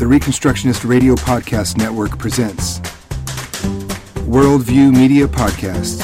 the 0.00 0.06
Reconstructionist 0.06 0.88
Radio 0.88 1.14
Podcast 1.14 1.76
Network 1.76 2.18
presents 2.18 2.78
Worldview 4.24 4.96
Media 4.96 5.26
Podcast, 5.28 6.02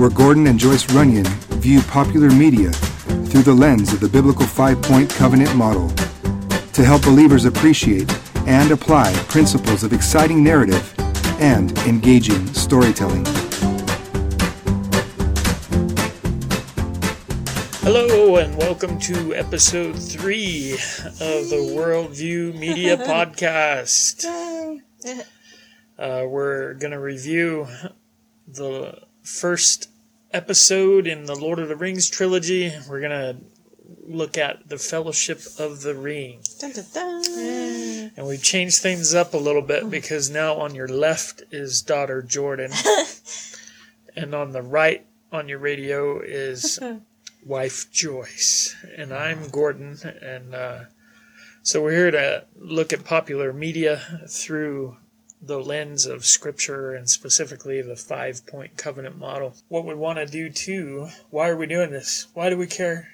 where 0.00 0.10
Gordon 0.10 0.48
and 0.48 0.58
Joyce 0.58 0.92
Runyon 0.92 1.24
view 1.62 1.80
popular 1.82 2.28
media 2.28 2.72
through 2.72 3.44
the 3.44 3.54
lens 3.54 3.92
of 3.92 4.00
the 4.00 4.08
biblical 4.08 4.44
five 4.44 4.82
point 4.82 5.08
covenant 5.08 5.54
model 5.54 5.90
to 6.72 6.84
help 6.84 7.02
believers 7.02 7.44
appreciate 7.44 8.12
and 8.48 8.72
apply 8.72 9.12
principles 9.28 9.84
of 9.84 9.92
exciting 9.92 10.42
narrative 10.42 10.92
and 11.40 11.78
engaging 11.86 12.44
storytelling. 12.48 13.24
Hello, 17.84 18.36
and 18.36 18.56
welcome 18.56 18.98
to 19.00 19.34
episode 19.34 20.02
three 20.02 20.72
of 20.72 21.50
the 21.50 21.70
Worldview 21.76 22.58
Media 22.58 22.96
Podcast. 23.06 24.24
Uh, 25.98 26.24
we're 26.26 26.72
going 26.74 26.92
to 26.92 26.98
review 26.98 27.68
the 28.48 29.02
first 29.22 29.90
episode 30.32 31.06
in 31.06 31.26
the 31.26 31.34
Lord 31.34 31.58
of 31.58 31.68
the 31.68 31.76
Rings 31.76 32.08
trilogy. 32.08 32.72
We're 32.88 33.00
going 33.00 33.10
to 33.10 33.36
look 34.06 34.38
at 34.38 34.66
the 34.66 34.78
Fellowship 34.78 35.42
of 35.58 35.82
the 35.82 35.94
Ring. 35.94 36.40
Dun, 36.58 36.72
dun, 36.72 36.84
dun. 36.94 38.12
And 38.16 38.26
we've 38.26 38.42
changed 38.42 38.80
things 38.80 39.14
up 39.14 39.34
a 39.34 39.38
little 39.38 39.60
bit 39.60 39.90
because 39.90 40.30
now 40.30 40.54
on 40.54 40.74
your 40.74 40.88
left 40.88 41.42
is 41.50 41.82
daughter 41.82 42.22
Jordan, 42.22 42.72
and 44.16 44.34
on 44.34 44.52
the 44.52 44.62
right 44.62 45.04
on 45.30 45.50
your 45.50 45.58
radio 45.58 46.18
is 46.20 46.80
wife 47.44 47.90
Joyce, 47.92 48.74
and 48.96 49.12
I'm 49.12 49.48
Gordon, 49.48 49.98
and 50.22 50.54
uh, 50.54 50.78
so 51.62 51.82
we're 51.82 51.92
here 51.92 52.10
to 52.10 52.44
look 52.58 52.92
at 52.92 53.04
popular 53.04 53.52
media 53.52 54.00
through 54.28 54.96
the 55.42 55.60
lens 55.60 56.06
of 56.06 56.24
Scripture 56.24 56.94
and 56.94 57.08
specifically 57.08 57.82
the 57.82 57.96
five 57.96 58.46
point 58.46 58.76
covenant 58.76 59.18
model. 59.18 59.54
What 59.68 59.84
we 59.84 59.94
want 59.94 60.18
to 60.18 60.26
do 60.26 60.48
too, 60.48 61.08
why 61.30 61.48
are 61.48 61.56
we 61.56 61.66
doing 61.66 61.90
this? 61.90 62.28
Why 62.34 62.48
do 62.48 62.56
we 62.56 62.66
care? 62.66 63.08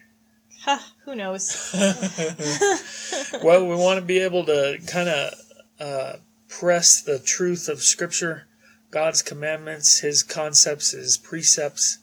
Ha, 0.63 0.93
who 1.05 1.17
knows? 1.17 1.71
well, 3.43 3.67
we 3.67 3.75
want 3.75 3.99
to 3.99 4.05
be 4.05 4.19
able 4.19 4.45
to 4.45 4.79
kind 4.87 5.09
of 5.09 5.35
uh, 5.81 6.17
press 6.49 7.01
the 7.01 7.19
truth 7.19 7.69
of 7.69 7.83
Scripture, 7.83 8.47
God's 8.91 9.23
commandments, 9.23 10.01
His 10.01 10.23
concepts, 10.23 10.91
His 10.91 11.17
precepts. 11.17 11.99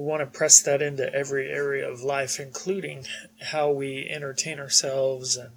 We 0.00 0.06
want 0.06 0.20
to 0.20 0.38
press 0.38 0.62
that 0.62 0.80
into 0.80 1.14
every 1.14 1.50
area 1.50 1.86
of 1.86 2.00
life, 2.00 2.40
including 2.40 3.04
how 3.50 3.70
we 3.70 4.08
entertain 4.08 4.58
ourselves 4.58 5.36
and 5.36 5.50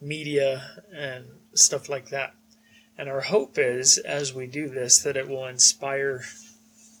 media 0.00 0.82
and 0.92 1.26
stuff 1.54 1.88
like 1.88 2.08
that. 2.08 2.34
And 2.98 3.08
our 3.08 3.20
hope 3.20 3.58
is, 3.58 3.96
as 3.96 4.34
we 4.34 4.48
do 4.48 4.68
this, 4.68 4.98
that 5.04 5.16
it 5.16 5.28
will 5.28 5.46
inspire 5.46 6.24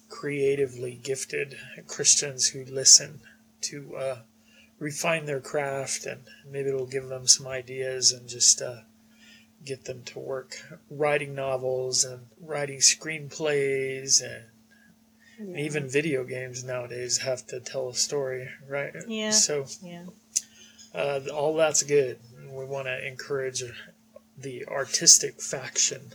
creatively 0.08 1.00
gifted 1.02 1.58
Christians 1.88 2.50
who 2.50 2.64
listen 2.64 3.20
to 3.62 3.96
uh, 3.96 4.18
refine 4.78 5.24
their 5.24 5.40
craft 5.40 6.06
and 6.06 6.20
maybe 6.48 6.68
it'll 6.68 6.86
give 6.86 7.08
them 7.08 7.26
some 7.26 7.48
ideas 7.48 8.12
and 8.12 8.28
just 8.28 8.62
uh, 8.62 8.82
get 9.64 9.86
them 9.86 10.04
to 10.04 10.20
work 10.20 10.54
writing 10.88 11.34
novels 11.34 12.04
and 12.04 12.26
writing 12.40 12.78
screenplays 12.78 14.22
and, 14.22 14.44
and 15.40 15.58
even 15.58 15.88
video 15.88 16.22
games 16.24 16.62
nowadays 16.62 17.18
have 17.18 17.46
to 17.46 17.60
tell 17.60 17.88
a 17.88 17.94
story 17.94 18.48
right 18.68 18.92
Yeah. 19.08 19.30
so 19.30 19.66
yeah. 19.82 20.04
uh, 20.94 21.20
all 21.34 21.56
that's 21.56 21.82
good 21.82 22.18
we 22.52 22.64
want 22.64 22.86
to 22.86 23.06
encourage 23.06 23.62
the 24.36 24.66
artistic 24.66 25.40
faction 25.40 26.12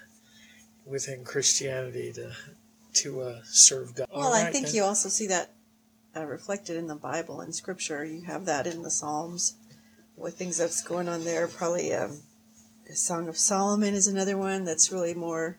within 0.85 1.23
christianity 1.23 2.11
to 2.13 2.31
to 2.93 3.21
uh, 3.21 3.39
serve 3.43 3.95
god 3.95 4.07
Well, 4.13 4.27
All 4.27 4.33
I 4.33 4.51
think 4.51 4.67
then. 4.67 4.75
you 4.75 4.83
also 4.83 5.09
see 5.09 5.27
that 5.27 5.51
uh, 6.15 6.25
reflected 6.25 6.77
in 6.77 6.87
the 6.87 6.95
Bible 6.95 7.41
and 7.41 7.53
Scripture. 7.53 8.05
You 8.05 8.21
have 8.21 8.45
that 8.45 8.65
in 8.67 8.83
the 8.83 8.89
Psalms 8.89 9.55
with 10.15 10.37
things 10.37 10.55
that's 10.57 10.81
going 10.81 11.09
on 11.09 11.25
there. 11.25 11.45
Probably 11.49 11.93
um, 11.93 12.21
the 12.87 12.95
Song 12.95 13.27
of 13.27 13.37
Solomon 13.37 13.93
is 13.93 14.07
another 14.07 14.37
one 14.37 14.63
that's 14.63 14.93
really 14.93 15.13
more. 15.13 15.57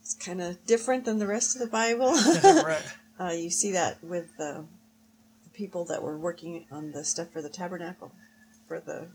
It's 0.00 0.14
kind 0.14 0.42
of 0.42 0.66
different 0.66 1.04
than 1.04 1.20
the 1.20 1.28
rest 1.28 1.54
of 1.54 1.60
the 1.60 1.68
Bible. 1.68 2.10
right 2.64 2.82
uh, 3.20 3.30
you 3.32 3.50
see 3.50 3.72
that 3.72 4.02
with 4.02 4.30
uh, 4.38 4.62
the 5.44 5.50
people 5.52 5.84
that 5.86 6.02
were 6.02 6.18
working 6.18 6.66
on 6.70 6.92
the 6.92 7.04
stuff 7.04 7.28
for 7.32 7.42
the 7.42 7.48
tabernacle, 7.48 8.12
for 8.68 8.80
the 8.80 9.08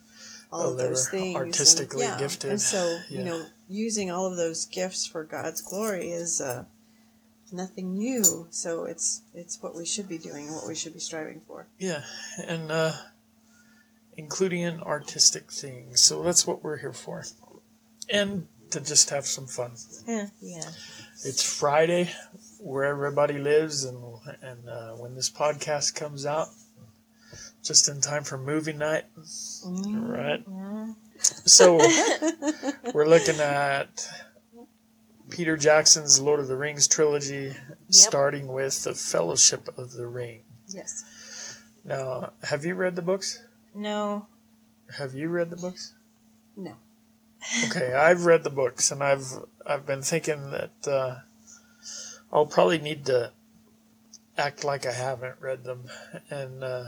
all 0.52 0.68
Oh, 0.68 0.72
of 0.72 0.78
those 0.78 1.08
things. 1.10 1.36
and- 1.36 1.46
artistically 1.46 2.02
yeah. 2.06 2.18
gifted. 2.18 2.52
And 2.52 2.62
so 2.62 3.00
Yeah. 3.10 3.20
you 3.20 3.26
know, 3.26 3.46
using 3.68 4.10
all 4.12 4.26
of 4.26 4.36
those 4.38 4.66
gifts 4.66 5.06
for 5.06 5.24
God's 5.24 5.62
glory 5.62 6.12
is. 6.12 6.42
Uh, 6.42 6.66
nothing 7.52 7.98
new 7.98 8.46
so 8.52 8.84
it's 8.84 9.24
it's 9.34 9.60
what 9.60 9.76
we 9.76 9.84
should 9.84 10.08
be 10.08 10.20
doing 10.20 10.46
and 10.46 10.56
what 10.56 10.68
we 10.68 10.76
should 10.76 10.94
be 10.94 11.00
striving 11.00 11.42
for 11.48 11.66
Yeah, 11.80 12.04
and 12.46 12.72
uh, 12.72 12.92
including 14.18 14.62
in 14.62 14.80
artistic 14.81 15.52
things. 15.52 16.00
So 16.00 16.22
that's 16.22 16.46
what 16.46 16.64
we're 16.64 16.78
here 16.78 16.94
for. 16.94 17.24
And 18.08 18.48
to 18.70 18.80
just 18.80 19.10
have 19.10 19.26
some 19.26 19.48
fun. 19.48 19.72
Yeah. 20.08 20.28
yeah 20.40 20.70
It's 21.26 21.42
Friday 21.42 22.12
where 22.59 22.86
everybody 22.86 23.38
lives, 23.38 23.86
and, 23.86 23.97
and 24.42 24.70
uh, 24.70 24.92
when 24.94 25.16
this 25.16 25.30
podcast 25.30 25.96
comes 25.96 26.25
out, 26.25 26.47
just 27.64 27.90
in 27.90 28.02
time 28.02 28.24
for 28.24 28.38
movie 28.38 28.74
night. 28.74 29.06
Right? 29.66 30.44
So 31.46 31.78
we're 32.94 33.08
looking 33.08 33.40
at 33.40 34.08
Peter 35.30 35.58
Jackson's 35.58 36.19
Lord 36.19 36.40
of 36.40 36.48
the 36.48 36.56
Rings 36.56 36.88
trilogy, 36.88 37.53
starting 37.90 38.48
with 38.48 38.84
The 38.84 38.94
Fellowship 38.94 39.68
of 39.78 39.92
the 39.92 40.08
Ring. 40.08 40.42
yes 40.68 41.59
Now, 41.84 42.31
have 42.44 42.66
you 42.66 42.75
read 42.75 42.96
the 42.96 43.02
books? 43.02 43.44
No. 43.75 44.28
Have 44.98 45.14
you 45.14 45.30
read 45.30 45.50
the 45.50 45.58
books? 45.58 45.94
no 46.58 46.75
Okay, 47.66 47.94
I've 47.94 48.25
read 48.25 48.44
the 48.44 48.50
books, 48.50 48.92
and 48.92 49.02
I've 49.02 49.25
I've 49.66 49.86
been 49.86 50.02
thinking 50.02 50.52
that 50.52 50.88
uh, 50.88 51.19
I'll 52.31 52.45
probably 52.45 52.78
need 52.79 53.06
to 53.06 53.31
act 54.38 54.63
like 54.63 54.85
I 54.85 54.91
haven't 54.94 55.35
read 55.40 55.63
them, 55.63 55.85
and 56.29 56.63
uh, 56.63 56.84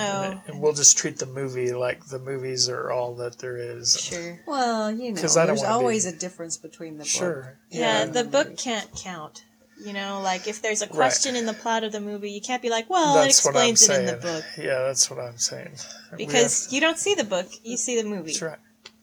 Oh. 0.00 0.22
and, 0.22 0.40
and 0.46 0.60
we'll 0.60 0.74
just 0.74 0.96
treat 0.96 1.18
the 1.18 1.26
movie 1.26 1.72
like 1.72 2.06
the 2.06 2.20
movies 2.20 2.68
are 2.68 2.92
all 2.92 3.16
that 3.16 3.38
there 3.38 3.56
is. 3.56 3.98
Sure. 4.00 4.40
well 4.46 4.92
you 4.92 5.10
know 5.12 5.20
'Cause 5.20 5.36
I 5.36 5.44
there's 5.46 5.58
wanna 5.60 5.70
be- 5.70 5.74
always 5.74 6.06
a 6.06 6.12
difference 6.16 6.56
between 6.56 6.94
the 6.98 7.02
book 7.04 7.08
Sure. 7.08 7.58
Yeah, 7.70 8.02
and 8.02 8.14
the 8.14 8.22
book 8.24 8.56
can't 8.56 8.88
count. 8.94 9.42
You 9.84 9.92
know, 9.92 10.20
like 10.22 10.46
if 10.48 10.60
there's 10.62 10.82
a 10.82 10.86
question 10.88 11.34
in 11.36 11.46
the 11.46 11.52
plot 11.52 11.82
of 11.84 11.90
the 11.92 12.00
movie, 12.00 12.30
you 12.32 12.40
can't 12.40 12.60
be 12.62 12.68
like, 12.70 12.88
well, 12.90 13.14
that's 13.14 13.44
it 13.44 13.48
explains 13.48 13.88
it 13.88 14.00
in 14.00 14.06
the 14.06 14.16
book. 14.16 14.44
Yeah, 14.56 14.82
that's 14.82 15.08
what 15.10 15.18
I'm 15.20 15.38
saying. 15.38 15.74
Because 16.16 16.64
have- 16.66 16.72
you 16.74 16.80
don't 16.80 16.98
see 16.98 17.14
the 17.14 17.24
book, 17.24 17.46
you 17.64 17.76
see 17.76 18.00
the 18.00 18.08
movie. 18.08 18.32
that's 18.32 18.42
right. 18.42 18.58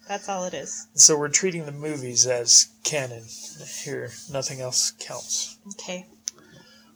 That's 0.07 0.29
all 0.29 0.45
it 0.45 0.53
is. 0.53 0.88
So 0.93 1.17
we're 1.17 1.29
treating 1.29 1.66
the 1.66 1.71
movies 1.71 2.27
as 2.27 2.69
canon 2.83 3.23
here. 3.83 4.11
Nothing 4.31 4.61
else 4.61 4.91
counts. 4.99 5.57
Okay. 5.73 6.05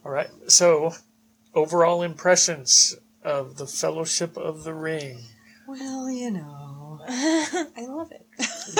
All 0.04 0.12
right. 0.12 0.30
So, 0.46 0.94
overall 1.54 2.02
impressions 2.02 2.96
of 3.24 3.56
the 3.56 3.66
Fellowship 3.66 4.36
of 4.36 4.64
the 4.64 4.72
Ring. 4.74 5.18
well 5.68 6.10
you 6.10 6.30
know 6.30 7.00
i 7.08 7.68
love 7.86 8.10
it 8.12 8.26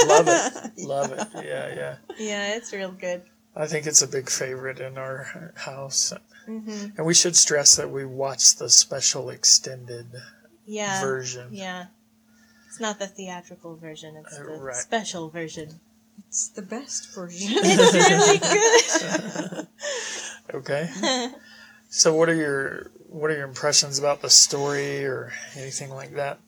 Love 0.07 0.27
it. 0.29 0.73
Love 0.87 1.13
it. 1.13 1.29
Yeah, 1.35 1.75
yeah. 1.75 1.97
Yeah, 2.19 2.55
it's 2.55 2.73
real 2.73 2.93
good. 2.93 3.23
I 3.57 3.67
think 3.67 3.87
it's 3.87 4.01
a 4.03 4.07
big 4.09 4.31
favorite 4.31 4.81
in 4.81 4.97
our 4.97 5.53
house. 5.57 6.13
hmm 6.47 6.87
And 6.97 7.05
we 7.05 7.13
should 7.15 7.37
stress 7.37 7.77
that 7.77 7.91
we 7.91 8.05
watched 8.07 8.59
the 8.59 8.69
special 8.71 9.29
extended 9.31 10.07
Yeah. 10.65 11.01
version. 11.03 11.49
Yeah. 11.53 11.87
It's 12.81 12.87
not 12.89 12.99
the 12.99 13.09
theatrical 13.09 13.77
version, 13.77 14.17
it's 14.17 14.39
Uh, 14.39 14.43
the 14.45 14.53
right. 14.57 14.75
special 14.75 15.29
version. 15.29 15.81
it's 16.27 16.49
the 16.49 16.63
best 16.63 17.15
version 17.15 17.49
It's 17.63 18.95
really 18.95 19.59
good. 19.59 19.67
Okay. 20.55 20.89
so 21.91 22.15
what 22.15 22.31
are 22.31 22.35
your 22.35 22.91
what 23.07 23.31
are 23.31 23.35
your 23.37 23.47
impressions 23.47 23.99
about 23.99 24.23
the 24.23 24.31
story 24.31 25.05
or 25.05 25.31
anything 25.57 25.91
like 25.91 26.15
that? 26.15 26.39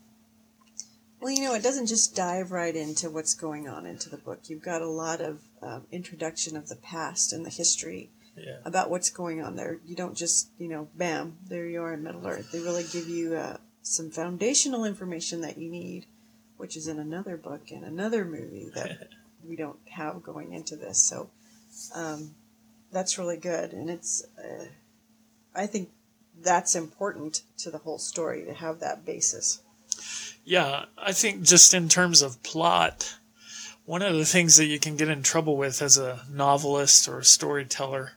well 1.20 1.30
you 1.30 1.42
know 1.44 1.52
it 1.54 1.62
doesn't 1.62 1.86
just 1.86 2.16
dive 2.16 2.50
right 2.50 2.74
into 2.76 3.10
what's 3.10 3.34
going 3.34 3.68
on 3.68 3.84
into 3.84 4.08
the 4.08 4.16
book 4.16 4.40
you've 4.48 4.62
got 4.62 4.80
a 4.80 4.88
lot 4.88 5.20
of 5.20 5.42
um, 5.60 5.82
introduction 5.92 6.56
of 6.56 6.68
the 6.70 6.76
past 6.76 7.34
and 7.34 7.44
the 7.44 7.50
history 7.50 8.08
Yeah. 8.36 8.60
about 8.64 8.88
what's 8.88 9.10
going 9.10 9.42
on 9.42 9.56
there. 9.56 9.80
You 9.84 9.94
don't 9.94 10.16
just, 10.16 10.48
you 10.58 10.68
know, 10.68 10.88
bam, 10.96 11.36
there 11.46 11.66
you 11.66 11.82
are 11.82 11.92
in 11.92 12.02
Middle 12.02 12.26
Earth. 12.26 12.50
They 12.50 12.60
really 12.60 12.84
give 12.90 13.06
you 13.06 13.36
uh, 13.36 13.58
some 13.82 14.10
foundational 14.10 14.86
information 14.86 15.42
that 15.42 15.58
you 15.58 15.68
need, 15.70 16.06
which 16.62 16.76
is 16.76 16.86
in 16.86 17.00
another 17.00 17.36
book 17.36 17.72
and 17.72 17.82
another 17.82 18.24
movie 18.24 18.70
that 18.72 19.08
we 19.44 19.56
don't 19.56 19.80
have 19.90 20.22
going 20.22 20.52
into 20.52 20.76
this. 20.76 20.96
So 21.02 21.28
um, 21.92 22.36
that's 22.92 23.18
really 23.18 23.36
good. 23.36 23.72
And 23.72 23.90
it's, 23.90 24.24
uh, 24.38 24.66
I 25.56 25.66
think 25.66 25.90
that's 26.40 26.76
important 26.76 27.42
to 27.58 27.70
the 27.72 27.78
whole 27.78 27.98
story 27.98 28.44
to 28.44 28.54
have 28.54 28.78
that 28.78 29.04
basis. 29.04 29.60
Yeah, 30.44 30.84
I 30.96 31.10
think 31.10 31.42
just 31.42 31.74
in 31.74 31.88
terms 31.88 32.22
of 32.22 32.40
plot, 32.44 33.16
one 33.84 34.02
of 34.02 34.14
the 34.14 34.24
things 34.24 34.56
that 34.58 34.66
you 34.66 34.78
can 34.78 34.96
get 34.96 35.08
in 35.08 35.24
trouble 35.24 35.56
with 35.56 35.82
as 35.82 35.98
a 35.98 36.20
novelist 36.30 37.08
or 37.08 37.18
a 37.18 37.24
storyteller 37.24 38.12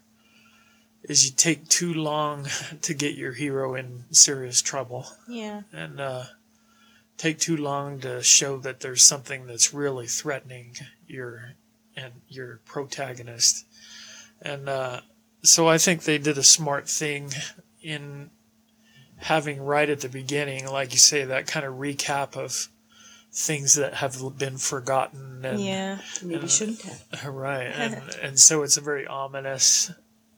is 1.02 1.26
you 1.26 1.32
take 1.36 1.68
too 1.68 1.96
long 1.96 2.46
to 2.84 2.94
get 2.94 3.16
your 3.16 3.34
hero 3.34 3.74
in 3.74 4.04
serious 4.12 4.62
trouble 4.62 5.08
Yeah. 5.28 5.62
and 5.74 6.00
uh, 6.00 6.26
take 7.18 7.40
too 7.40 7.58
long 7.58 8.00
to 8.02 8.22
show 8.24 8.58
that 8.58 8.80
there's 8.82 9.04
something 9.04 9.48
that's 9.48 9.74
really 9.74 10.08
threatening 10.08 10.76
your 11.08 11.54
and 11.96 12.14
your 12.28 12.60
protagonist. 12.66 13.66
And 14.42 14.68
uh, 14.68 15.02
so 15.44 15.68
I 15.68 15.78
think 15.78 16.04
they 16.04 16.18
did 16.18 16.38
a 16.38 16.44
smart 16.44 16.90
thing 16.90 17.32
in 17.82 18.32
having 19.18 19.62
right 19.62 19.90
at 19.90 20.02
the 20.02 20.10
beginning, 20.10 20.68
like 20.68 20.92
you 20.92 20.98
say, 21.00 21.24
that 21.24 21.48
kind 21.48 21.66
of 21.66 21.76
recap 21.76 22.36
of 22.36 22.68
things 23.32 23.76
that 23.76 23.96
have 23.96 24.38
been 24.38 24.58
forgotten 24.58 25.44
and 25.46 25.60
Yeah. 25.62 26.00
Maybe 26.24 26.48
shouldn't 26.48 26.82
have. 26.82 27.26
right 27.34 27.64
and 27.66 28.16
and 28.22 28.40
so 28.40 28.64
it's 28.64 28.78
a 28.78 28.82
very 28.82 29.06
ominous 29.06 29.92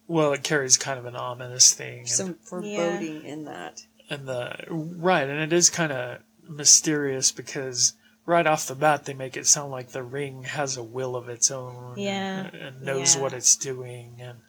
well 0.08 0.34
it 0.34 0.42
carries 0.42 0.78
kind 0.78 0.98
of 0.98 1.06
an 1.06 1.16
ominous 1.16 1.74
thing 1.74 2.00
and, 2.00 2.10
Some 2.10 2.34
foreboding 2.36 3.24
in 3.24 3.46
that. 3.46 3.84
and 4.10 4.28
the 4.28 4.56
right 4.70 5.30
and 5.30 5.40
it 5.40 5.54
is 5.54 5.70
kind 5.70 5.92
of 5.92 6.20
mysterious 6.50 7.32
because 7.32 7.94
right 8.26 8.46
off 8.48 8.68
the 8.68 8.76
bat 8.76 9.06
they 9.06 9.14
make 9.14 9.38
it 9.38 9.48
sound 9.48 9.72
like 9.72 9.90
the 9.90 10.04
ring 10.04 10.44
has 10.44 10.76
a 10.78 10.84
will 10.84 11.16
of 11.16 11.30
its 11.30 11.50
own 11.52 11.94
Yeah. 11.98 12.46
and, 12.48 12.56
and 12.56 12.82
knows 12.82 13.16
Yeah. 13.16 13.22
what 13.22 13.34
it's 13.34 13.56
doing 13.56 14.16
and 14.20 14.40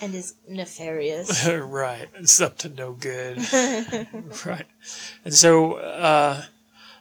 And 0.00 0.14
is 0.14 0.34
nefarious. 0.48 1.46
right 1.48 2.08
it's 2.14 2.40
up 2.40 2.58
to 2.58 2.68
no 2.68 2.92
good 2.92 3.38
right 4.46 4.66
and 5.24 5.34
so 5.34 5.74
uh, 5.74 6.42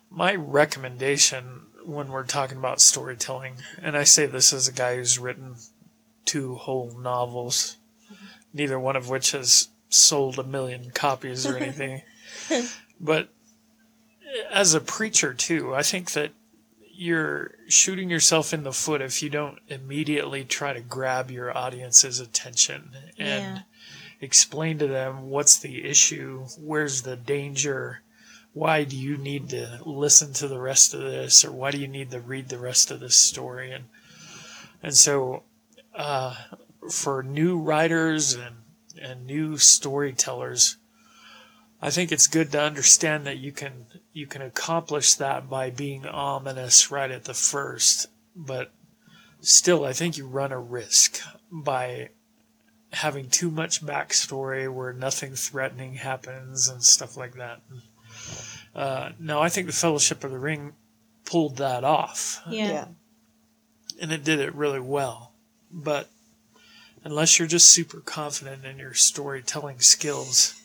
my 0.09 0.35
recommendation 0.35 1.61
when 1.85 2.09
we're 2.09 2.25
talking 2.25 2.57
about 2.57 2.79
storytelling 2.81 3.55
and 3.81 3.97
i 3.97 4.03
say 4.03 4.25
this 4.25 4.53
as 4.53 4.67
a 4.67 4.71
guy 4.73 4.95
who's 4.95 5.17
written 5.17 5.55
two 6.25 6.55
whole 6.55 6.91
novels 6.99 7.77
neither 8.53 8.79
one 8.79 8.95
of 8.95 9.09
which 9.09 9.31
has 9.31 9.69
sold 9.89 10.37
a 10.37 10.43
million 10.43 10.91
copies 10.91 11.45
or 11.47 11.57
anything 11.57 12.01
but 12.99 13.29
as 14.51 14.73
a 14.73 14.81
preacher 14.81 15.33
too 15.33 15.73
i 15.75 15.81
think 15.81 16.11
that 16.11 16.31
you're 16.91 17.51
shooting 17.69 18.09
yourself 18.09 18.53
in 18.53 18.63
the 18.63 18.73
foot 18.73 19.01
if 19.01 19.23
you 19.23 19.29
don't 19.29 19.59
immediately 19.69 20.43
try 20.43 20.73
to 20.73 20.81
grab 20.81 21.31
your 21.31 21.55
audience's 21.57 22.19
attention 22.19 22.91
and 23.17 23.55
Yeah. 23.55 23.61
explain 24.19 24.77
to 24.79 24.87
them 24.87 25.29
what's 25.29 25.57
the 25.57 25.85
issue, 25.85 26.45
where's 26.59 27.03
the 27.03 27.15
danger, 27.15 28.01
why 28.51 28.83
do 28.83 28.97
you 28.97 29.15
need 29.17 29.47
to 29.51 29.79
listen 29.85 30.33
to 30.33 30.47
the 30.49 30.59
rest 30.59 30.93
of 30.93 30.99
this, 30.99 31.45
or 31.45 31.53
why 31.53 31.71
do 31.71 31.77
you 31.77 31.87
need 31.87 32.11
to 32.11 32.19
read 32.19 32.49
the 32.49 32.57
rest 32.57 32.91
of 32.91 32.99
this 32.99 33.15
story, 33.15 33.71
and 33.71 33.85
and 34.83 34.93
so 34.97 35.43
uh, 35.95 36.35
for 36.91 37.23
new 37.23 37.57
writers 37.57 38.33
and 38.33 38.55
and 39.01 39.25
new 39.25 39.55
storytellers, 39.57 40.75
I 41.81 41.89
think 41.89 42.11
it's 42.11 42.27
good 42.27 42.51
to 42.51 42.61
understand 42.61 43.25
that 43.25 43.37
you 43.37 43.51
can 43.51 43.85
you 44.11 44.27
can 44.27 44.41
accomplish 44.41 45.13
that 45.15 45.49
by 45.49 45.69
being 45.69 46.05
ominous 46.05 46.91
right 46.91 47.09
at 47.09 47.23
the 47.23 47.33
first, 47.33 48.07
but 48.35 48.71
still, 49.41 49.85
I 49.85 49.93
think 49.93 50.17
you 50.17 50.27
run 50.27 50.51
a 50.51 50.59
risk 50.59 51.21
by 51.51 52.09
having 52.91 53.29
too 53.29 53.49
much 53.51 53.85
backstory 53.85 54.71
where 54.73 54.91
nothing 54.91 55.35
threatening 55.35 55.93
happens 55.95 56.67
and 56.67 56.83
stuff 56.83 57.15
like 57.15 57.35
that. 57.35 57.61
Uh, 58.75 59.11
now, 59.19 59.41
I 59.41 59.49
think 59.49 59.67
the 59.67 59.73
Fellowship 59.73 60.23
of 60.23 60.31
the 60.31 60.39
Ring 60.39 60.73
pulled 61.25 61.57
that 61.57 61.83
off, 61.83 62.41
Yeah. 62.49 62.67
Yeah. 62.67 62.85
and 64.01 64.11
it 64.11 64.23
did 64.23 64.39
it 64.39 64.53
really 64.55 64.79
well. 64.79 65.33
But 65.71 66.09
unless 67.03 67.37
you're 67.37 67.47
just 67.47 67.67
super 67.67 67.99
confident 67.99 68.65
in 68.65 68.79
your 68.79 68.95
storytelling 68.95 69.79
skills, 69.79 70.58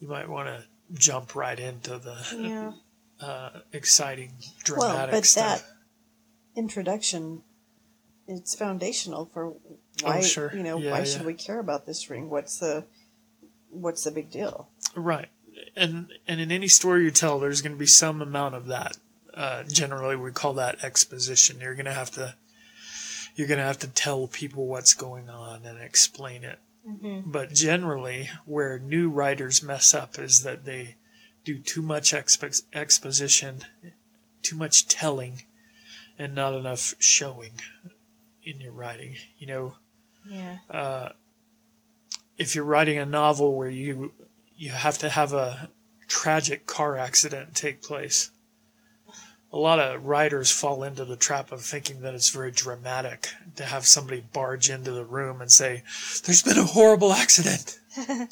you 0.00 0.08
might 0.08 0.28
want 0.28 0.48
to 0.48 0.64
jump 0.94 1.34
right 1.34 1.58
into 1.58 1.98
the 1.98 2.16
Yeah. 2.38 2.72
uh, 3.26 3.50
exciting, 3.72 4.32
Well, 4.40 4.52
dramatic 4.88 5.12
but 5.12 5.24
stuff. 5.26 5.62
that 5.62 6.58
introduction, 6.58 7.42
it's 8.26 8.54
foundational 8.54 9.26
for 9.32 9.54
why 10.02 10.18
Oh, 10.18 10.22
sure. 10.22 10.54
you 10.54 10.62
know 10.62 10.78
Yeah, 10.78 10.90
why 10.92 10.98
yeah. 11.00 11.04
should 11.04 11.26
we 11.26 11.34
care 11.34 11.58
about 11.58 11.86
this 11.86 12.08
ring? 12.10 12.30
What's 12.30 12.58
the 12.58 12.84
what's 13.70 14.04
the 14.04 14.10
big 14.10 14.30
deal? 14.30 14.68
Right. 14.94 15.28
And 15.76 16.08
and 16.28 16.40
in 16.40 16.50
any 16.52 16.68
story 16.68 17.04
you 17.04 17.10
tell, 17.10 17.38
there's 17.38 17.62
going 17.62 17.72
to 17.74 17.78
be 17.78 17.86
some 17.86 18.20
amount 18.22 18.54
of 18.54 18.66
that. 18.66 18.96
Uh, 19.32 19.64
generally, 19.64 20.14
we 20.16 20.30
call 20.30 20.52
that 20.54 20.84
exposition. 20.84 21.60
You're 21.60 21.74
going 21.74 21.86
to 21.86 21.92
have 21.92 22.10
to 22.12 22.34
you're 23.36 23.48
going 23.48 23.58
to 23.58 23.64
have 23.64 23.80
to 23.80 23.88
tell 23.88 24.28
people 24.28 24.66
what's 24.66 24.94
going 24.94 25.28
on 25.28 25.64
and 25.64 25.80
explain 25.80 26.44
it. 26.44 26.58
Mm-hmm. 26.88 27.30
But 27.30 27.52
generally, 27.54 28.28
where 28.44 28.78
new 28.78 29.08
writers 29.08 29.62
mess 29.62 29.94
up 29.94 30.18
is 30.18 30.42
that 30.42 30.64
they 30.64 30.96
do 31.44 31.58
too 31.58 31.82
much 31.82 32.12
expo- 32.12 32.62
exposition, 32.72 33.64
too 34.42 34.56
much 34.56 34.86
telling, 34.86 35.42
and 36.18 36.34
not 36.34 36.54
enough 36.54 36.94
showing 36.98 37.52
in 38.42 38.60
your 38.60 38.72
writing. 38.72 39.16
You 39.38 39.46
know, 39.46 39.74
Yeah. 40.28 40.58
Uh, 40.70 41.08
if 42.36 42.54
you're 42.54 42.64
writing 42.64 42.98
a 42.98 43.06
novel 43.06 43.56
where 43.56 43.70
you 43.70 44.12
you 44.56 44.70
have 44.70 44.98
to 44.98 45.08
have 45.08 45.32
a 45.32 45.70
tragic 46.06 46.66
car 46.66 46.96
accident 46.96 47.54
take 47.54 47.82
place 47.82 48.30
a 49.54 49.58
lot 49.58 49.78
of 49.78 50.04
writers 50.04 50.50
fall 50.50 50.82
into 50.82 51.04
the 51.04 51.14
trap 51.14 51.52
of 51.52 51.62
thinking 51.62 52.00
that 52.00 52.12
it's 52.12 52.30
very 52.30 52.50
dramatic 52.50 53.28
to 53.54 53.64
have 53.64 53.86
somebody 53.86 54.20
barge 54.32 54.68
into 54.68 54.90
the 54.90 55.04
room 55.04 55.40
and 55.40 55.50
say 55.52 55.84
there's 56.24 56.42
been 56.42 56.58
a 56.58 56.64
horrible 56.64 57.12
accident 57.12 57.78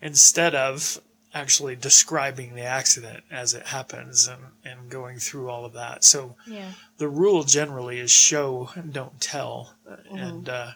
instead 0.00 0.54
of 0.54 0.98
actually 1.34 1.76
describing 1.76 2.54
the 2.54 2.62
accident 2.62 3.22
as 3.30 3.52
it 3.52 3.66
happens 3.66 4.26
and, 4.26 4.40
and 4.64 4.88
going 4.88 5.18
through 5.18 5.50
all 5.50 5.66
of 5.66 5.74
that. 5.74 6.02
So 6.02 6.34
Yeah. 6.46 6.70
the 6.96 7.08
rule 7.08 7.44
generally 7.44 7.98
is 7.98 8.10
show 8.10 8.70
don't 8.90 9.20
tell. 9.20 9.74
And 10.10 10.48
uh, 10.48 10.70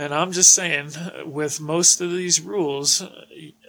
and 0.00 0.14
i'm 0.14 0.32
just 0.32 0.52
saying 0.54 0.90
with 1.24 1.60
most 1.60 2.00
of 2.00 2.10
these 2.10 2.40
rules 2.40 3.02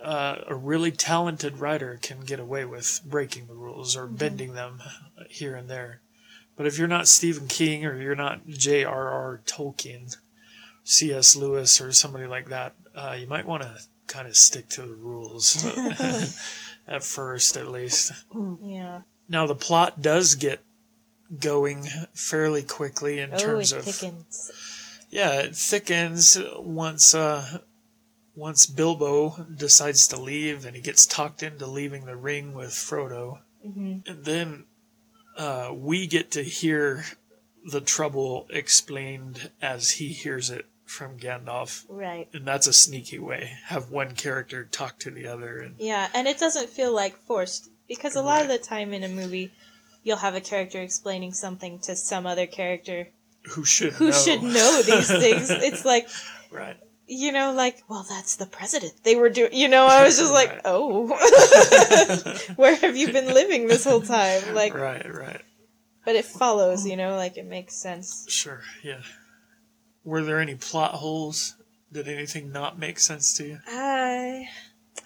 uh, 0.03 0.35
a 0.47 0.55
really 0.55 0.91
talented 0.91 1.57
writer 1.59 1.99
can 2.01 2.21
get 2.21 2.39
away 2.39 2.65
with 2.65 3.01
breaking 3.05 3.47
the 3.47 3.53
rules 3.53 3.95
or 3.95 4.07
bending 4.07 4.53
them 4.53 4.81
here 5.29 5.55
and 5.55 5.69
there 5.69 6.01
but 6.55 6.65
if 6.65 6.77
you're 6.77 6.87
not 6.87 7.07
stephen 7.07 7.47
king 7.47 7.85
or 7.85 7.99
you're 8.01 8.15
not 8.15 8.47
j.r.r 8.47 9.41
tolkien 9.45 10.15
cs 10.83 11.35
lewis 11.35 11.79
or 11.81 11.91
somebody 11.91 12.25
like 12.25 12.49
that 12.49 12.73
uh, 12.95 13.15
you 13.19 13.27
might 13.27 13.45
want 13.45 13.61
to 13.63 13.77
kind 14.07 14.27
of 14.27 14.35
stick 14.35 14.67
to 14.69 14.81
the 14.81 14.95
rules 14.95 15.65
at 16.87 17.03
first 17.03 17.55
at 17.57 17.67
least 17.69 18.11
Yeah. 18.63 19.01
now 19.29 19.45
the 19.47 19.55
plot 19.55 20.01
does 20.01 20.35
get 20.35 20.61
going 21.39 21.87
fairly 22.13 22.63
quickly 22.63 23.19
in 23.19 23.33
Oh, 23.33 23.37
terms 23.37 23.71
of 23.71 23.85
thickens. 23.85 24.51
Yeah, 25.11 25.41
it 25.41 25.55
thickens 25.55 26.37
once 26.57 27.13
uh 27.13 27.59
once 28.35 28.65
Bilbo 28.65 29.45
decides 29.55 30.07
to 30.07 30.19
leave 30.19 30.65
and 30.65 30.75
he 30.75 30.81
gets 30.81 31.05
talked 31.05 31.43
into 31.43 31.67
leaving 31.67 32.05
the 32.05 32.15
ring 32.15 32.53
with 32.53 32.69
Frodo. 32.69 33.39
And 33.63 34.03
then 34.05 34.65
uh, 35.37 35.71
we 35.75 36.07
get 36.07 36.31
to 36.31 36.41
hear 36.41 37.03
the 37.63 37.81
trouble 37.81 38.47
explained 38.49 39.51
as 39.61 39.91
he 39.91 40.07
hears 40.07 40.49
it 40.49 40.65
from 40.85 41.19
Gandalf. 41.19 41.85
Right. 41.87 42.27
And 42.33 42.47
that's 42.47 42.67
a 42.67 42.73
sneaky 42.73 43.19
way. 43.19 43.51
Have 43.65 43.91
one 43.91 44.15
character 44.15 44.65
talk 44.65 44.97
to 44.99 45.11
the 45.11 45.27
other 45.27 45.59
and 45.59 45.75
Yeah, 45.77 46.09
and 46.13 46.27
it 46.27 46.39
doesn't 46.39 46.69
feel 46.69 46.93
like 46.93 47.17
forced 47.25 47.69
because 47.87 48.15
a 48.15 48.21
lot 48.21 48.41
of 48.41 48.47
the 48.47 48.57
time 48.57 48.93
in 48.93 49.03
a 49.03 49.09
movie, 49.09 49.51
you'll 50.03 50.17
have 50.17 50.35
a 50.35 50.41
character 50.41 50.81
explaining 50.81 51.33
something 51.33 51.79
to 51.79 51.95
some 51.95 52.25
other 52.25 52.47
character 52.47 53.09
who 53.49 53.65
should 53.65 53.93
who 53.93 54.07
know. 54.09 54.11
should 54.11 54.43
know 54.43 54.81
these 54.81 55.07
things. 55.23 55.49
It's 55.49 55.83
like 55.85 56.07
Right. 56.51 56.77
you 57.07 57.31
know, 57.31 57.53
like, 57.53 57.81
well, 57.89 58.05
that's 58.09 58.35
the 58.37 58.45
president. 58.45 58.93
They 59.03 59.15
were 59.15 59.29
doing, 59.29 59.53
you 59.53 59.67
know, 59.67 59.85
I 59.85 60.03
was 60.03 60.17
just 60.17 60.31
like, 60.33 60.61
oh, 60.65 61.07
where 62.55 62.75
have 62.75 62.95
you 62.95 63.11
been 63.11 63.33
living 63.33 63.67
this 63.67 63.83
whole 63.83 64.01
time? 64.01 64.53
Like, 64.53 64.73
Right, 64.73 65.05
right. 65.13 65.41
but 66.05 66.15
it 66.15 66.25
follows, 66.25 66.85
you 66.85 66.95
know, 66.97 67.15
like 67.15 67.37
it 67.37 67.45
makes 67.45 67.75
sense. 67.75 68.25
Sure, 68.29 68.61
yeah. 68.83 69.01
Were 70.03 70.23
there 70.23 70.39
any 70.39 70.55
plot 70.55 70.93
holes? 70.95 71.55
Did 71.91 72.07
anything 72.07 72.51
not 72.51 72.79
make 72.79 72.99
sense 72.99 73.33
to 73.37 73.45
you? 73.45 73.59
I, 73.67 74.47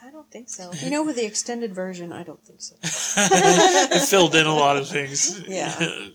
I 0.04 0.12
don't 0.12 0.30
think 0.32 0.50
so. 0.50 0.72
You 0.74 0.90
know, 0.92 1.04
with 1.04 1.16
the 1.16 1.26
extended 1.26 1.74
version, 1.74 2.14
I 2.14 2.24
don't 2.24 2.44
think 2.46 2.62
so. 2.62 2.76
it 2.84 4.02
filled 4.08 4.36
in 4.36 4.46
a 4.46 4.54
lot 4.54 4.78
of 4.78 4.88
things. 4.88 5.42
Yeah. 5.48 6.10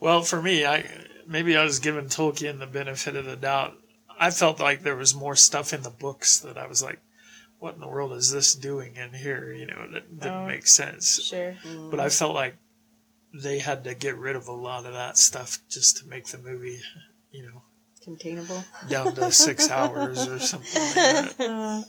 well, 0.00 0.22
for 0.22 0.40
me, 0.40 0.64
I 0.64 0.84
maybe 1.26 1.56
I 1.56 1.64
was 1.64 1.78
giving 1.78 2.06
Tolkien 2.06 2.58
the 2.58 2.66
benefit 2.66 3.16
of 3.16 3.24
the 3.24 3.36
doubt. 3.36 3.74
I 4.18 4.30
felt 4.30 4.60
like 4.60 4.82
there 4.82 4.96
was 4.96 5.14
more 5.14 5.36
stuff 5.36 5.72
in 5.72 5.82
the 5.82 5.90
books 5.90 6.38
that 6.38 6.56
I 6.56 6.66
was 6.66 6.82
like, 6.82 7.00
"What 7.58 7.74
in 7.74 7.80
the 7.80 7.88
world 7.88 8.12
is 8.12 8.30
this 8.30 8.54
doing 8.54 8.96
in 8.96 9.12
here?" 9.12 9.52
You 9.52 9.66
know, 9.66 9.86
that 9.92 10.20
didn't 10.20 10.32
Oh. 10.34 10.46
make 10.46 10.66
sense. 10.66 11.22
Sure. 11.22 11.56
But 11.90 12.00
I 12.00 12.08
felt 12.08 12.34
like 12.34 12.56
they 13.34 13.58
had 13.58 13.84
to 13.84 13.94
get 13.94 14.16
rid 14.16 14.36
of 14.36 14.48
a 14.48 14.52
lot 14.52 14.86
of 14.86 14.94
that 14.94 15.18
stuff 15.18 15.58
just 15.68 15.98
to 15.98 16.06
make 16.06 16.26
the 16.28 16.38
movie, 16.38 16.80
you 17.30 17.42
know, 17.42 17.62
Containable. 18.02 18.64
down 18.88 19.14
to 19.16 19.30
six 19.32 19.68
hours 19.78 20.26
or 20.26 20.38
something 20.38 20.82
like 20.82 21.36
that. 21.36 21.84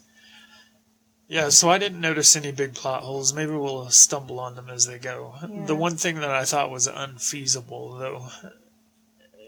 Yeah, 1.29 1.49
so 1.49 1.69
I 1.69 1.77
didn't 1.77 1.99
notice 2.01 2.35
any 2.37 2.51
big 2.53 2.73
plot 2.73 3.03
holes. 3.03 3.33
Maybe 3.33 3.51
we'll 3.51 3.89
stumble 3.89 4.39
on 4.39 4.55
them 4.55 4.69
as 4.69 4.85
they 4.87 4.97
go. 4.97 5.35
Yeah. 5.41 5.65
The 5.65 5.75
one 5.75 5.97
thing 5.97 6.15
that 6.21 6.29
I 6.31 6.45
thought 6.45 6.71
was 6.71 6.87
unfeasible, 6.87 7.97
though, 7.97 8.29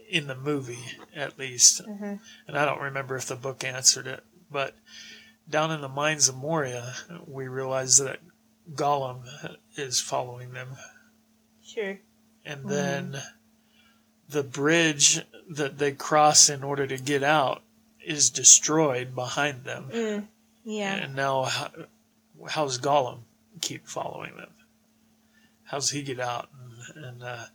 in 0.09 0.27
the 0.27 0.35
movie 0.35 0.97
at 1.15 1.37
least, 1.37 1.81
Mhm. 1.85 2.19
and 2.47 2.57
I 2.57 2.65
don't 2.65 2.81
remember 2.81 3.15
if 3.15 3.25
the 3.27 3.35
book 3.35 3.63
answered 3.63 4.07
it, 4.07 4.23
but 4.51 4.75
down 5.47 5.71
in 5.71 5.81
the 5.81 5.89
mines 5.89 6.27
of 6.27 6.35
Moria, 6.35 6.95
we 7.27 7.47
realize 7.47 7.97
that 7.97 8.19
Gollum 8.73 9.57
is 9.75 9.99
following 10.01 10.51
them. 10.53 10.77
Sure. 11.63 11.99
And 12.45 12.67
then 12.69 13.21
the 14.27 14.43
bridge 14.43 15.21
that 15.49 15.77
they 15.77 15.91
cross 15.91 16.49
in 16.49 16.63
order 16.63 16.85
to 16.87 16.97
get 16.97 17.23
out 17.23 17.63
is 18.03 18.29
destroyed 18.29 19.13
behind 19.15 19.63
them. 19.63 19.89
Mm. 19.91 20.27
Yeah. 20.63 20.95
And 20.95 21.15
now, 21.15 21.43
how, 21.43 21.71
how's 22.49 22.79
Gollum 22.79 23.21
keep 23.61 23.87
following 23.87 24.35
them? 24.37 24.51
How's 25.65 25.91
he 25.91 26.01
get 26.03 26.19
out? 26.19 26.49
And, 26.95 27.05
and 27.05 27.23
uh, 27.23 27.45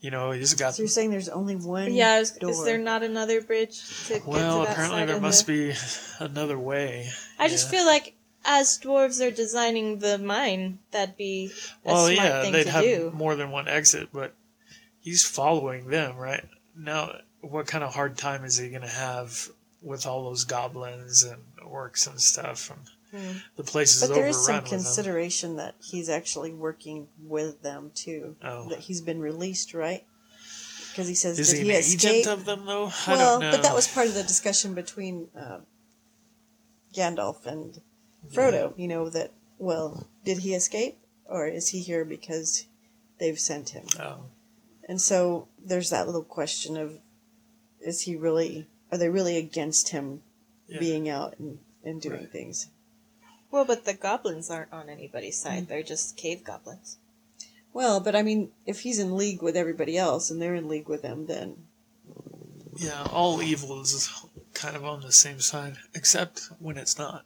you 0.00 0.10
know, 0.10 0.30
he's 0.30 0.54
got. 0.54 0.74
so 0.74 0.82
you're 0.82 0.88
saying 0.88 1.10
there's 1.10 1.28
only 1.28 1.56
one 1.56 1.92
Yeah, 1.92 2.18
is, 2.20 2.32
door. 2.32 2.50
is 2.50 2.64
there 2.64 2.78
not 2.78 3.02
another 3.02 3.40
bridge 3.40 4.06
to 4.06 4.14
get 4.14 4.26
well, 4.26 4.60
to 4.60 4.66
that 4.66 4.72
apparently 4.72 5.00
side 5.00 5.08
there 5.08 5.20
must 5.20 5.46
the... 5.46 5.70
be 5.70 5.74
another 6.24 6.58
way. 6.58 7.08
I 7.38 7.48
just 7.48 7.70
feel 7.70 7.84
like 7.86 8.14
as 8.44 8.78
dwarves 8.78 9.26
are 9.26 9.30
designing 9.30 9.98
the 9.98 10.18
mine, 10.18 10.78
that'd 10.92 11.16
be 11.16 11.50
a 11.84 11.92
Well, 11.92 12.04
smart 12.06 12.16
yeah, 12.16 12.42
thing 12.42 12.52
they'd 12.52 12.64
to 12.64 12.70
have 12.70 12.84
do. 12.84 13.10
more 13.14 13.34
than 13.34 13.50
one 13.50 13.66
exit, 13.68 14.10
but 14.12 14.34
he's 15.00 15.24
following 15.24 15.88
them, 15.88 16.16
right? 16.16 16.44
Now, 16.76 17.16
what 17.40 17.66
kind 17.66 17.82
of 17.82 17.94
hard 17.94 18.16
time 18.16 18.44
is 18.44 18.58
he 18.58 18.68
going 18.68 18.82
to 18.82 18.88
have 18.88 19.48
with 19.82 20.06
all 20.06 20.24
those 20.24 20.44
goblins 20.44 21.22
and 21.24 21.42
orcs 21.64 22.06
and 22.06 22.20
stuff? 22.20 22.70
And 22.70 22.80
The 23.56 23.62
place 23.62 23.96
is 23.96 24.08
But 24.08 24.14
there 24.14 24.26
is 24.26 24.44
some 24.44 24.62
consideration 24.64 25.56
that 25.56 25.74
he's 25.82 26.08
actually 26.08 26.52
working 26.52 27.08
with 27.22 27.62
them 27.62 27.90
too. 27.94 28.36
Oh. 28.42 28.68
That 28.68 28.80
he's 28.80 29.00
been 29.00 29.20
released, 29.20 29.74
right? 29.74 30.04
Because 30.90 31.08
he 31.08 31.14
says, 31.14 31.38
Is 31.38 31.50
did 31.50 31.58
he 31.58 31.64
he, 31.64 31.70
escape? 31.72 32.10
agent 32.10 32.26
of 32.38 32.44
them, 32.46 32.64
though? 32.64 32.86
I 33.06 33.14
well, 33.16 33.40
don't 33.40 33.50
know. 33.50 33.56
but 33.56 33.62
that 33.62 33.74
was 33.74 33.86
part 33.86 34.06
of 34.06 34.14
the 34.14 34.22
discussion 34.22 34.74
between 34.74 35.28
uh, 35.38 35.58
Gandalf 36.94 37.44
and 37.46 37.80
Frodo. 38.32 38.72
You 38.76 38.88
know 38.88 39.08
that. 39.10 39.32
Well, 39.58 40.06
did 40.24 40.38
he 40.38 40.54
escape, 40.54 40.98
or 41.26 41.46
is 41.46 41.68
he 41.68 41.80
here 41.80 42.04
because 42.04 42.66
they've 43.18 43.38
sent 43.38 43.70
him? 43.70 43.86
Oh, 43.98 44.24
And 44.88 45.00
so 45.00 45.48
there's 45.62 45.90
that 45.90 46.06
little 46.06 46.24
question 46.24 46.76
of, 46.76 46.98
is 47.80 48.02
he 48.02 48.16
really? 48.16 48.66
Are 48.92 48.98
they 48.98 49.08
really 49.08 49.36
against 49.36 49.90
him 49.90 50.22
yeah. 50.68 50.78
being 50.78 51.08
out 51.08 51.38
and, 51.38 51.58
and 51.84 52.00
doing 52.00 52.20
Right. 52.20 52.30
things? 52.32 52.68
Well, 53.56 53.64
but 53.64 53.86
the 53.86 53.94
goblins 53.94 54.50
aren't 54.50 54.70
on 54.74 54.90
anybody's 54.90 55.38
side. 55.38 55.68
They're 55.68 55.82
just 55.82 56.18
cave 56.18 56.44
goblins. 56.44 56.98
Well, 57.72 58.00
but 58.00 58.14
I 58.14 58.20
mean, 58.20 58.50
if 58.66 58.80
he's 58.80 58.98
in 58.98 59.16
league 59.16 59.40
with 59.40 59.56
everybody 59.56 59.96
else 59.96 60.30
and 60.30 60.42
they're 60.42 60.54
in 60.54 60.68
league 60.68 60.90
with 60.90 61.00
him, 61.00 61.24
then 61.24 61.56
Yeah, 62.76 63.06
all 63.10 63.40
evil 63.40 63.80
is 63.80 64.10
kind 64.52 64.76
of 64.76 64.84
on 64.84 65.00
the 65.00 65.10
same 65.10 65.40
side, 65.40 65.78
except 65.94 66.50
when 66.58 66.76
it's 66.76 66.98
not. 66.98 67.24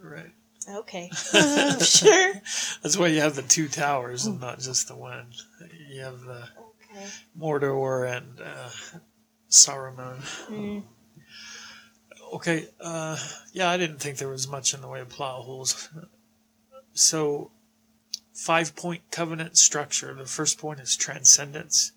Right. 0.00 0.30
Okay. 0.70 1.10
sure. 1.80 2.34
That's 2.82 2.96
why 2.96 3.08
you 3.08 3.20
have 3.20 3.34
the 3.34 3.42
two 3.42 3.66
towers 3.66 4.24
and 4.24 4.40
not 4.40 4.60
just 4.60 4.86
the 4.86 4.94
one. 4.94 5.32
You 5.90 6.02
have 6.02 6.20
the 6.20 6.44
Okay. 6.94 7.06
Mordor 7.36 8.16
and 8.16 8.40
uh, 8.40 8.70
Saruman. 9.50 10.20
Mm. 10.48 10.82
Okay, 12.32 12.68
uh, 12.80 13.16
yeah, 13.52 13.70
I 13.70 13.76
didn't 13.76 13.98
think 13.98 14.18
there 14.18 14.28
was 14.28 14.48
much 14.48 14.74
in 14.74 14.80
the 14.80 14.88
way 14.88 15.00
of 15.00 15.08
plot 15.08 15.44
holes. 15.44 15.88
So, 16.92 17.50
five 18.32 18.74
point 18.74 19.02
covenant 19.10 19.58
structure. 19.58 20.14
The 20.14 20.26
first 20.26 20.58
point 20.58 20.80
is 20.80 20.96
transcendence. 20.96 21.92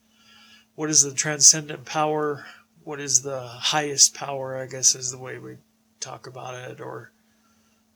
What 0.75 0.89
is 0.89 1.03
the 1.03 1.13
transcendent 1.13 1.86
power? 1.86 2.45
What 2.83 3.00
is 3.00 3.21
the 3.21 3.41
highest 3.41 4.13
power? 4.13 4.57
I 4.57 4.65
guess 4.65 4.95
is 4.95 5.12
the 5.12 5.17
way 5.17 5.38
we 5.38 5.57
talk 6.00 6.27
about 6.27 6.55
it. 6.55 6.79
Or 6.79 7.12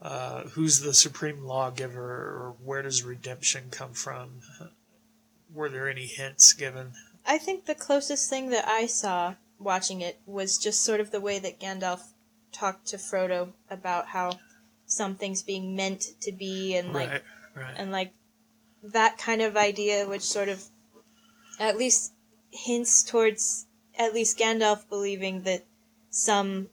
uh, 0.01 0.43
who's 0.49 0.79
the 0.79 0.93
supreme 0.93 1.45
lawgiver? 1.45 2.01
Or 2.01 2.55
where 2.63 2.81
does 2.81 3.03
redemption 3.03 3.65
come 3.69 3.93
from? 3.93 4.41
Were 5.53 5.69
there 5.69 5.89
any 5.89 6.07
hints 6.07 6.53
given? 6.53 6.93
I 7.25 7.37
think 7.37 7.65
the 7.65 7.75
closest 7.75 8.29
thing 8.29 8.49
that 8.49 8.67
I 8.67 8.85
saw 8.87 9.35
watching 9.59 10.01
it 10.01 10.19
was 10.25 10.57
just 10.57 10.83
sort 10.83 10.99
of 10.99 11.11
the 11.11 11.21
way 11.21 11.39
that 11.39 11.59
Gandalf 11.59 12.12
talked 12.53 12.87
to 12.87 12.97
Frodo 12.97 13.49
about 13.69 14.07
how 14.07 14.39
something's 14.85 15.41
being 15.41 15.75
meant 15.75 16.05
to 16.21 16.31
be 16.31 16.75
and 16.75 16.93
like 16.93 17.09
right, 17.09 17.23
right. 17.55 17.75
and 17.77 17.91
like 17.91 18.13
that 18.83 19.17
kind 19.17 19.41
of 19.41 19.57
idea 19.57 20.07
which 20.07 20.21
sort 20.21 20.49
of 20.49 20.63
at 21.59 21.77
least 21.77 22.13
hints 22.51 23.03
towards 23.03 23.65
at 23.97 24.13
least 24.13 24.37
Gandalf 24.37 24.87
believing 24.89 25.43
that 25.43 25.65
some 26.09 26.69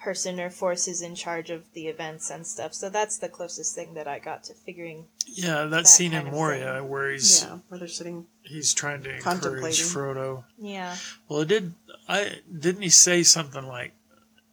person 0.00 0.38
or 0.38 0.50
force 0.50 0.86
is 0.86 1.02
in 1.02 1.14
charge 1.14 1.50
of 1.50 1.64
the 1.72 1.88
events 1.88 2.30
and 2.30 2.46
stuff. 2.46 2.72
So 2.72 2.88
that's 2.88 3.18
the 3.18 3.28
closest 3.28 3.74
thing 3.74 3.94
that 3.94 4.06
I 4.06 4.18
got 4.18 4.44
to 4.44 4.54
figuring. 4.54 5.06
Yeah, 5.26 5.64
that, 5.64 5.70
that 5.70 5.86
scene 5.86 6.12
in 6.12 6.30
Moria 6.30 6.78
thing. 6.78 6.88
where 6.88 7.10
he's 7.10 7.42
yeah, 7.42 7.58
where 7.68 7.78
they're 7.78 7.88
sitting. 7.88 8.26
he's 8.42 8.72
trying 8.72 9.02
to 9.02 9.14
encourage 9.14 9.82
Frodo. 9.82 10.44
Yeah. 10.58 10.96
Well, 11.28 11.40
it 11.40 11.48
did. 11.48 11.74
I 12.08 12.36
didn't 12.58 12.82
he 12.82 12.88
say 12.88 13.22
something 13.22 13.66
like 13.66 13.92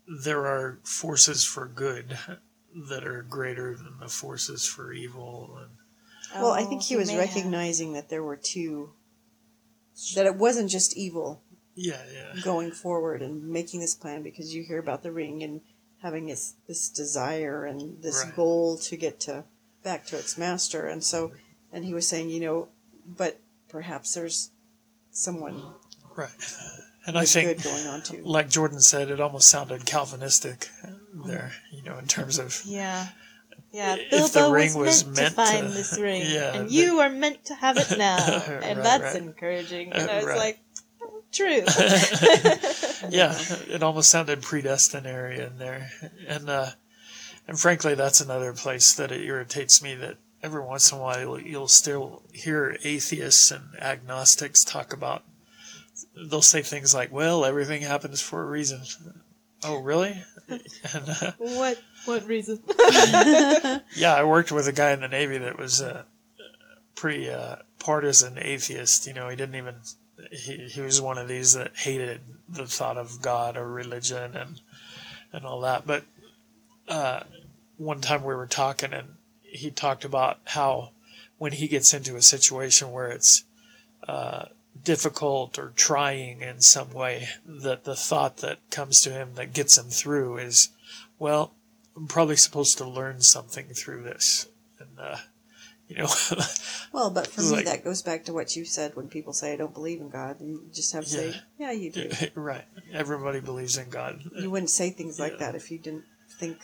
there 0.08 0.46
are 0.46 0.80
forces 0.84 1.44
for 1.44 1.68
good 1.68 2.18
that 2.90 3.06
are 3.06 3.22
greater 3.24 3.76
than 3.76 3.98
the 4.00 4.08
forces 4.10 4.66
for 4.68 4.92
evil, 4.94 5.58
and 5.62 5.72
Well, 6.42 6.52
I 6.52 6.64
Oh, 6.64 6.66
think 6.66 6.84
he 6.84 6.96
oh, 6.96 7.00
was 7.00 7.08
may 7.08 7.14
have. 7.16 7.28
recognizing 7.36 7.94
that 7.94 8.10
there 8.10 8.24
were 8.24 8.36
two. 8.38 8.94
That 10.16 10.26
it 10.26 10.36
wasn't 10.36 10.70
just 10.70 10.98
evil 10.98 11.42
yeah, 11.74 12.02
yeah, 12.14 12.42
going 12.44 12.72
forward 12.72 13.22
and 13.22 13.48
making 13.48 13.80
this 13.80 13.96
plan 13.96 14.24
because 14.24 14.54
you 14.54 14.64
hear 14.64 14.78
about 14.80 15.04
the 15.04 15.12
ring 15.12 15.42
and 15.42 15.62
having 16.02 16.26
this 16.28 16.56
this 16.68 16.90
desire 16.90 17.66
and 17.66 18.02
this 18.04 18.24
Right. 18.26 18.36
goal 18.36 18.78
to 18.78 18.98
get 18.98 19.20
to 19.22 19.46
back 19.84 20.06
to 20.08 20.18
its 20.18 20.38
master, 20.38 20.86
and 20.88 21.02
so 21.04 21.32
and 21.72 21.86
he 21.86 21.94
was 21.94 22.08
saying, 22.08 22.30
you 22.30 22.42
know, 22.42 22.68
but 23.06 23.40
perhaps 23.70 24.14
there's 24.14 24.52
someone 25.12 25.62
right. 26.16 26.30
And 27.08 27.18
I 27.18 27.26
think, 27.26 27.58
good 27.58 27.64
going 27.64 27.88
on 27.88 28.02
too. 28.02 28.22
like 28.24 28.50
Jordan 28.50 28.80
said, 28.80 29.10
it 29.12 29.20
almost 29.22 29.48
sounded 29.50 29.86
Calvinistic 29.86 30.70
there. 31.26 31.52
You 31.72 31.84
know, 31.84 31.98
in 31.98 32.08
terms 32.08 32.40
of 32.40 32.62
Yeah. 32.66 33.08
Yeah, 33.72 33.96
If 33.98 34.10
Bilbo 34.10 34.48
the 34.48 34.54
ring 34.54 34.74
was, 34.74 35.04
was 35.04 35.06
meant, 35.06 35.18
meant 35.18 35.30
to 35.30 35.36
find 35.36 35.68
to- 35.68 35.74
this 35.74 36.00
ring, 36.00 36.24
yeah, 36.26 36.56
and 36.56 36.70
the- 36.70 36.74
you 36.74 37.00
are 37.02 37.10
meant 37.10 37.44
to 37.46 37.56
have 37.56 37.78
it 37.78 37.98
now, 37.98 38.18
and 38.48 38.78
Right, 38.78 38.84
that's 38.84 39.04
right. 39.04 39.16
encouraging. 39.18 39.92
And 39.92 40.10
Uh, 40.10 40.14
I 40.14 40.16
was 40.18 40.26
right. 40.28 40.38
like, 40.38 40.60
oh, 41.04 41.22
true. 41.34 41.62
yeah, 43.10 43.36
it 43.68 43.84
almost 43.84 44.10
sounded 44.10 44.42
predestinary 44.42 45.40
in 45.40 45.58
there, 45.58 45.92
and 46.28 46.50
uh, 46.50 46.72
and 47.48 47.60
frankly, 47.60 47.96
that's 47.96 48.22
another 48.22 48.54
place 48.54 48.94
that 48.94 49.12
it 49.12 49.22
irritates 49.22 49.82
me 49.82 49.94
that 49.96 50.18
every 50.42 50.62
once 50.64 50.92
in 50.92 50.98
a 50.98 51.02
while 51.02 51.38
you'll 51.40 51.68
still 51.68 52.24
hear 52.34 52.78
atheists 52.84 53.52
and 53.52 53.64
agnostics 53.82 54.64
talk 54.64 54.94
about. 54.94 55.24
They'll 56.30 56.42
say 56.42 56.62
things 56.62 56.94
like, 56.94 57.12
"Well, 57.12 57.46
everything 57.46 57.82
happens 57.82 58.22
for 58.22 58.42
a 58.42 58.46
reason." 58.46 58.82
Oh, 59.64 59.80
really? 59.80 60.22
and, 60.48 60.62
uh, 60.94 61.32
what? 61.38 61.82
What 62.06 62.28
reason? 62.28 62.60
yeah, 63.96 64.14
I 64.16 64.24
worked 64.24 64.52
with 64.52 64.68
a 64.68 64.72
guy 64.72 64.92
in 64.92 65.02
the 65.02 65.08
Navy 65.08 65.38
that 65.40 65.58
was 65.58 65.82
a 65.82 66.06
pretty 66.96 67.30
uh, 67.30 67.58
partisan 67.80 68.38
atheist. 68.38 69.08
You 69.08 69.14
know, 69.14 69.30
he 69.30 69.36
didn't 69.36 69.56
even. 69.56 69.76
He, 70.32 70.68
he 70.68 70.82
was 70.82 71.02
one 71.02 71.18
of 71.18 71.28
these 71.28 71.54
that 71.54 71.76
hated 71.76 72.22
the 72.48 72.68
thought 72.68 72.98
of 72.98 73.22
God 73.22 73.58
or 73.58 73.68
religion 73.68 74.36
and 74.36 74.62
and 75.34 75.46
all 75.46 75.62
that. 75.62 75.86
But 75.88 76.04
uh, 76.88 77.22
one 77.78 78.02
time 78.02 78.24
we 78.24 78.36
were 78.36 78.48
talking, 78.48 78.94
and 78.94 79.16
he 79.42 79.72
talked 79.72 80.06
about 80.06 80.40
how 80.46 80.92
when 81.38 81.54
he 81.54 81.68
gets 81.68 81.94
into 81.94 82.16
a 82.16 82.22
situation 82.22 82.92
where 82.92 83.08
it's 83.08 83.44
uh, 84.08 84.46
difficult 84.84 85.58
or 85.58 85.72
trying 85.76 86.42
in 86.42 86.62
some 86.62 86.92
way, 86.94 87.28
that 87.46 87.84
the 87.84 87.96
thought 87.96 88.38
that 88.38 88.60
comes 88.72 89.02
to 89.02 89.12
him 89.12 89.36
that 89.36 89.54
gets 89.54 89.78
him 89.78 89.86
through 89.90 90.38
is, 90.38 90.70
well, 91.20 91.54
I'm 91.96 92.08
probably 92.08 92.36
supposed 92.36 92.78
to 92.80 92.86
learn 92.88 93.22
something 93.22 93.68
through 93.68 94.04
this, 94.04 94.50
and 94.80 94.90
uh, 95.00 95.18
you 95.88 95.98
know, 95.98 96.08
Well, 96.92 97.10
but 97.10 97.28
for 97.28 97.42
me, 97.42 97.62
that 97.64 97.84
goes 97.84 98.02
back 98.02 98.26
to 98.26 98.34
what 98.34 98.56
you 98.56 98.66
said 98.66 98.96
when 98.96 99.08
people 99.08 99.34
say, 99.34 99.54
I 99.54 99.56
don't 99.56 99.74
believe 99.74 100.02
in 100.02 100.10
God. 100.10 100.38
You 100.42 100.64
just 100.74 100.92
have 100.94 101.04
to 101.04 101.10
say, 101.10 101.28
Yeah. 101.58 101.72
yeah, 101.72 101.72
you 101.72 101.92
do. 101.92 102.10
right? 102.36 102.66
Everybody 102.94 103.40
believes 103.40 103.78
in 103.78 103.90
God, 103.90 104.22
You 104.34 104.50
wouldn't 104.50 104.70
say 104.70 104.90
things 104.90 105.20
like 105.20 105.34
Yeah. 105.34 105.38
that 105.52 105.56
if 105.56 105.72
you 105.72 105.78
didn't 105.78 106.06
think. 106.40 106.58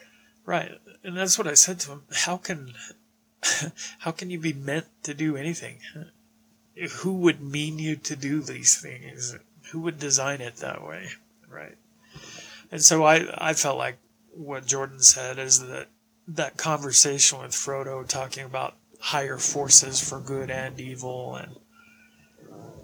right? 0.46 0.72
And 1.04 1.16
that's 1.16 1.38
what 1.38 1.48
I 1.48 1.54
said 1.54 1.80
to 1.82 1.92
him. 1.92 2.04
How 2.14 2.38
can, 2.38 2.74
how 4.00 4.12
can 4.12 4.30
you 4.30 4.40
be 4.40 4.54
meant 4.54 4.86
to 5.04 5.14
do 5.14 5.36
anything? 5.38 5.80
Who 6.90 7.14
would 7.14 7.42
mean 7.42 7.80
you 7.80 7.96
to 7.96 8.16
do 8.16 8.42
these 8.42 8.80
things? 8.80 9.36
Who 9.72 9.82
would 9.82 10.00
design 10.00 10.42
it 10.42 10.58
that 10.58 10.86
way, 10.86 11.10
right? 11.50 11.78
And 12.72 12.82
so 12.82 13.04
I 13.04 13.28
I 13.38 13.54
felt 13.54 13.78
like 13.78 13.98
what 14.34 14.66
Jordan 14.66 15.02
said 15.02 15.38
is 15.38 15.60
that 15.68 15.88
that 16.28 16.58
conversation 16.58 17.40
with 17.40 17.52
Frodo 17.52 18.08
talking 18.08 18.46
about 18.46 18.76
higher 19.00 19.38
forces 19.38 20.00
for 20.08 20.20
good 20.20 20.50
and 20.50 20.80
evil 20.80 21.36
and 21.36 21.56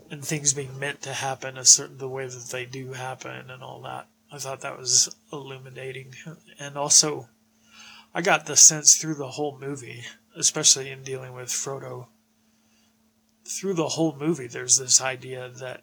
and 0.09 0.23
things 0.23 0.53
being 0.53 0.79
meant 0.79 1.01
to 1.01 1.13
happen 1.13 1.57
a 1.57 1.65
certain 1.65 1.97
the 1.97 2.07
way 2.07 2.27
that 2.27 2.49
they 2.51 2.65
do 2.65 2.93
happen 2.93 3.49
and 3.49 3.61
all 3.61 3.81
that. 3.81 4.07
I 4.31 4.37
thought 4.37 4.61
that 4.61 4.77
was 4.77 5.15
illuminating. 5.31 6.13
And 6.59 6.77
also 6.77 7.27
I 8.13 8.21
got 8.21 8.45
the 8.45 8.55
sense 8.55 8.95
through 8.95 9.15
the 9.15 9.31
whole 9.31 9.57
movie, 9.59 10.03
especially 10.35 10.89
in 10.89 11.03
dealing 11.03 11.33
with 11.33 11.49
Frodo, 11.49 12.07
through 13.47 13.73
the 13.73 13.89
whole 13.89 14.15
movie 14.19 14.47
there's 14.47 14.77
this 14.77 15.01
idea 15.01 15.49
that 15.49 15.81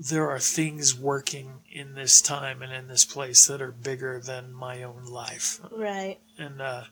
there 0.00 0.30
are 0.30 0.38
things 0.38 0.98
working 0.98 1.60
in 1.70 1.94
this 1.94 2.22
time 2.22 2.62
and 2.62 2.72
in 2.72 2.88
this 2.88 3.04
place 3.04 3.46
that 3.46 3.60
are 3.60 3.70
bigger 3.70 4.18
than 4.18 4.50
my 4.50 4.82
own 4.82 5.04
life. 5.04 5.60
Right. 5.70 6.18
And 6.38 6.62
uh, 6.62 6.84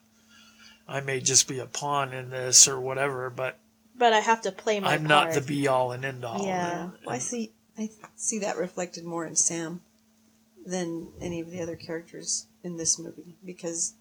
I 0.86 1.00
may 1.00 1.20
just 1.20 1.48
be 1.48 1.58
a 1.58 1.64
pawn 1.64 2.12
in 2.12 2.28
this 2.28 2.68
or 2.68 2.78
whatever, 2.78 3.30
but 3.30 3.58
But 3.96 4.12
I 4.12 4.20
have 4.20 4.42
to 4.42 4.52
play 4.52 4.78
my 4.78 4.92
I'm 4.92 5.04
not 5.04 5.32
the 5.32 5.40
be 5.40 5.66
all 5.66 5.92
and 5.92 6.04
end 6.04 6.22
all. 6.22 6.44
Yeah. 6.44 6.82
And- 6.82 6.92
Well, 7.06 7.14
I 7.14 7.18
see. 7.18 7.52
I 7.78 7.90
see 8.16 8.40
that 8.40 8.56
reflected 8.58 9.04
more 9.04 9.24
in 9.24 9.36
Sam 9.36 9.80
than 10.66 11.08
any 11.20 11.40
of 11.40 11.50
the 11.50 11.62
other 11.62 11.76
characters 11.76 12.46
in 12.62 12.76
this 12.76 12.98
movie 12.98 13.36
because 13.44 13.94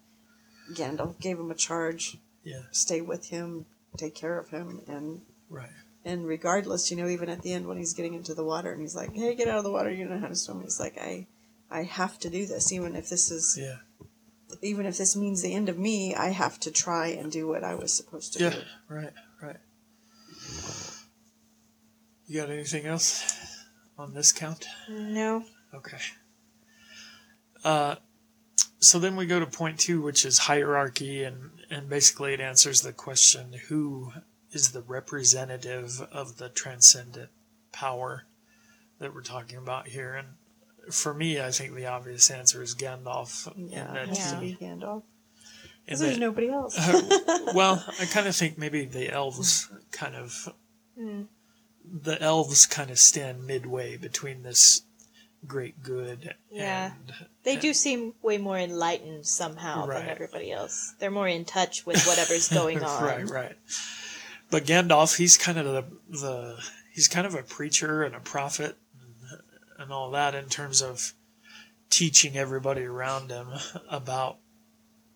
Gandalf 0.72 1.18
gave 1.20 1.38
him 1.38 1.50
a 1.50 1.54
charge: 1.54 2.18
yeah, 2.42 2.62
stay 2.72 3.00
with 3.00 3.26
him, 3.26 3.66
take 3.96 4.16
care 4.16 4.36
of 4.36 4.50
him, 4.50 4.82
and 4.88 5.22
right. 5.48 5.70
And 6.04 6.26
regardless, 6.26 6.90
you 6.90 6.96
know, 6.96 7.08
even 7.08 7.28
at 7.28 7.42
the 7.42 7.52
end 7.52 7.66
when 7.66 7.78
he's 7.78 7.94
getting 7.94 8.14
into 8.14 8.34
the 8.34 8.44
water 8.44 8.72
and 8.72 8.80
he's 8.80 8.96
like, 8.96 9.14
"Hey, 9.14 9.34
get 9.34 9.48
out 9.48 9.58
of 9.58 9.64
the 9.64 9.70
water! 9.70 9.90
You 9.90 10.06
know 10.06 10.18
how 10.18 10.28
to 10.28 10.36
swim." 10.36 10.62
He's 10.62 10.80
like, 10.80 10.98
"I, 10.98 11.26
I 11.70 11.82
have 11.82 12.18
to 12.20 12.30
do 12.30 12.46
this, 12.46 12.72
even 12.72 12.96
if 12.96 13.08
this 13.08 13.30
is, 13.30 13.58
Yeah, 13.60 13.76
even 14.62 14.86
if 14.86 14.96
this 14.96 15.16
means 15.16 15.42
the 15.42 15.54
end 15.54 15.68
of 15.68 15.78
me. 15.78 16.14
I 16.14 16.28
have 16.28 16.58
to 16.60 16.70
try 16.70 17.08
and 17.08 17.30
do 17.30 17.46
what 17.46 17.64
I 17.64 17.74
was 17.74 17.92
supposed 17.92 18.34
to 18.34 18.44
yeah, 18.44 18.50
do." 18.50 18.56
Yeah, 18.56 18.96
right, 18.96 19.12
right. 19.42 19.56
You 22.26 22.40
got 22.40 22.50
anything 22.50 22.86
else 22.86 23.64
on 23.98 24.14
this 24.14 24.32
count? 24.32 24.66
No. 24.88 25.44
Okay. 25.74 25.98
Uh, 27.64 27.96
so 28.80 28.98
then 28.98 29.16
we 29.16 29.26
go 29.26 29.40
to 29.40 29.46
point 29.46 29.78
two, 29.80 30.00
which 30.02 30.24
is 30.24 30.38
hierarchy, 30.38 31.24
and, 31.24 31.50
and 31.70 31.88
basically 31.88 32.34
it 32.34 32.40
answers 32.40 32.82
the 32.82 32.92
question 32.92 33.54
who 33.68 34.12
is 34.52 34.72
the 34.72 34.82
representative 34.82 36.00
of 36.12 36.38
the 36.38 36.48
transcendent 36.48 37.30
power 37.72 38.24
that 38.98 39.14
we're 39.14 39.22
talking 39.22 39.58
about 39.58 39.88
here? 39.88 40.14
And 40.14 40.28
for 40.92 41.12
me, 41.12 41.40
I 41.40 41.50
think 41.50 41.74
the 41.74 41.86
obvious 41.86 42.30
answer 42.30 42.62
is 42.62 42.74
Gandalf. 42.74 43.52
Yeah, 43.56 43.92
that 43.92 44.08
has 44.08 44.32
to 44.32 44.34
Yeah. 44.34 44.40
be 44.40 44.54
uh, 44.54 44.56
Gandalf. 44.58 45.02
Because 45.84 46.00
there's 46.00 46.14
that- 46.14 46.20
nobody 46.20 46.48
else. 46.48 46.76
Uh, 46.78 47.52
well, 47.54 47.84
I 48.00 48.04
kind 48.06 48.26
of 48.26 48.36
think 48.36 48.58
maybe 48.58 48.84
the 48.84 49.10
elves 49.10 49.70
kind 49.90 50.14
of 50.14 50.48
hmm. 50.96 51.22
the 51.84 52.20
elves 52.22 52.66
kind 52.66 52.90
of 52.90 52.98
stand 52.98 53.46
midway 53.46 53.96
between 53.96 54.42
this 54.42 54.82
great 55.46 55.82
good 55.82 56.34
Yeah. 56.50 56.92
and 56.94 57.12
They 57.44 57.56
do 57.56 57.72
seem 57.72 58.14
way 58.22 58.38
more 58.38 58.58
enlightened 58.58 59.26
somehow 59.26 59.86
Right. 59.86 60.00
than 60.00 60.08
everybody 60.08 60.50
else. 60.50 60.94
They're 60.98 61.10
more 61.10 61.28
in 61.28 61.44
touch 61.44 61.86
with 61.86 62.04
whatever's 62.06 62.48
going 62.52 62.82
on. 62.82 63.02
right, 63.04 63.30
right. 63.30 63.56
But 64.50 64.64
Gandalf, 64.64 65.16
he's 65.16 65.36
kind 65.36 65.58
of 65.58 65.66
the 65.66 65.84
the 66.08 66.58
he's 66.92 67.08
kind 67.08 67.26
of 67.26 67.34
a 67.34 67.42
preacher 67.42 68.02
and 68.02 68.14
a 68.14 68.20
prophet 68.20 68.76
and, 69.00 69.40
and 69.78 69.92
all 69.92 70.10
that 70.12 70.34
in 70.34 70.46
terms 70.46 70.82
of 70.82 71.12
teaching 71.90 72.36
everybody 72.36 72.84
around 72.84 73.30
him 73.30 73.48
about 73.90 74.38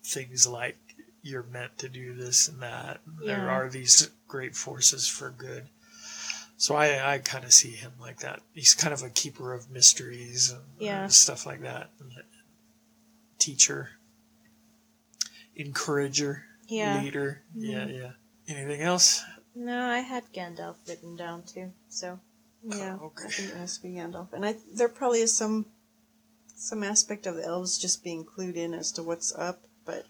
things 0.03 0.47
like 0.47 0.77
you're 1.21 1.43
meant 1.43 1.77
to 1.79 1.89
do 1.89 2.13
this 2.13 2.47
and 2.47 2.61
that. 2.61 2.99
There 3.25 3.49
are 3.49 3.69
these 3.69 4.09
great 4.27 4.55
forces 4.55 5.07
for 5.07 5.29
good. 5.29 5.67
So 6.57 6.75
I, 6.75 7.13
I 7.15 7.17
kind 7.17 7.43
of 7.45 7.53
see 7.53 7.71
him 7.71 7.91
like 7.99 8.19
that. 8.19 8.41
He's 8.53 8.73
kind 8.73 8.93
of 8.93 9.01
a 9.03 9.09
keeper 9.09 9.53
of 9.53 9.69
mysteries 9.71 10.51
and, 10.51 10.61
Yeah. 10.79 11.03
and 11.03 11.13
stuff 11.13 11.45
like 11.45 11.61
that. 11.61 11.89
Teacher, 13.39 13.91
encourager, 15.55 16.45
Yeah. 16.67 17.01
leader. 17.01 17.41
Yeah, 17.55 17.79
mm-hmm. 17.79 17.95
yeah. 17.95 18.11
Anything 18.47 18.81
else? 18.81 19.23
No, 19.55 19.85
I 19.85 19.99
had 19.99 20.23
Gandalf 20.33 20.75
written 20.87 21.15
down 21.15 21.43
too. 21.43 21.71
So 21.89 22.19
Yeah, 22.63 22.97
Okay. 23.01 23.25
I 23.25 23.29
think 23.29 23.49
it 23.51 23.57
has 23.57 23.77
to 23.77 23.83
be 23.83 23.95
Gandalf, 23.95 24.33
and 24.33 24.45
I 24.45 24.55
there 24.73 24.89
probably 24.89 25.21
is 25.21 25.35
some 25.35 25.65
some 26.55 26.83
aspect 26.83 27.25
of 27.27 27.35
the 27.35 27.45
elves 27.45 27.77
just 27.77 28.03
being 28.03 28.25
clued 28.25 28.55
in 28.55 28.73
as 28.73 28.91
to 28.93 29.03
what's 29.03 29.33
up, 29.35 29.63
but 29.85 30.05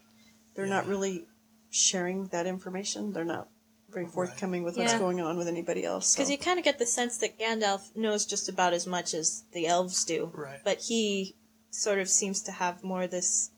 they're 0.54 0.66
not 0.66 0.86
really 0.86 1.26
sharing 1.70 2.28
that 2.28 2.46
information. 2.46 3.12
They're 3.12 3.24
not 3.24 3.48
very 3.90 4.06
forthcoming 4.06 4.62
with 4.62 4.76
what's 4.76 4.94
going 4.98 5.20
on 5.20 5.36
with 5.36 5.48
anybody 5.48 5.84
else. 5.84 6.08
So. 6.08 6.16
because 6.18 6.30
you 6.30 6.38
kind 6.38 6.58
of 6.58 6.64
get 6.64 6.78
the 6.78 6.86
sense 6.86 7.18
that 7.18 7.38
Gandalf 7.38 7.94
knows 7.96 8.24
just 8.26 8.48
about 8.48 8.72
as 8.72 8.86
much 8.86 9.14
as 9.14 9.44
the 9.52 9.66
elves 9.66 10.04
do. 10.04 10.30
Right. 10.34 10.60
But 10.64 10.78
he 10.88 11.34
sort 11.70 11.98
of 11.98 12.08
seems 12.08 12.42
to 12.42 12.52
have 12.52 12.82
more 12.84 13.06
this. 13.06 13.50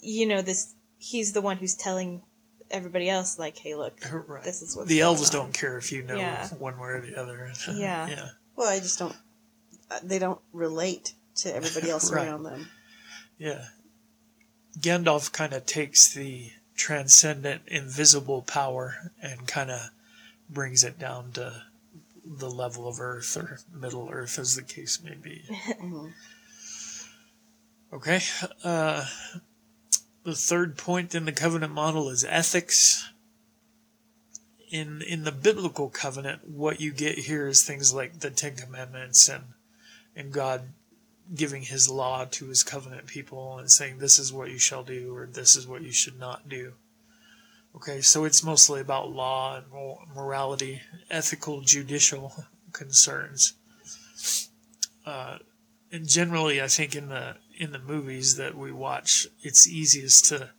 You 0.00 0.26
know, 0.26 0.42
this. 0.42 0.74
He's 0.98 1.32
the 1.32 1.40
one 1.40 1.58
who's 1.58 1.74
telling 1.74 2.22
everybody 2.70 3.08
else, 3.08 3.38
like, 3.38 3.56
"Hey, 3.58 3.74
look, 3.74 3.98
Right. 4.10 4.44
this 4.44 4.62
is 4.62 4.76
what's 4.76 4.88
the 4.88 4.98
going 4.98 5.06
elves 5.06 5.34
on. 5.34 5.42
don't 5.44 5.54
care 5.54 5.78
if 5.78 5.90
you 5.92 6.02
know 6.02 6.16
Yeah. 6.16 6.48
one 6.54 6.78
way 6.78 6.88
or 6.88 7.00
the 7.00 7.16
other. 7.16 7.52
Yeah. 7.72 8.08
yeah. 8.08 8.28
well, 8.56 8.68
I 8.68 8.78
just 8.80 8.98
don't. 8.98 9.16
uh, 9.90 10.00
They 10.02 10.18
don't 10.18 10.40
relate 10.52 11.14
to 11.36 11.54
everybody 11.54 11.90
else 11.90 12.10
Right. 12.12 12.26
around 12.26 12.42
them. 12.44 12.68
Yeah. 13.38 13.68
Gandalf 14.78 15.32
kind 15.32 15.52
of 15.52 15.66
takes 15.66 16.12
the 16.12 16.52
transcendent, 16.76 17.62
invisible 17.66 18.42
power 18.42 19.12
and 19.20 19.46
kind 19.48 19.70
of 19.70 19.90
brings 20.48 20.84
it 20.84 20.98
down 20.98 21.32
to 21.32 21.64
the 22.24 22.50
level 22.50 22.86
of 22.86 23.00
Earth 23.00 23.36
or 23.36 23.60
Middle 23.72 24.10
Earth, 24.10 24.38
as 24.38 24.54
the 24.54 24.62
case 24.62 25.00
may 25.02 25.14
be. 25.14 25.42
Mhm. 25.48 26.12
Okay. 27.92 28.20
Uh, 28.62 29.06
the 30.28 30.34
third 30.34 30.76
point 30.76 31.14
in 31.14 31.24
the 31.24 31.32
covenant 31.32 31.72
model 31.72 32.10
is 32.10 32.22
ethics. 32.22 33.08
In 34.70 35.00
in 35.00 35.24
the 35.24 35.32
biblical 35.32 35.88
covenant, 35.88 36.46
what 36.46 36.82
you 36.82 36.92
get 36.92 37.20
here 37.20 37.48
is 37.48 37.64
things 37.64 37.94
like 37.94 38.20
the 38.20 38.28
Ten 38.28 38.54
Commandments 38.54 39.26
and 39.26 39.44
and 40.14 40.30
God 40.30 40.74
giving 41.34 41.62
His 41.62 41.88
law 41.88 42.26
to 42.32 42.48
His 42.48 42.62
covenant 42.62 43.06
people 43.06 43.56
and 43.56 43.70
saying 43.70 43.98
this 43.98 44.18
is 44.18 44.30
what 44.30 44.50
you 44.50 44.58
shall 44.58 44.82
do 44.82 45.16
or 45.16 45.24
this 45.24 45.56
is 45.56 45.66
what 45.66 45.80
you 45.80 45.92
should 45.92 46.18
not 46.18 46.46
do. 46.46 46.74
Okay, 47.74 48.02
so 48.02 48.24
it's 48.26 48.44
mostly 48.44 48.82
about 48.82 49.10
law 49.10 49.56
and 49.56 49.64
morality, 50.14 50.82
ethical, 51.10 51.62
judicial 51.62 52.34
concerns. 52.74 53.54
Uh, 55.06 55.38
and 55.90 56.06
generally, 56.06 56.60
I 56.60 56.68
think 56.68 56.94
in 56.94 57.08
the 57.08 57.36
in 57.58 57.72
the 57.72 57.78
movies 57.78 58.36
that 58.36 58.56
we 58.56 58.70
watch, 58.72 59.26
it's 59.42 59.68
easiest 59.68 60.26
to 60.26 60.50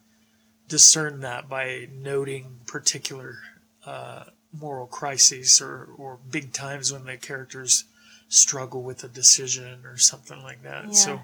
discern 0.68 1.22
that 1.22 1.50
by 1.50 1.88
noting 1.92 2.60
particular 2.68 3.40
uh, 3.86 4.26
moral 4.54 4.86
crises 4.86 5.62
or, 5.62 5.88
or 5.98 6.20
big 6.30 6.52
times 6.52 6.92
when 6.92 7.06
the 7.06 7.18
characters 7.18 7.86
struggle 8.28 8.84
with 8.84 9.04
a 9.04 9.08
decision 9.08 9.80
or 9.86 9.98
something 9.98 10.44
like 10.44 10.62
that. 10.64 10.86
Yeah. 10.88 10.92
So, 10.92 11.22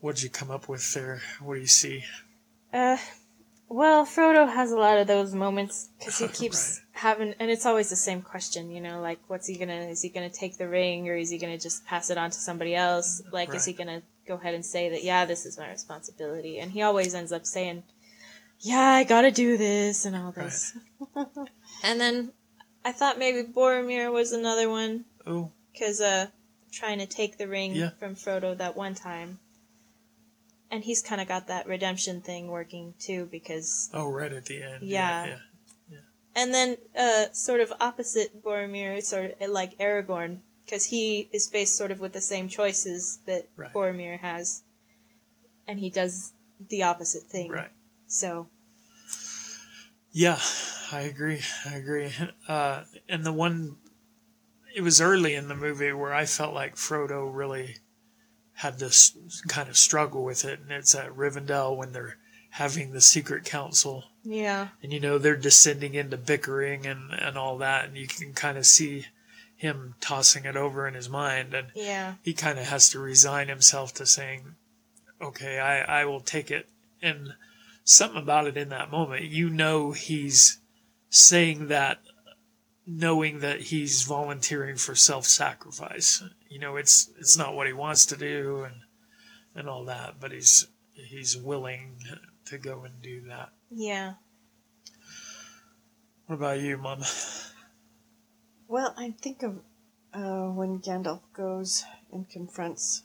what'd 0.00 0.22
you 0.22 0.30
come 0.30 0.50
up 0.50 0.68
with 0.68 0.94
there? 0.94 1.20
What 1.40 1.56
do 1.56 1.60
you 1.60 1.66
see? 1.66 2.04
Uh, 2.72 2.96
well, 3.68 4.06
Frodo 4.06 4.48
has 4.50 4.70
a 4.70 4.76
lot 4.78 4.98
of 4.98 5.06
those 5.06 5.34
moments 5.34 5.88
because 5.98 6.18
he 6.18 6.28
keeps 6.28 6.80
Right. 6.94 7.00
having, 7.00 7.34
and 7.40 7.50
it's 7.50 7.66
always 7.66 7.90
the 7.90 7.96
same 7.96 8.22
question, 8.22 8.70
you 8.70 8.80
know, 8.80 9.00
like, 9.00 9.18
what's 9.26 9.48
he 9.48 9.56
gonna? 9.58 9.88
Is 9.88 10.02
he 10.02 10.08
gonna 10.08 10.30
take 10.30 10.56
the 10.56 10.68
ring, 10.68 11.08
or 11.08 11.16
is 11.16 11.30
he 11.30 11.38
gonna 11.38 11.58
just 11.58 11.84
pass 11.84 12.08
it 12.10 12.16
on 12.16 12.30
to 12.30 12.38
somebody 12.38 12.74
else? 12.74 13.20
Like, 13.32 13.52
is 13.54 13.64
he 13.64 13.72
gonna 13.72 14.02
go 14.26 14.34
ahead 14.34 14.54
and 14.54 14.64
say 14.64 14.88
that, 14.90 15.04
yeah, 15.04 15.24
this 15.24 15.44
is 15.46 15.58
my 15.58 15.68
responsibility? 15.70 16.58
And 16.58 16.72
he 16.72 16.82
always 16.82 17.14
ends 17.14 17.32
up 17.32 17.46
saying, 17.46 17.82
yeah, 18.60 18.80
I 18.80 19.04
gotta 19.04 19.30
do 19.30 19.56
this 19.56 20.04
and 20.04 20.16
all 20.16 20.32
this. 20.32 20.76
and 21.82 22.00
then 22.00 22.32
I 22.84 22.92
thought 22.92 23.18
maybe 23.18 23.46
Boromir 23.46 24.12
was 24.12 24.32
another 24.32 24.68
one 24.68 25.04
Oh, 25.26 25.50
because 25.72 26.00
uh, 26.00 26.28
trying 26.72 26.98
to 26.98 27.06
take 27.06 27.38
the 27.38 27.48
ring 27.48 27.74
Yeah. 27.74 27.90
from 27.98 28.14
Frodo 28.14 28.56
that 28.56 28.76
one 28.76 28.94
time. 28.94 29.38
And 30.70 30.82
he's 30.84 31.02
kind 31.02 31.20
of 31.20 31.28
got 31.28 31.46
that 31.46 31.66
redemption 31.66 32.20
thing 32.20 32.48
working 32.48 32.94
too, 32.98 33.28
because 33.30 33.90
oh, 33.94 34.10
right 34.10 34.32
at 34.32 34.46
the 34.46 34.62
end. 34.62 34.82
Yeah. 34.82 35.36
yeah. 35.90 35.98
and 36.34 36.52
then 36.52 36.76
uh, 36.98 37.26
sort 37.32 37.60
of 37.60 37.72
opposite 37.80 38.42
Boromir, 38.42 39.02
sort 39.02 39.36
of 39.40 39.50
like 39.50 39.78
Aragorn, 39.78 40.38
because 40.64 40.86
he 40.86 41.28
is 41.32 41.48
faced 41.48 41.76
sort 41.76 41.90
of 41.90 42.00
with 42.00 42.12
the 42.12 42.20
same 42.20 42.48
choices 42.48 43.18
that 43.26 43.48
Right. 43.56 43.72
Boromir 43.72 44.18
has, 44.20 44.62
and 45.66 45.78
he 45.78 45.90
does 45.90 46.32
the 46.68 46.82
opposite 46.82 47.24
thing. 47.24 47.50
Right. 47.50 47.70
So 48.06 48.48
Yeah, 50.12 50.38
I 50.92 51.00
agree. 51.00 51.40
I 51.66 51.74
agree. 51.74 52.12
Uh, 52.46 52.84
and 53.08 53.24
the 53.24 53.32
one, 53.32 53.76
it 54.74 54.80
was 54.82 55.00
early 55.00 55.34
in 55.34 55.48
the 55.48 55.56
movie 55.56 55.92
where 55.92 56.14
I 56.14 56.24
felt 56.26 56.54
like 56.54 56.76
Frodo 56.76 57.28
really 57.32 57.76
had 58.58 58.78
this 58.78 59.16
kind 59.48 59.68
of 59.68 59.76
struggle 59.76 60.22
with 60.22 60.44
it, 60.44 60.60
and 60.60 60.70
it's 60.70 60.94
at 60.94 61.10
Rivendell 61.10 61.76
when 61.76 61.92
they're 61.92 62.18
having 62.50 62.92
the 62.92 63.00
secret 63.00 63.44
council, 63.44 64.04
Yeah. 64.22 64.68
and 64.80 64.92
you 64.92 65.00
know 65.00 65.18
they're 65.18 65.36
descending 65.36 65.94
into 65.94 66.16
bickering 66.16 66.86
and 66.86 67.12
and 67.12 67.36
all 67.36 67.58
that, 67.58 67.86
and 67.86 67.96
you 67.96 68.06
can 68.06 68.32
kind 68.32 68.56
of 68.56 68.64
see 68.64 69.06
him 69.64 69.94
tossing 70.00 70.44
it 70.44 70.56
over 70.56 70.86
in 70.86 70.94
his 70.94 71.08
mind, 71.08 71.54
and 71.54 71.68
Yeah. 71.74 72.16
he 72.22 72.34
kind 72.34 72.58
of 72.58 72.66
has 72.66 72.88
to 72.90 72.98
resign 72.98 73.48
himself 73.48 73.92
to 73.94 74.06
saying, 74.06 74.56
"Okay, 75.20 75.58
I 75.58 76.02
I 76.02 76.04
will 76.04 76.20
take 76.20 76.50
it." 76.50 76.68
And 77.02 77.34
something 77.82 78.22
about 78.22 78.46
it 78.46 78.56
in 78.56 78.68
that 78.68 78.90
moment, 78.90 79.24
you 79.24 79.48
know, 79.50 79.92
he's 79.92 80.58
saying 81.10 81.68
that, 81.68 82.02
knowing 82.86 83.40
that 83.40 83.60
he's 83.62 84.02
volunteering 84.02 84.76
for 84.76 84.94
self-sacrifice. 84.94 86.22
You 86.48 86.58
know, 86.58 86.76
it's 86.76 87.08
it's 87.18 87.36
not 87.36 87.54
what 87.54 87.66
he 87.66 87.72
wants 87.72 88.04
to 88.06 88.16
do, 88.16 88.62
and 88.64 88.82
and 89.54 89.68
all 89.68 89.84
that, 89.86 90.20
but 90.20 90.30
he's 90.32 90.66
he's 90.92 91.36
willing 91.36 91.98
to 92.46 92.58
go 92.58 92.84
and 92.84 93.00
do 93.02 93.22
that. 93.22 93.50
Yeah. 93.70 94.14
What 96.26 96.36
about 96.36 96.60
you, 96.60 96.76
Mom? 96.78 97.02
Well, 98.68 98.94
I 98.96 99.10
think 99.20 99.42
of 99.42 99.60
uh, 100.12 100.48
when 100.48 100.78
Gandalf 100.80 101.20
goes 101.32 101.84
and 102.12 102.28
confronts 102.28 103.02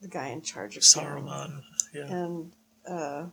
the 0.00 0.08
guy 0.08 0.28
in 0.28 0.42
charge 0.42 0.76
of. 0.76 0.82
Saruman. 0.82 1.62
Yeah. 1.94 2.06
and 2.06 2.52
uh, 2.88 3.26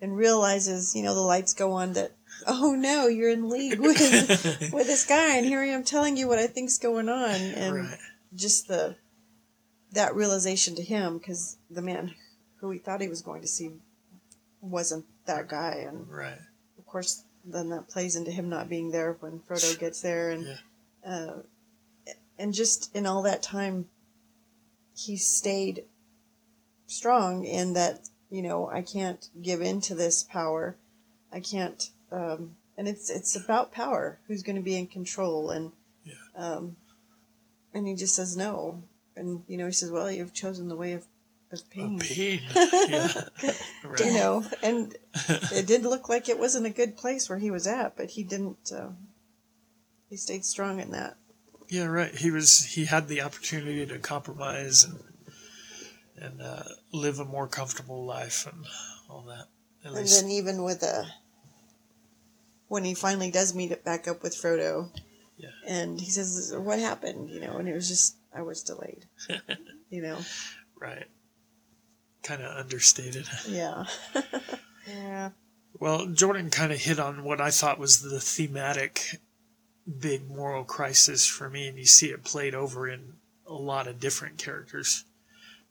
and 0.00 0.16
realizes, 0.16 0.94
you 0.94 1.02
know, 1.02 1.14
the 1.14 1.20
lights 1.20 1.54
go 1.54 1.72
on 1.72 1.92
that. 1.94 2.12
Oh 2.46 2.74
no, 2.78 3.06
you're 3.08 3.30
in 3.30 3.48
league 3.48 3.78
with 3.80 3.98
with 4.72 4.86
this 4.86 5.04
guy, 5.06 5.36
and 5.36 5.44
here 5.46 5.60
I 5.60 5.66
am 5.66 5.84
telling 5.84 6.16
you 6.16 6.28
what 6.28 6.38
I 6.38 6.46
think's 6.46 6.78
going 6.78 7.08
on, 7.08 7.34
and 7.34 7.74
right. 7.74 7.98
just 8.34 8.68
the 8.68 8.96
that 9.92 10.14
realization 10.14 10.76
to 10.76 10.82
him 10.82 11.18
because 11.18 11.56
the 11.68 11.82
man 11.82 12.14
who 12.60 12.70
he 12.70 12.78
thought 12.78 13.00
he 13.00 13.08
was 13.08 13.22
going 13.22 13.40
to 13.42 13.48
see 13.48 13.72
wasn't 14.60 15.04
that 15.26 15.48
guy, 15.48 15.84
and 15.86 16.08
Right. 16.08 16.38
of 16.78 16.86
course 16.86 17.24
then 17.44 17.70
that 17.70 17.88
plays 17.88 18.16
into 18.16 18.30
him 18.30 18.48
not 18.48 18.68
being 18.68 18.90
there 18.92 19.16
when 19.20 19.40
Frodo 19.40 19.78
gets 19.78 20.00
there, 20.00 20.30
and 20.30 20.46
Yeah. 20.46 20.56
Uh, 21.06 21.42
and 22.38 22.54
just 22.54 22.94
in 22.94 23.06
all 23.06 23.22
that 23.22 23.42
time, 23.42 23.86
he 24.96 25.16
stayed 25.16 25.84
strong 26.86 27.44
in 27.44 27.72
that 27.74 28.08
you 28.30 28.42
know 28.42 28.68
I 28.68 28.82
can't 28.82 29.28
give 29.42 29.60
in 29.60 29.80
to 29.82 29.94
this 29.94 30.22
power, 30.24 30.76
I 31.32 31.40
can't, 31.40 31.90
um, 32.10 32.56
and 32.76 32.88
it's 32.88 33.10
it's 33.10 33.36
about 33.36 33.72
power. 33.72 34.18
Who's 34.26 34.42
going 34.42 34.56
to 34.56 34.62
be 34.62 34.76
in 34.76 34.86
control 34.86 35.50
and 35.50 35.72
Yeah. 36.04 36.14
um, 36.36 36.76
and 37.74 37.86
he 37.86 37.94
just 37.94 38.14
says 38.16 38.36
no, 38.36 38.82
and 39.16 39.42
you 39.46 39.56
know 39.58 39.66
he 39.66 39.72
says, 39.72 39.90
well, 39.90 40.10
you've 40.10 40.34
chosen 40.34 40.68
the 40.68 40.76
way 40.76 40.92
of 40.92 41.04
of 41.52 41.68
pain. 41.70 41.98
Pain. 41.98 42.40
yeah. 42.54 43.12
Right. 43.82 44.00
You 44.00 44.12
know, 44.12 44.44
and 44.62 44.94
it 45.52 45.66
did 45.66 45.82
look 45.82 46.08
like 46.08 46.28
it 46.28 46.38
wasn't 46.38 46.66
a 46.66 46.70
good 46.70 46.96
place 46.96 47.28
where 47.28 47.38
he 47.38 47.50
was 47.50 47.66
at, 47.66 47.96
but 47.96 48.10
he 48.10 48.22
didn't. 48.22 48.70
Uh, 48.72 48.90
he 50.10 50.16
stayed 50.16 50.44
strong 50.44 50.78
in 50.80 50.90
that. 50.90 51.16
Yeah, 51.68 51.84
right. 51.86 52.14
He 52.14 52.30
was 52.30 52.64
he 52.64 52.84
had 52.84 53.08
the 53.08 53.22
opportunity 53.22 53.86
to 53.86 53.98
compromise 53.98 54.84
and 54.84 54.98
and 56.16 56.42
uh, 56.42 56.64
live 56.92 57.18
a 57.20 57.24
more 57.24 57.46
comfortable 57.46 58.04
life 58.04 58.46
and 58.46 58.66
all 59.08 59.22
that. 59.22 59.46
At 59.82 59.92
And 59.92 59.94
least, 59.94 60.20
then 60.20 60.30
even 60.30 60.62
with 60.64 60.82
uh, 60.82 61.04
when 62.68 62.84
he 62.84 62.94
finally 62.94 63.30
does 63.30 63.54
meet 63.54 63.70
it 63.72 63.84
back 63.84 64.06
up 64.08 64.22
with 64.22 64.34
Frodo, 64.36 64.90
Yeah. 65.38 65.48
and 65.66 65.98
he 66.00 66.10
says, 66.10 66.52
"What 66.56 66.78
happened?" 66.78 67.30
You 67.30 67.40
know, 67.40 67.56
and 67.56 67.68
it 67.68 67.74
was 67.74 67.88
just 67.88 68.16
I 68.34 68.42
was 68.42 68.62
delayed. 68.62 69.06
you 69.90 70.02
know, 70.02 70.18
right. 70.78 71.06
Kind 72.22 72.42
of 72.42 72.54
understated. 72.56 73.26
yeah, 73.48 73.84
Yeah. 74.86 75.30
Well, 75.78 76.06
Jordan 76.08 76.50
kind 76.50 76.72
of 76.72 76.78
hit 76.78 76.98
on 76.98 77.24
what 77.24 77.40
I 77.40 77.50
thought 77.50 77.78
was 77.78 78.02
the 78.02 78.20
thematic 78.20 79.20
big 79.98 80.28
moral 80.28 80.64
crisis 80.64 81.26
for 81.26 81.48
me, 81.50 81.68
and 81.68 81.78
you 81.78 81.86
see 81.86 82.06
it 82.10 82.24
played 82.24 82.54
over 82.54 82.88
in 82.88 83.14
a 83.46 83.54
lot 83.54 83.86
of 83.86 84.00
different 84.00 84.38
characters. 84.38 85.04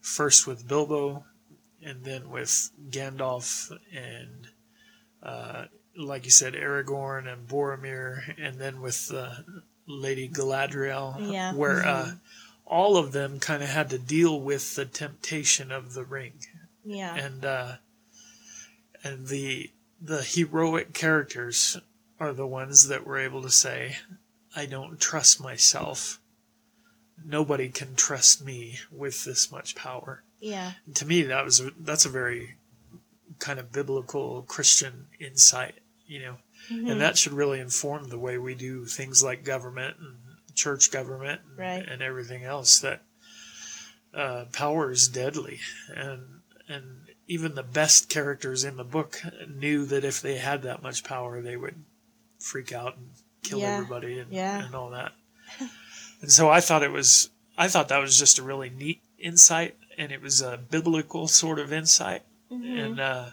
First 0.02 0.48
with 0.48 0.68
Bilbo, 0.68 1.26
and 1.84 2.04
then 2.04 2.30
with 2.30 2.72
Gandalf, 2.90 3.72
and 3.94 4.48
uh, 5.24 5.66
like 5.98 6.26
you 6.26 6.32
said, 6.32 6.54
Aragorn 6.54 7.32
and 7.32 7.48
Boromir, 7.48 8.34
and 8.38 8.60
then 8.60 8.82
with 8.82 9.12
uh, 9.14 9.32
Lady 9.86 10.30
Galadriel, 10.30 11.32
Yeah. 11.32 11.54
where 11.54 11.86
uh, 11.86 12.12
all 12.66 12.98
of 12.98 13.12
them 13.12 13.40
kind 13.40 13.64
of 13.64 13.70
had 13.70 13.90
to 13.90 13.98
deal 13.98 14.40
with 14.40 14.76
the 14.76 14.86
temptation 14.86 15.72
of 15.72 15.94
the 15.94 16.04
ring 16.06 16.34
Yeah. 16.86 17.16
and 17.16 17.44
uh, 17.46 17.76
and 19.04 19.28
the 19.28 19.72
the 20.02 20.22
heroic 20.24 20.94
characters 20.94 21.78
are 22.20 22.34
the 22.34 22.48
ones 22.48 22.88
that 22.88 23.06
were 23.06 23.18
able 23.20 23.42
to 23.42 23.50
say, 23.50 23.98
"I 24.56 24.66
don't 24.66 25.00
trust 25.00 25.40
myself. 25.42 26.20
Nobody 27.24 27.70
can 27.70 27.96
trust 27.96 28.44
me 28.44 28.80
with 28.92 29.24
this 29.26 29.52
much 29.52 29.76
power." 29.76 30.24
Yeah. 30.40 30.74
And 30.86 30.96
to 30.98 31.06
me, 31.06 31.24
that 31.24 31.46
was 31.46 31.62
that's 31.80 32.06
a 32.06 32.10
very 32.10 32.58
kind 33.40 33.60
of 33.60 33.72
biblical 33.72 34.44
Christian 34.44 35.08
insight, 35.20 35.76
you 36.06 36.20
know, 36.20 36.38
and 36.70 37.00
that 37.02 37.18
should 37.18 37.34
really 37.34 37.60
inform 37.60 38.10
the 38.10 38.20
way 38.20 38.38
we 38.38 38.56
do 38.56 38.86
things 38.86 39.24
like 39.24 39.44
government 39.44 39.98
and 40.00 40.18
church 40.56 40.92
government 40.92 41.42
and, 41.48 41.58
Right. 41.58 41.88
and 41.88 42.02
everything 42.02 42.44
else. 42.44 42.80
That 42.80 43.02
uh, 44.14 44.46
power 44.52 44.92
is 44.92 45.08
deadly, 45.08 45.60
and 45.96 46.42
and 46.68 47.06
even 47.28 47.56
the 47.56 47.64
best 47.64 48.10
characters 48.10 48.64
in 48.64 48.76
the 48.78 48.84
book 48.84 49.22
knew 49.48 49.86
that 49.86 50.04
if 50.04 50.22
they 50.22 50.38
had 50.38 50.64
that 50.64 50.82
much 50.82 51.04
power, 51.04 51.42
they 51.42 51.56
would 51.56 51.84
freak 52.40 52.72
out 52.72 52.98
and 52.98 53.10
kill 53.44 53.60
Yeah. 53.60 53.76
everybody 53.78 54.20
and, 54.20 54.32
Yeah. 54.32 54.66
and 54.66 54.76
all 54.76 54.90
that. 54.92 55.14
and 56.22 56.32
so 56.32 56.50
I 56.50 56.62
thought 56.62 56.84
it 56.84 56.92
was, 56.92 57.30
I 57.58 57.68
thought 57.68 57.88
that 57.90 58.00
was 58.00 58.18
just 58.18 58.40
a 58.40 58.44
really 58.44 58.70
neat 58.70 59.02
insight, 59.18 59.76
and 59.98 60.12
it 60.12 60.22
was 60.22 60.42
a 60.42 60.58
biblical 60.58 61.28
sort 61.28 61.60
of 61.60 61.74
insight, 61.74 62.24
and 62.50 63.00
uh, 63.00 63.32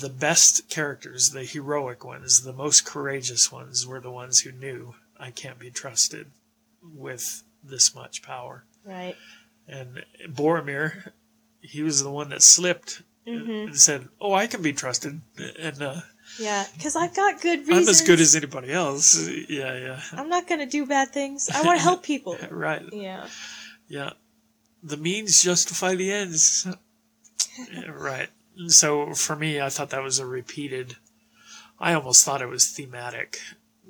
the 0.00 0.08
best 0.10 0.68
characters, 0.68 1.30
the 1.30 1.44
heroic 1.44 2.04
ones, 2.04 2.42
the 2.42 2.52
most 2.52 2.84
courageous 2.84 3.50
ones, 3.50 3.86
were 3.86 4.00
the 4.00 4.10
ones 4.10 4.40
who 4.40 4.52
knew 4.52 4.94
I 5.18 5.30
can't 5.30 5.58
be 5.58 5.70
trusted 5.70 6.30
with 6.82 7.42
this 7.64 7.94
much 7.94 8.22
power. 8.22 8.64
Right. 8.84 9.16
And 9.66 10.04
Boromir, 10.28 11.10
he 11.60 11.82
was 11.82 12.02
the 12.02 12.10
one 12.10 12.28
that 12.30 12.42
slipped 12.42 13.02
Mm-hmm. 13.26 13.50
and 13.50 13.76
said, 13.76 14.08
"Oh, 14.20 14.32
I 14.34 14.46
can 14.46 14.62
be 14.62 14.72
trusted, 14.72 15.20
and 15.58 15.82
uh, 15.82 16.00
Yeah. 16.38 16.66
Because 16.74 16.96
I've 16.96 17.14
got 17.14 17.40
good 17.40 17.60
reasons. 17.66 17.88
I'm 17.88 17.90
as 17.90 18.02
good 18.02 18.20
as 18.20 18.34
anybody 18.36 18.72
else." 18.72 19.28
Yeah, 19.48 19.76
yeah, 19.78 20.00
I'm 20.12 20.28
not 20.28 20.46
gonna 20.48 20.66
do 20.66 20.86
bad 20.86 21.10
things. 21.12 21.48
I 21.52 21.62
want 21.62 21.78
to 21.78 21.82
help 21.82 22.02
people. 22.12 22.36
right. 22.50 22.82
Yeah. 22.92 23.28
Yeah, 23.88 24.10
the 24.82 24.96
means 24.96 25.42
justify 25.42 25.94
the 25.94 26.10
ends. 26.12 26.66
Yeah, 27.72 27.86
right. 27.90 28.28
So 28.68 29.14
for 29.14 29.34
me, 29.34 29.60
I 29.62 29.70
thought 29.70 29.88
that 29.90 30.02
was 30.02 30.18
a 30.18 30.26
repeated. 30.26 30.96
I 31.80 31.94
almost 31.94 32.22
thought 32.22 32.42
it 32.42 32.48
was 32.50 32.68
thematic, 32.68 33.40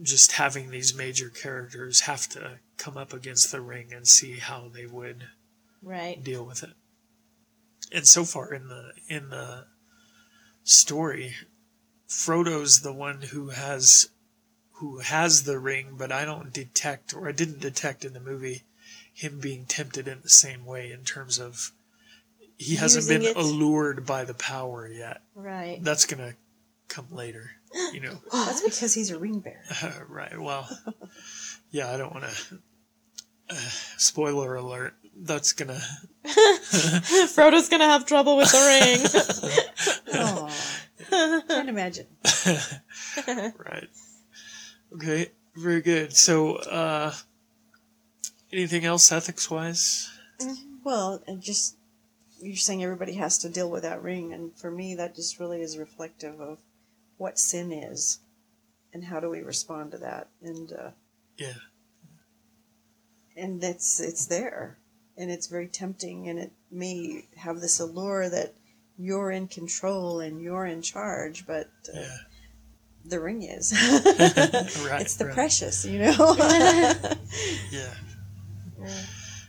just 0.02 0.32
having 0.32 0.70
these 0.70 0.94
major 0.94 1.30
characters 1.30 2.02
have 2.02 2.28
to 2.30 2.60
come 2.76 2.96
up 2.96 3.12
against 3.12 3.50
the 3.50 3.60
ring 3.60 3.92
and 3.92 4.06
see 4.06 4.34
how 4.38 4.70
they 4.72 4.86
would 4.86 5.24
Right. 5.82 6.22
deal 6.22 6.44
with 6.44 6.62
it. 6.62 6.74
And 7.92 8.06
so 8.06 8.24
far 8.24 8.52
in 8.54 8.68
the 8.68 8.92
in 9.08 9.30
the 9.30 9.66
story, 10.62 11.34
Frodo's 12.06 12.80
the 12.80 12.92
one 12.92 13.22
who 13.22 13.50
has 13.50 14.10
who 14.72 14.98
has 14.98 15.44
the 15.44 15.58
ring, 15.58 15.94
but 15.96 16.12
I 16.12 16.24
don't 16.24 16.52
detect 16.52 17.14
or 17.14 17.28
I 17.28 17.32
didn't 17.32 17.60
detect 17.60 18.04
in 18.04 18.12
the 18.12 18.20
movie 18.20 18.62
him 19.12 19.40
being 19.40 19.64
tempted 19.64 20.06
in 20.06 20.20
the 20.22 20.28
same 20.28 20.66
way 20.66 20.92
in 20.92 21.02
terms 21.02 21.38
of 21.38 21.72
he 22.58 22.76
hasn't 22.76 23.04
Using 23.04 23.20
been 23.20 23.30
it. 23.30 23.36
allured 23.36 24.06
by 24.06 24.24
the 24.24 24.34
power 24.34 24.86
yet. 24.88 25.22
Right. 25.34 25.82
That's 25.82 26.04
gonna 26.04 26.34
come 26.88 27.06
later, 27.10 27.50
you 27.92 28.00
know. 28.00 28.18
that's 28.32 28.62
because 28.62 28.94
he's 28.94 29.10
a 29.10 29.18
ring 29.18 29.40
bearer. 29.40 30.06
right. 30.08 30.38
Well, 30.38 30.68
yeah, 31.70 31.92
I 31.92 31.96
don't 31.96 32.12
want 32.12 32.26
to. 32.26 32.58
Uh, 33.48 33.54
spoiler 33.96 34.56
alert. 34.56 34.94
That's 35.16 35.52
gonna 35.52 35.80
Frodo's 37.28 37.68
gonna 37.68 37.84
have 37.86 38.04
trouble 38.04 38.36
with 38.36 38.50
the 38.50 38.58
ring. 40.12 40.22
Can't 41.10 41.68
imagine. 41.68 42.06
right. 43.26 43.88
Okay, 44.94 45.30
very 45.54 45.80
good. 45.82 46.14
So, 46.16 46.56
uh, 46.56 47.12
anything 48.52 48.84
else 48.84 49.10
ethics 49.12 49.50
wise? 49.50 50.10
Well, 50.84 51.22
and 51.26 51.40
just 51.42 51.76
you're 52.40 52.56
saying 52.56 52.84
everybody 52.84 53.14
has 53.14 53.38
to 53.38 53.48
deal 53.48 53.70
with 53.70 53.82
that 53.82 54.02
ring, 54.02 54.32
and 54.32 54.56
for 54.56 54.70
me, 54.70 54.94
that 54.94 55.14
just 55.16 55.40
really 55.40 55.62
is 55.62 55.78
reflective 55.78 56.40
of 56.40 56.58
what 57.16 57.38
sin 57.38 57.72
is. 57.72 58.20
and 58.92 59.04
how 59.04 59.20
do 59.20 59.28
we 59.28 59.40
respond 59.40 59.90
to 59.90 59.98
that? 59.98 60.28
And 60.42 60.72
uh, 60.72 60.90
Yeah. 61.36 61.54
and 63.36 63.62
it's 63.62 64.00
it's 64.00 64.26
there, 64.26 64.78
and 65.16 65.30
it's 65.30 65.46
very 65.48 65.66
tempting, 65.68 66.28
and 66.28 66.38
it 66.38 66.52
may 66.70 67.26
have 67.36 67.60
this 67.60 67.80
allure 67.80 68.28
that 68.30 68.54
you're 68.98 69.30
in 69.30 69.48
control 69.48 70.20
and 70.20 70.40
you're 70.40 70.66
in 70.66 70.82
charge, 70.82 71.46
but 71.46 71.70
uh, 71.94 71.98
Yeah. 72.00 72.16
the 73.04 73.20
ring 73.20 73.42
is. 73.42 73.72
Right. 74.88 75.00
it's 75.02 75.16
the 75.16 75.26
right. 75.26 75.34
precious, 75.34 75.84
you 75.84 75.98
know. 76.00 76.36
Yeah. 77.70 77.94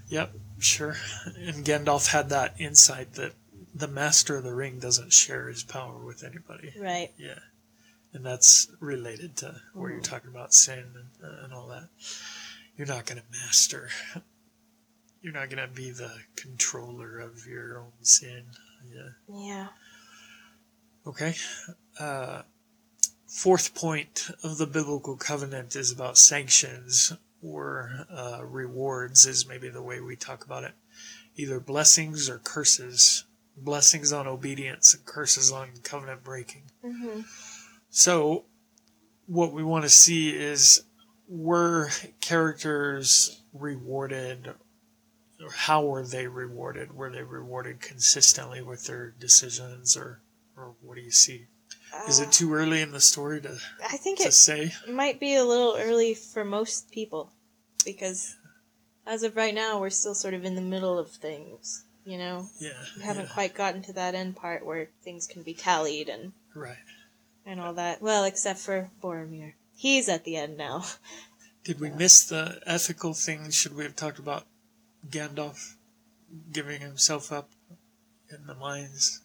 Yep, 0.10 0.34
sure. 0.60 0.96
And 1.38 1.66
Gandalf 1.66 2.12
had 2.12 2.30
that 2.30 2.56
insight 2.60 3.14
that 3.14 3.34
the 3.76 3.88
master 3.88 4.38
of 4.38 4.44
the 4.44 4.56
ring 4.56 4.80
doesn't 4.80 5.14
share 5.14 5.48
his 5.50 5.64
power 5.64 5.98
with 6.04 6.24
anybody. 6.24 6.74
Right. 6.80 7.12
Yeah. 7.18 7.40
And 8.14 8.26
that's 8.26 8.68
related 8.80 9.36
to 9.38 9.62
where 9.74 9.92
you're 9.92 10.00
talking 10.02 10.30
about 10.32 10.54
sin 10.54 10.80
and, 10.96 11.34
and 11.44 11.54
all 11.54 11.68
that. 11.68 11.90
You're 12.78 12.88
not 12.88 13.06
going 13.06 13.20
to 13.20 13.24
master. 13.32 13.90
You're 15.22 15.34
not 15.34 15.50
going 15.50 15.68
to 15.68 15.74
be 15.74 15.92
the 15.92 16.12
controller 16.36 17.20
of 17.20 17.46
your 17.46 17.80
own 17.80 17.92
sin. 18.02 18.46
Yeah. 18.86 19.10
Yeah. 19.34 19.68
Okay. 21.06 21.36
Uh, 22.00 22.42
fourth 23.28 23.74
point 23.76 24.30
of 24.44 24.58
the 24.58 24.68
biblical 24.68 25.16
covenant 25.16 25.76
is 25.76 25.92
about 25.92 26.18
sanctions 26.18 27.14
or 27.42 28.06
uh, 28.12 28.42
rewards, 28.44 29.26
is 29.26 29.48
maybe 29.48 29.70
the 29.70 29.82
way 29.82 30.00
we 30.02 30.16
talk 30.16 30.44
about 30.46 30.64
it. 30.64 30.74
Either 31.36 31.60
blessings 31.60 32.30
or 32.30 32.40
curses. 32.40 33.26
Blessings 33.60 34.14
on 34.14 34.28
obedience 34.28 34.94
and 34.94 35.04
curses 35.06 35.52
on 35.52 35.70
covenant 35.84 36.24
breaking. 36.24 36.64
hmm 36.84 37.22
So, 37.90 38.46
what 39.26 39.52
we 39.52 39.64
want 39.64 39.84
to 39.84 39.90
see 39.90 40.36
is 40.36 40.84
were 41.28 41.90
characters 42.22 43.42
rewarded, 43.54 44.54
how 45.56 45.86
were 45.86 46.04
they 46.06 46.28
rewarded? 46.28 46.94
Were 46.96 47.12
they 47.12 47.22
rewarded 47.24 47.80
consistently 47.82 48.62
with 48.62 48.86
their 48.86 49.12
decisions, 49.12 49.96
or, 49.96 50.22
or 50.56 50.76
what 50.82 50.96
do 50.96 51.02
you 51.02 51.12
see? 51.12 51.48
Is 52.08 52.20
it 52.20 52.28
uh, 52.30 52.32
too 52.32 52.54
early 52.54 52.82
in 52.82 52.92
the 52.92 53.00
story 53.00 53.42
to, 53.42 53.58
I 53.84 53.98
think 53.98 54.20
to 54.20 54.28
it 54.28 54.34
say? 54.34 54.74
might 54.90 55.20
be 55.20 55.36
a 55.36 55.44
little 55.46 55.76
early 55.78 56.14
for 56.14 56.44
most 56.44 56.92
people 56.92 57.32
because 57.86 58.36
as 59.06 59.24
of 59.24 59.36
right 59.38 59.56
now, 59.56 59.80
we're 59.80 59.90
still 59.90 60.14
sort 60.16 60.34
of 60.34 60.44
in 60.44 60.56
the 60.56 60.62
middle 60.62 61.00
of 61.00 61.10
things. 61.12 61.86
You 62.04 62.18
know, 62.18 62.48
Yeah. 62.60 62.72
we 62.98 63.04
haven't 63.04 63.28
yeah, 63.28 63.34
quite 63.34 63.54
gotten 63.54 63.82
to 63.84 63.94
that 63.94 64.16
end 64.16 64.36
part 64.38 64.66
where 64.66 64.90
things 65.04 65.28
can 65.28 65.44
be 65.44 65.54
tallied 65.54 66.08
and 66.10 66.34
Right. 66.56 66.78
and 67.46 67.60
all 67.60 67.74
that. 67.74 68.02
Well, 68.02 68.24
except 68.26 68.60
for 68.60 68.90
Boromir, 69.02 69.54
he's 69.76 70.08
at 70.10 70.24
the 70.24 70.36
end 70.38 70.58
now. 70.58 70.86
Did 71.64 71.80
we 71.80 71.90
miss 72.04 72.24
the 72.26 72.62
ethical 72.66 73.14
thing? 73.14 73.50
Should 73.52 73.76
we 73.76 73.84
have 73.84 73.96
talked 73.96 74.20
about 74.20 74.46
Gandalf 75.10 75.76
giving 76.52 76.82
himself 76.82 77.32
up 77.32 77.50
in 78.30 78.46
the 78.48 78.56
mines? 78.56 79.22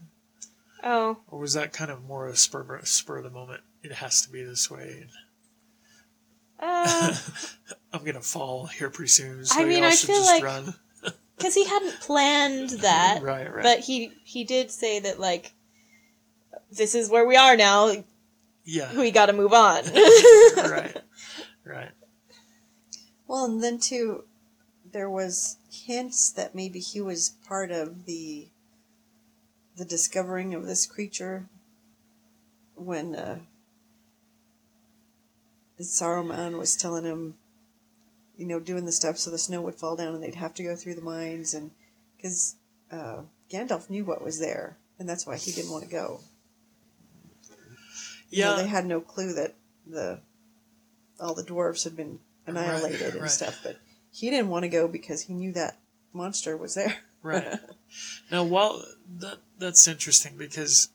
Oh, 0.85 1.19
Or 1.29 1.39
was 1.39 1.55
that 1.55 1.73
kind 1.73 1.91
of 1.91 2.03
more 2.05 2.27
a 2.27 2.37
spur, 2.37 2.81
spur 2.85 3.19
of 3.19 3.25
the 3.25 3.31
moment? 3.31 3.61
It 3.83 3.93
has 3.93 4.23
to 4.23 4.31
be 4.31 4.43
this 4.43 4.71
way. 4.71 5.07
uh, 6.61 7.15
I'm 7.93 8.05
gonna 8.05 8.21
fall 8.21 8.67
here 8.67 8.91
pretty 8.91 9.09
soon, 9.11 9.45
so 9.45 9.61
I 9.61 9.65
mean, 9.65 9.85
I 9.85 9.93
feel 9.93 10.17
just 10.17 10.43
like- 10.43 10.75
because 11.37 11.55
he 11.57 11.65
hadn't 11.65 12.01
planned 12.01 12.71
that. 12.81 13.21
Right, 13.23 13.53
right. 13.53 13.63
But 13.63 13.81
he 13.81 14.13
he 14.25 14.45
did 14.45 14.71
say 14.71 14.99
that 15.01 15.19
like, 15.21 15.53
this 16.71 16.95
is 16.95 17.09
where 17.11 17.27
we 17.27 17.37
are 17.37 17.57
now. 17.57 17.93
yeah, 18.65 18.97
We 18.97 19.11
got 19.11 19.27
to 19.27 19.33
move 19.33 19.53
on. 19.53 19.85
right, 20.57 20.97
right. 21.65 21.91
well, 23.27 23.45
and 23.47 23.63
then 23.63 23.79
too, 23.79 24.25
there 24.93 25.11
was 25.11 25.57
hints 25.87 26.31
that 26.33 26.55
maybe 26.55 26.79
he 26.79 27.01
was 27.01 27.37
part 27.47 27.71
of 27.71 28.07
the 28.07 28.49
the 29.77 29.85
discovering 29.85 30.55
of 30.55 30.67
this 30.67 30.87
creature 30.87 31.47
when 32.75 33.15
uh, 33.15 33.39
Saruman 35.81 36.59
was 36.59 36.77
telling 36.77 37.05
him, 37.05 37.35
you 38.37 38.47
know, 38.47 38.61
doing 38.61 38.85
the 38.85 38.93
stuff 38.93 39.17
so 39.19 39.31
the 39.31 39.39
snow 39.39 39.63
would 39.63 39.75
fall 39.75 39.97
down 39.97 40.15
and 40.15 40.23
they'd 40.23 40.35
have 40.35 40.55
to 40.55 40.63
go 40.63 40.77
through 40.77 40.95
the 40.95 41.01
mines, 41.01 41.55
and 41.55 41.71
because 42.17 42.57
uh, 42.91 43.23
Gandalf 43.51 43.89
knew 43.91 44.05
what 44.05 44.23
was 44.23 44.39
there, 44.39 44.77
and 44.99 45.09
that's 45.09 45.27
why 45.27 45.37
he 45.37 45.53
didn't 45.53 45.71
want 45.71 45.85
to 45.85 45.91
go. 45.91 46.21
You 48.31 48.45
know, 48.45 48.51
Yeah, 48.57 48.63
they 48.63 48.69
had 48.69 48.87
no 48.87 49.01
clue 49.01 49.33
that 49.35 49.55
the 49.87 50.21
all 51.21 51.35
the 51.35 51.45
dwarves 51.45 51.85
had 51.85 51.97
been 51.97 52.19
annihilated 52.47 53.13
and 53.13 53.23
right. 53.23 53.31
stuff, 53.31 53.61
but 53.63 53.79
he 54.13 54.31
didn't 54.31 54.49
want 54.51 54.63
to 54.63 54.69
go 54.69 54.87
because 54.87 55.23
he 55.23 55.35
knew 55.35 55.53
that 55.53 55.79
monster 56.13 56.57
was 56.57 56.75
there. 56.75 56.99
right. 57.23 57.47
Now, 58.31 58.43
while 58.45 58.83
that 59.19 59.39
that's 59.59 59.87
interesting 59.87 60.39
because 60.39 60.89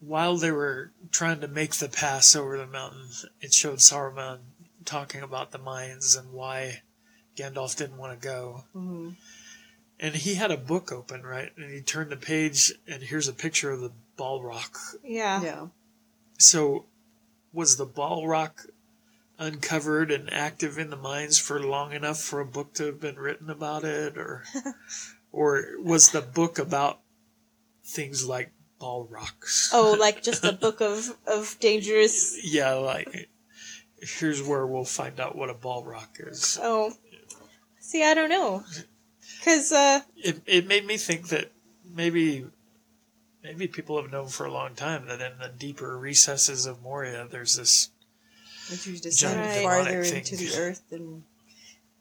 while 0.00 0.36
they 0.36 0.50
were 0.50 0.92
trying 1.10 1.40
to 1.40 1.48
make 1.48 1.74
the 1.74 1.88
pass 1.88 2.34
over 2.34 2.56
the 2.56 2.66
mountain, 2.66 3.08
it 3.40 3.52
showed 3.52 3.78
Saruman 3.78 4.38
talking 4.86 5.20
about 5.22 5.50
the 5.50 5.58
mines 5.58 6.16
and 6.16 6.32
why 6.32 6.80
Gandalf 7.36 7.76
didn't 7.76 7.98
want 7.98 8.18
to 8.18 8.26
go. 8.26 8.64
hmm 8.72 9.10
And 10.00 10.14
he 10.14 10.34
had 10.36 10.50
a 10.50 10.56
book 10.56 10.90
open, 10.90 11.22
right? 11.22 11.50
And 11.56 11.70
he 11.70 11.82
turned 11.82 12.10
the 12.10 12.16
page, 12.16 12.72
and 12.88 13.02
here's 13.02 13.28
a 13.28 13.32
picture 13.34 13.70
of 13.70 13.80
the 13.80 13.92
Balrog. 14.18 14.70
yeah. 15.04 15.42
Yeah. 15.42 15.66
So, 16.38 16.86
was 17.52 17.76
the 17.76 17.86
Balrog 17.86 18.52
uncovered 19.38 20.10
and 20.10 20.32
active 20.32 20.78
in 20.78 20.90
the 20.90 20.96
mines 20.96 21.38
for 21.38 21.60
long 21.60 21.92
enough 21.92 22.20
for 22.20 22.40
a 22.40 22.46
book 22.46 22.74
to 22.74 22.86
have 22.86 23.00
been 23.00 23.16
written 23.16 23.50
about 23.50 23.84
it, 23.84 24.16
or, 24.16 24.44
or 25.32 25.64
was 25.80 26.10
the 26.10 26.20
book 26.20 26.58
about 26.58 27.00
things 27.84 28.26
like 28.26 28.52
Balrogs 28.80 29.70
Oh, 29.72 29.96
like 30.00 30.22
just 30.22 30.44
a 30.44 30.52
book 30.52 30.80
of 30.80 31.16
of 31.26 31.56
dangerous. 31.60 32.36
yeah, 32.44 32.72
like 32.74 33.28
here's 34.00 34.42
where 34.42 34.66
we'll 34.66 34.84
find 34.84 35.20
out 35.20 35.36
what 35.36 35.50
a 35.50 35.54
Balrog 35.54 36.08
is. 36.18 36.58
Oh, 36.60 36.92
see, 37.78 38.04
I 38.04 38.14
don't 38.14 38.30
know, 38.30 38.64
because 39.38 39.72
uh, 39.72 40.00
It 40.16 40.42
it 40.46 40.66
made 40.66 40.86
me 40.86 40.96
think 40.96 41.28
that 41.28 41.52
maybe. 41.84 42.46
Maybe 43.44 43.66
people 43.66 44.00
have 44.00 44.12
known 44.12 44.28
for 44.28 44.46
a 44.46 44.52
long 44.52 44.76
time 44.76 45.06
that 45.08 45.20
in 45.20 45.38
the 45.40 45.48
deeper 45.48 45.98
recesses 45.98 46.64
of 46.64 46.80
Moria, 46.80 47.26
there's 47.28 47.56
this 47.56 47.90
You 48.84 48.98
descend 48.98 49.62
farther 49.62 50.02
into 50.02 50.36
the 50.36 50.54
earth 50.58 50.82
and 50.90 51.22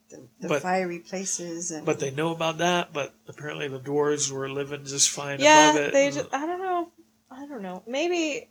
the, 0.10 0.18
the 0.42 0.48
But- 0.48 0.62
fiery 0.62 1.00
places 1.00 1.72
and 1.72 1.86
But 1.86 2.00
they 2.00 2.12
know 2.12 2.32
about 2.32 2.58
that. 2.60 2.92
But 2.94 3.14
apparently 3.28 3.68
the 3.68 3.80
dwarves 3.80 4.32
were 4.32 4.50
living 4.50 4.84
just 4.86 5.10
fine 5.10 5.40
yeah, 5.40 5.72
above 5.72 5.82
it. 5.82 5.94
they. 5.94 6.08
and- 6.08 6.16
Just, 6.16 6.34
I 6.34 6.46
don't 6.46 6.62
know. 6.62 6.90
I 7.30 7.46
don't 7.48 7.62
know. 7.62 7.84
Maybe. 7.88 8.48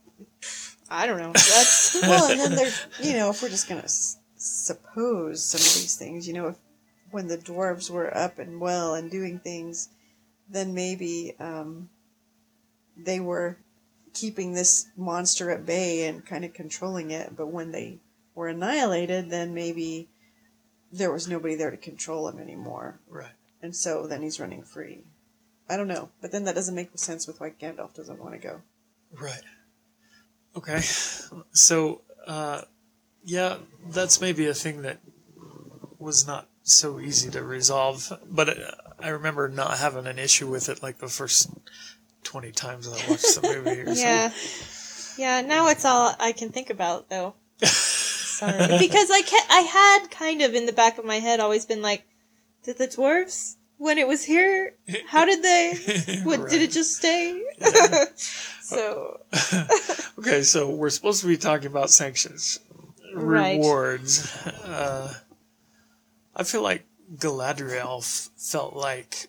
I 0.90 1.06
don't 1.06 1.18
know. 1.18 1.33
That's 1.33 1.96
well, 2.02 2.30
and 2.30 2.40
then 2.40 2.54
there's 2.56 2.87
you 3.00 3.12
know 3.14 3.30
if 3.30 3.42
we're 3.42 3.48
just 3.48 3.68
gonna 3.68 3.83
s- 3.83 4.18
suppose 4.37 5.44
some 5.44 5.59
of 5.61 5.64
these 5.80 5.96
things, 5.96 6.26
you 6.26 6.35
know, 6.35 6.48
if 6.48 6.56
when 7.11 7.26
the 7.28 7.37
dwarves 7.38 7.90
were 7.90 8.16
up 8.16 8.38
and 8.38 8.61
well 8.61 8.94
and 8.94 9.11
doing 9.11 9.38
things, 9.38 9.88
then 10.48 10.74
maybe 10.74 11.35
um, 11.38 11.88
they 12.96 13.20
were 13.20 13.59
keeping 14.14 14.52
this 14.54 14.88
monster 14.96 15.50
at 15.50 15.64
bay 15.66 16.06
and 16.06 16.24
kind 16.26 16.44
of 16.44 16.52
controlling 16.54 17.11
it. 17.12 17.37
But 17.37 17.48
when 17.48 17.70
they 17.72 17.98
were 18.35 18.49
annihilated, 18.49 19.31
then 19.31 19.55
maybe 19.55 20.09
there 20.93 21.12
was 21.12 21.29
nobody 21.29 21.55
there 21.55 21.71
to 21.71 21.77
control 21.77 22.29
him 22.29 22.38
anymore, 22.38 23.01
right. 23.09 23.33
and 23.62 23.75
so 23.75 24.07
then 24.07 24.23
he's 24.23 24.40
running 24.40 24.62
free. 24.62 25.05
I 25.69 25.77
don't 25.77 25.88
know, 25.88 26.11
but 26.21 26.33
then 26.33 26.45
that 26.45 26.57
doesn't 26.57 26.75
make 26.75 26.90
sense 26.97 27.27
with 27.27 27.40
why 27.40 27.51
Gandalf 27.51 27.95
doesn't 27.95 28.19
want 28.19 28.33
to 28.33 28.40
go. 28.40 28.61
Right. 29.12 29.43
Okay. 30.57 30.81
So, 31.53 32.03
uh, 32.27 32.62
yeah, 33.25 33.59
that's 33.88 34.21
maybe 34.21 34.47
a 34.47 34.55
thing 34.55 34.83
that 34.83 34.99
was 35.99 36.27
not 36.27 36.49
so 36.62 36.99
easy 36.99 37.31
to 37.31 37.43
resolve. 37.43 38.12
But 38.29 38.59
I 38.99 39.09
remember 39.09 39.49
not 39.49 39.79
having 39.79 40.07
an 40.07 40.19
issue 40.19 40.49
with 40.49 40.69
it 40.69 40.83
like 40.83 40.99
the 40.99 41.09
first 41.09 41.51
20 42.25 42.51
times 42.53 42.88
I 42.88 42.93
watched 43.09 43.40
the 43.40 43.43
movie 43.43 43.83
or 43.83 43.90
yeah, 43.95 44.33
yeah. 45.16 45.40
Now 45.43 45.69
it's 45.69 45.85
all 45.85 46.14
I 46.19 46.33
can 46.33 46.51
think 46.51 46.71
about, 46.71 47.09
though. 47.09 47.35
Sorry, 48.40 48.79
because 48.79 49.11
I 49.11 49.22
ca- 49.22 49.46
I 49.50 49.61
had 49.61 50.11
kind 50.11 50.42
of 50.42 50.55
in 50.55 50.66
the 50.66 50.72
back 50.72 50.98
of 50.98 51.05
my 51.05 51.16
head 51.20 51.40
always 51.40 51.64
been 51.66 51.83
like, 51.83 52.05
did 52.64 52.79
the 52.79 52.88
dwarves 52.88 53.57
when 53.79 53.96
it 53.98 54.07
was 54.09 54.24
here? 54.24 54.74
How 55.07 55.24
did 55.24 55.42
they? 55.42 55.74
something. 55.74 56.24
What 56.24 56.48
did 56.50 56.62
it 56.62 56.70
just 56.70 56.96
stay? 56.96 57.42
so 58.62 59.20
Okay, 60.18 60.42
so 60.42 60.68
we're 60.70 60.90
supposed 60.90 61.20
to 61.22 61.26
be 61.29 61.37
talking 61.37 61.66
about 61.68 61.90
sanctions, 61.90 62.61
Right. 63.14 63.59
rewards. 63.59 64.37
Uh, 64.46 65.14
I 66.37 66.42
feel 66.44 66.62
like 66.62 66.85
Galadriel 67.16 68.00
f- 68.00 68.31
felt 68.37 68.74
like 68.76 69.29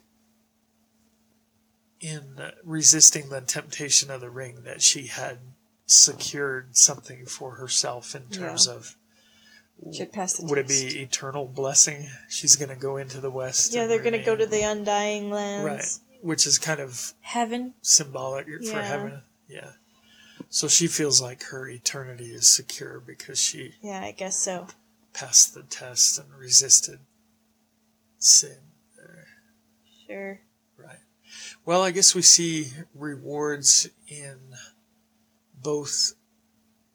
in 2.00 2.52
resisting 2.63 3.30
the 3.30 3.41
temptation 3.41 4.10
of 4.12 4.21
the 4.21 4.30
ring 4.30 4.63
that 4.63 4.82
she 4.82 5.08
had 5.08 5.38
secured 5.86 6.76
something 6.76 7.26
for 7.26 7.56
herself 7.56 8.15
in 8.15 8.28
terms 8.30 8.67
of 8.67 8.95
She 9.91 10.00
had 10.00 10.12
passed 10.13 10.38
the 10.38 10.46
would 10.46 10.58
it 10.60 10.67
test. 10.67 10.89
be 10.94 11.00
eternal 11.02 11.46
blessing? 11.48 12.08
She's 12.30 12.56
going 12.56 12.70
to 12.70 12.76
go 12.76 12.98
into 12.98 13.20
the 13.20 13.32
west. 13.32 13.74
Yeah, 13.74 13.82
and 13.84 13.91
they're 13.91 14.02
gonna 14.04 14.24
go 14.24 14.36
to 14.36 14.46
the 14.46 14.62
undying 14.62 15.30
lands. 15.32 15.65
right, 15.65 16.24
which 16.24 16.46
is 16.46 16.60
kind 16.60 16.80
of 16.80 17.13
Heaven. 17.22 17.74
symbolic 17.82 18.46
for 18.46 18.60
Yeah. 18.62 18.82
heaven. 18.84 19.22
Yeah. 19.48 19.72
So 20.50 20.67
she 20.67 20.88
feels 20.88 21.22
like 21.22 21.44
her 21.46 21.67
eternity 21.67 22.32
is 22.34 22.48
secure 22.48 23.00
because 23.00 23.39
she 23.39 23.76
Yeah, 23.82 24.02
I 24.02 24.12
guess 24.12 24.38
so. 24.39 24.67
passed 25.13 25.54
the 25.54 25.63
test 25.63 26.17
and 26.20 26.32
resisted 26.34 27.00
sin. 28.20 28.58
Sure. 30.08 30.41
Right. 30.78 31.00
Well, 31.65 31.82
I 31.84 31.91
guess 31.91 32.13
we 32.13 32.22
see 32.22 32.67
rewards 32.94 33.88
in 34.08 34.56
both 35.56 36.13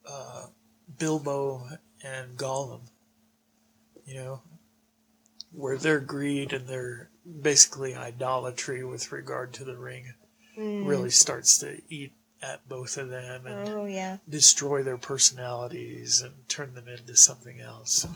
uh, 0.07 0.49
Bilbo 0.99 1.67
and 2.07 2.37
Gollum. 2.37 2.81
You 4.05 4.15
know, 4.15 4.41
where 5.53 5.77
their 5.79 5.99
greed 6.01 6.53
and 6.53 6.69
their 6.69 7.11
basically 7.43 7.95
idolatry 7.95 8.85
with 8.85 9.11
regard 9.13 9.53
to 9.55 9.65
the 9.65 9.77
ring 9.77 10.15
Mm. 10.57 10.87
really 10.87 11.11
starts 11.11 11.59
to 11.59 11.83
eat 11.91 12.13
at 12.41 12.67
both 12.67 12.97
of 12.97 13.11
them 13.11 13.47
and 13.47 13.69
Oh 13.69 13.85
yeah. 13.85 14.19
destroy 14.27 14.83
their 14.83 14.97
personalities 14.97 16.23
and 16.23 16.49
turn 16.49 16.73
them 16.75 16.89
into 16.89 17.15
something 17.15 17.61
else. 17.61 18.07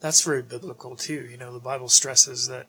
That's 0.00 0.22
very 0.22 0.40
biblical 0.42 0.96
too. 0.96 1.26
You 1.30 1.36
know, 1.36 1.52
the 1.52 1.58
Bible 1.58 1.90
stresses 1.90 2.46
that 2.48 2.66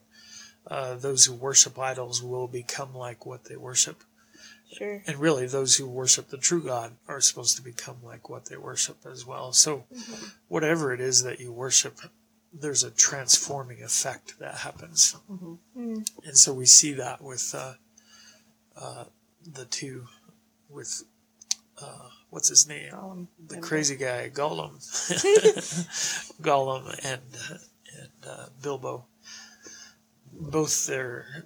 uh, 0.67 0.95
those 0.95 1.23
who 1.25 1.33
worship 1.33 1.79
idols 1.79 2.21
will 2.21 2.47
become 2.47 2.93
like 2.93 3.25
what 3.25 3.45
they 3.45 3.55
worship. 3.55 4.03
Sure. 4.73 5.03
And 5.05 5.17
really, 5.17 5.45
those 5.47 5.75
who 5.75 5.87
worship 5.87 6.29
the 6.29 6.37
true 6.37 6.63
God 6.63 6.93
are 7.07 7.21
supposed 7.21 7.55
to 7.57 7.61
become 7.61 7.97
like 8.03 8.29
what 8.29 8.45
they 8.45 8.57
worship 8.57 9.05
as 9.05 9.25
well. 9.25 9.53
So, 9.53 9.85
whatever 10.47 10.93
it 10.93 10.99
is 10.99 11.23
that 11.23 11.39
you 11.39 11.51
worship, 11.51 11.99
there's 12.51 12.83
a 12.83 12.91
transforming 12.91 13.83
effect 13.83 14.39
that 14.39 14.55
happens. 14.55 15.15
Mm. 15.29 16.07
And 16.25 16.37
so 16.37 16.53
we 16.53 16.65
see 16.65 16.93
that 16.93 17.21
with 17.21 17.53
uh, 17.55 17.73
uh, 18.75 19.05
the 19.51 19.65
two, 19.65 20.07
with 20.69 21.03
uh, 21.81 22.09
what's 22.29 22.49
his 22.49 22.67
name? 22.67 22.91
Gollum 22.91 23.27
the 23.47 23.57
crazy 23.57 23.95
guy 23.95 24.29
Gollum, 24.29 24.77
Gollum 26.41 26.87
and 27.03 27.21
and 27.99 28.09
uh, 28.27 28.45
Bilbo. 28.61 29.05
Both 30.31 30.87
their, 30.87 31.45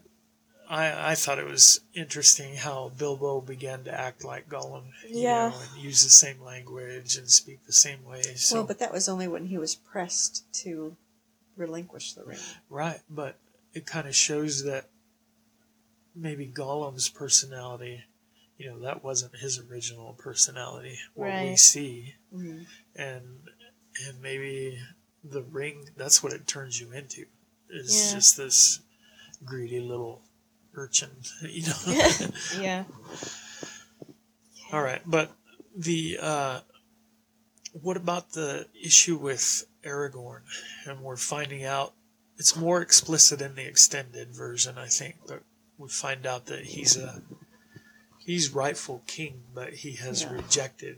I 0.70 1.12
I 1.12 1.16
thought 1.16 1.40
it 1.40 1.46
was 1.46 1.82
interesting 1.94 2.56
how 2.56 2.90
Bilbo 2.98 3.42
began 3.42 3.84
to 3.86 3.92
act 3.94 4.24
like 4.24 4.50
Gollum, 4.50 4.92
you 5.08 5.22
Yeah. 5.22 5.50
know, 5.50 5.60
and 5.60 5.82
use 5.84 6.04
the 6.04 6.10
same 6.10 6.42
language 6.42 7.16
and 7.18 7.30
speak 7.32 7.66
the 7.66 7.74
same 7.74 8.04
way. 8.04 8.22
So 8.36 8.56
Well, 8.58 8.64
but 8.68 8.80
that 8.80 8.92
was 8.92 9.08
only 9.08 9.28
when 9.28 9.46
he 9.48 9.58
was 9.58 9.76
pressed 9.76 10.44
to 10.64 10.96
relinquish 11.56 12.14
the 12.14 12.24
ring. 12.24 12.40
right, 12.70 13.02
but 13.10 13.38
it 13.74 13.86
kind 13.86 14.08
of 14.08 14.16
shows 14.16 14.64
that 14.64 14.90
maybe 16.16 16.48
Gollum's 16.48 17.10
personality, 17.10 18.04
you 18.58 18.70
know, 18.70 18.80
that 18.80 19.04
wasn't 19.04 19.36
his 19.38 19.60
original 19.60 20.14
personality. 20.14 20.98
What 21.14 21.42
we 21.42 21.56
see 21.56 22.16
Mm-hmm. 22.34 22.64
and 22.96 23.40
and 24.06 24.22
maybe 24.22 24.80
the 25.24 25.42
ring 25.42 25.90
that's 25.96 26.22
what 26.22 26.34
it 26.34 26.46
turns 26.46 26.80
you 26.80 26.92
into 26.92 27.26
is 27.70 28.08
Yeah. 28.10 28.16
just 28.16 28.36
this 28.38 28.80
greedy 29.46 29.80
little 29.80 30.22
urchin 30.78 31.10
you 31.42 31.64
know 31.68 32.28
Yeah. 32.60 32.84
all 34.74 34.82
right 34.82 35.02
but 35.06 35.32
the 35.76 36.18
uh 36.22 36.60
what 37.82 37.98
about 37.98 38.32
the 38.32 38.68
issue 38.82 39.18
with 39.18 39.66
aragorn 39.84 40.42
and 40.86 41.02
we're 41.02 41.18
finding 41.18 41.64
out 41.66 41.94
it's 42.38 42.56
more 42.56 42.82
explicit 42.82 43.42
in 43.42 43.56
the 43.56 43.66
extended 43.68 44.30
version 44.30 44.78
i 44.78 44.88
think 44.88 45.16
but 45.28 45.42
we 45.78 45.88
find 45.90 46.26
out 46.26 46.46
that 46.48 46.64
he's 46.66 46.96
a 46.98 47.22
he's 48.20 48.54
rightful 48.54 49.02
king 49.08 49.42
but 49.54 49.74
he 49.74 49.94
has 49.94 50.24
Yeah. 50.24 50.32
rejected 50.34 50.98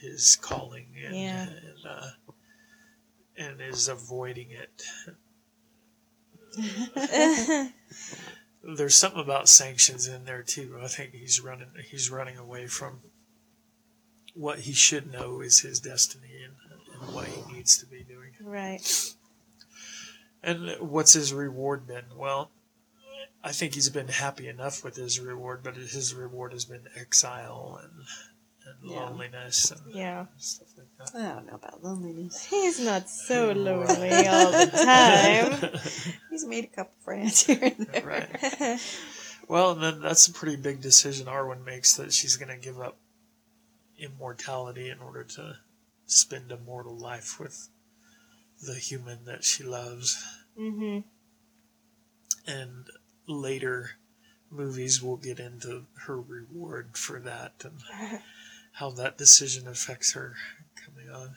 his 0.00 0.36
calling 0.40 0.86
and, 1.04 1.14
Yeah. 1.16 1.42
and, 1.48 1.86
uh, 1.88 2.10
and 3.36 3.60
is 3.60 3.88
avoiding 3.88 4.48
it 4.50 4.82
there's 8.62 8.94
something 8.94 9.20
about 9.20 9.48
sanctions 9.48 10.06
in 10.06 10.24
there 10.24 10.42
too 10.42 10.78
i 10.82 10.86
think 10.86 11.14
he's 11.14 11.40
running 11.40 11.68
he's 11.90 12.10
running 12.10 12.36
away 12.36 12.66
from 12.66 13.00
what 14.34 14.60
he 14.60 14.72
should 14.72 15.10
know 15.10 15.40
is 15.40 15.60
his 15.60 15.80
destiny 15.80 16.44
and, 16.44 16.54
and 17.02 17.14
what 17.14 17.26
he 17.26 17.52
needs 17.52 17.76
to 17.78 17.86
be 17.86 18.02
doing 18.04 18.30
right. 18.42 19.14
and 20.42 20.76
what's 20.80 21.12
his 21.12 21.32
reward 21.32 21.86
been? 21.86 22.04
Well, 22.16 22.50
I 23.42 23.52
think 23.52 23.74
he's 23.74 23.88
been 23.88 24.08
happy 24.08 24.48
enough 24.48 24.84
with 24.84 24.96
his 24.96 25.18
reward, 25.18 25.60
but 25.62 25.76
his 25.76 26.14
reward 26.14 26.52
has 26.52 26.64
been 26.64 26.86
exile 26.94 27.80
and, 27.82 27.92
and 27.92 28.29
Yeah. 28.82 29.00
loneliness 29.00 29.70
and 29.70 29.94
Yeah. 29.94 30.26
stuff 30.38 30.68
like 30.78 31.12
that. 31.12 31.18
I 31.20 31.34
don't 31.34 31.46
know 31.46 31.54
about 31.54 31.82
loneliness. 31.84 32.44
He's 32.44 32.80
not 32.80 33.08
so 33.10 33.52
lonely 33.52 34.26
all 34.26 34.50
the 34.52 34.66
time. 34.72 35.80
He's 36.30 36.46
made 36.46 36.64
a 36.64 36.68
couple 36.68 36.94
friends 37.04 37.44
here 37.44 37.58
and 37.62 37.86
there. 37.86 38.04
right. 38.06 38.80
Well, 39.48 39.72
and 39.72 39.82
then 39.82 40.00
that's 40.00 40.28
a 40.28 40.32
pretty 40.32 40.56
big 40.56 40.80
decision 40.80 41.26
Arwen 41.26 41.64
makes 41.64 41.94
that 41.96 42.12
she's 42.12 42.36
going 42.36 42.48
to 42.56 42.64
give 42.64 42.80
up 42.80 42.96
immortality 43.98 44.88
in 44.88 44.98
order 45.00 45.24
to 45.24 45.56
spend 46.06 46.50
a 46.52 46.56
mortal 46.58 46.96
life 46.96 47.38
with 47.40 47.68
the 48.66 48.74
human 48.74 49.24
that 49.26 49.44
she 49.44 49.64
loves. 49.64 50.22
Mm-hmm. 50.58 51.00
and 52.50 52.86
later 53.26 53.90
movies 54.50 55.00
will 55.02 55.16
get 55.16 55.38
into 55.38 55.84
her 56.06 56.20
reward 56.20 56.96
for 56.96 57.20
that 57.20 57.52
and 57.64 57.80
how 58.72 58.90
that 58.90 59.18
decision 59.18 59.66
affects 59.68 60.12
her 60.12 60.34
coming 60.84 61.10
on. 61.10 61.36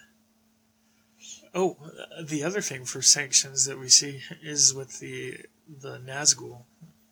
Oh, 1.56 1.78
the 2.22 2.44
other 2.44 2.62
thing 2.62 2.86
for 2.86 3.02
sanctions 3.02 3.66
that 3.66 3.80
we 3.80 3.90
see 3.90 4.22
is 4.42 4.74
with 4.74 5.00
the 5.00 5.38
the 5.68 6.00
Nazgul. 6.00 6.64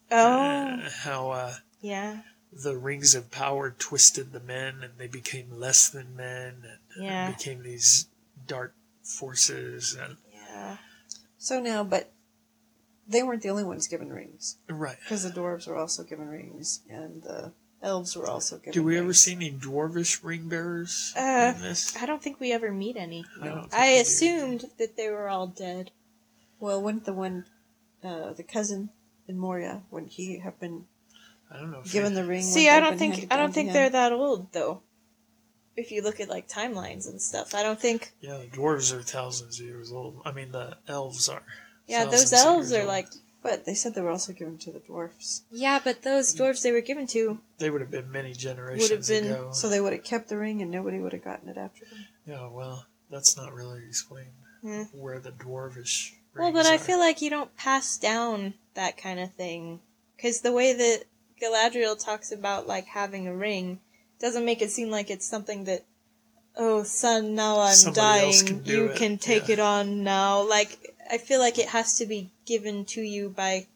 Oh. 0.09 0.17
Uh, 0.17 0.89
how 1.03 1.31
uh, 1.31 1.55
Yeah. 1.79 2.21
the 2.51 2.75
rings 2.77 3.15
of 3.15 3.31
power 3.31 3.71
twisted 3.71 4.33
the 4.33 4.39
men 4.41 4.83
and 4.83 4.93
they 4.97 5.07
became 5.07 5.51
less 5.51 5.87
than 5.87 6.15
men 6.15 6.65
and 6.95 7.03
Yeah. 7.03 7.31
became 7.31 7.63
these 7.63 8.07
dark 8.47 8.73
forces 9.03 9.93
and 9.93 10.17
Yeah. 10.33 10.77
So 11.37 11.59
now, 11.61 11.83
but 11.83 12.11
they 13.07 13.23
weren't 13.23 13.41
the 13.41 13.49
only 13.49 13.63
ones 13.63 13.87
given 13.87 14.11
rings 14.11 14.57
right. 14.67 14.97
because 15.03 15.23
the 15.23 15.29
dwarves 15.29 15.67
were 15.67 15.77
also 15.77 16.03
given 16.03 16.27
rings 16.27 16.81
and 16.89 17.23
the 17.23 17.53
elves 17.83 18.15
were 18.15 18.27
also 18.27 18.57
given. 18.57 18.73
Do 18.73 18.83
we 18.83 18.97
ever 18.97 19.07
rings. 19.07 19.21
see 19.21 19.33
any 19.33 19.51
dwarvish 19.51 20.23
ring 20.23 20.47
bearers 20.47 21.13
Uh, 21.17 21.53
in 21.55 21.61
this? 21.61 21.95
I 21.97 22.05
don't 22.05 22.21
think 22.21 22.39
we 22.39 22.51
ever 22.51 22.71
meet 22.71 22.97
any. 22.97 23.25
I 23.41 23.47
don't 23.47 23.61
think 23.63 23.73
I 23.73 23.87
we 23.89 23.95
do. 23.95 24.01
assumed 24.01 24.65
that 24.77 24.95
they 24.97 25.09
were 25.09 25.29
all 25.29 25.47
dead. 25.47 25.91
Well, 26.59 26.81
wouldn't 26.81 27.05
the 27.05 27.13
one, 27.13 27.45
uh, 28.03 28.33
the 28.33 28.43
cousin 28.43 28.89
in 29.27 29.37
Moria, 29.37 29.81
wouldn't 29.89 30.11
he 30.13 30.39
have 30.39 30.59
been 30.59 30.85
I 31.53 31.57
don't 31.59 31.71
know. 31.71 31.81
Given 31.83 32.13
they- 32.13 32.21
the 32.21 32.27
ring? 32.27 32.43
See, 32.43 32.69
I 32.69 32.79
don't 32.79 32.97
think 32.97 33.27
I 33.31 33.35
don't 33.37 33.53
think 33.53 33.73
they're 33.73 33.89
that 33.89 34.13
old 34.13 34.51
though. 34.53 34.81
If 35.75 35.91
you 35.91 36.01
look 36.01 36.19
at 36.19 36.29
like 36.29 36.47
timelines 36.47 37.09
and 37.09 37.21
stuff, 37.21 37.55
I 37.55 37.63
don't 37.63 37.79
think. 37.79 38.13
Yeah, 38.21 38.37
the 38.37 38.47
dwarves 38.47 38.93
are 38.93 39.01
thousands 39.01 39.59
of 39.59 39.65
years 39.65 39.91
old. 39.91 40.21
I 40.25 40.31
mean, 40.31 40.51
the 40.51 40.77
elves 40.87 41.27
are. 41.29 41.43
Yeah, 41.87 42.05
those 42.05 42.31
elves 42.31 42.71
are 42.73 42.79
old. 42.79 42.87
like. 42.87 43.07
But 43.43 43.65
they 43.65 43.73
said 43.73 43.95
they 43.95 44.01
were 44.01 44.11
also 44.11 44.33
given 44.33 44.57
to 44.59 44.71
the 44.71 44.79
dwarfs, 44.79 45.41
Yeah, 45.49 45.79
but 45.83 46.03
those 46.03 46.35
dwarves 46.35 46.61
they 46.61 46.71
were 46.71 46.81
given 46.81 47.07
to. 47.07 47.39
They 47.57 47.71
would 47.71 47.81
have 47.81 47.89
been 47.89 48.11
many 48.11 48.33
generations 48.33 48.89
would 48.89 48.97
have 48.99 49.07
been- 49.23 49.31
ago. 49.33 49.51
so 49.51 49.67
they 49.67 49.81
would 49.81 49.93
have 49.93 50.03
kept 50.03 50.29
the 50.29 50.37
ring, 50.37 50.61
and 50.61 50.69
nobody 50.69 50.99
would 50.99 51.13
have 51.13 51.23
gotten 51.23 51.49
it 51.49 51.57
after 51.57 51.85
them. 51.85 52.05
yeah, 52.27 52.47
well, 52.47 52.85
that's 53.09 53.35
not 53.35 53.53
really 53.53 53.83
explained 53.87 54.31
Hmm. 54.61 54.83
where 54.93 55.19
the 55.19 55.31
dwarvish. 55.31 56.13
Well, 56.35 56.45
rings 56.51 56.53
but 56.59 56.65
I 56.67 56.75
are. 56.75 56.79
feel 56.79 56.99
like 56.99 57.21
you 57.21 57.29
don't 57.31 57.55
pass 57.57 57.97
down 57.97 58.53
that 58.75 58.95
kind 58.95 59.19
of 59.19 59.33
thing, 59.33 59.81
because 60.15 60.41
the 60.41 60.51
way 60.51 60.71
that 60.73 61.05
Galadriel 61.41 61.97
talks 62.01 62.31
about 62.31 62.67
like 62.67 62.85
having 62.85 63.27
a 63.27 63.33
ring 63.35 63.79
doesn't 64.19 64.45
make 64.45 64.61
it 64.61 64.69
seem 64.71 64.89
like 64.91 65.09
it's 65.09 65.25
something 65.27 65.63
that. 65.65 65.83
Oh, 66.55 66.83
son, 66.83 67.33
now 67.33 67.61
I'm 67.61 67.73
Somebody 67.73 68.25
else 68.25 68.41
dying. 68.43 68.47
can 68.59 68.63
do 68.63 68.71
you 68.77 68.85
it, 68.87 68.97
can 68.97 69.17
take 69.17 69.47
yeah. 69.47 69.53
it 69.53 69.59
on 69.59 70.03
now. 70.03 70.41
Like, 70.47 70.95
I 71.09 71.17
feel 71.17 71.39
like 71.39 71.57
it 71.57 71.69
has 71.69 71.95
to 71.99 72.05
be 72.05 72.30
given 72.51 72.83
to 72.85 73.01
you 73.01 73.29
by, 73.29 73.67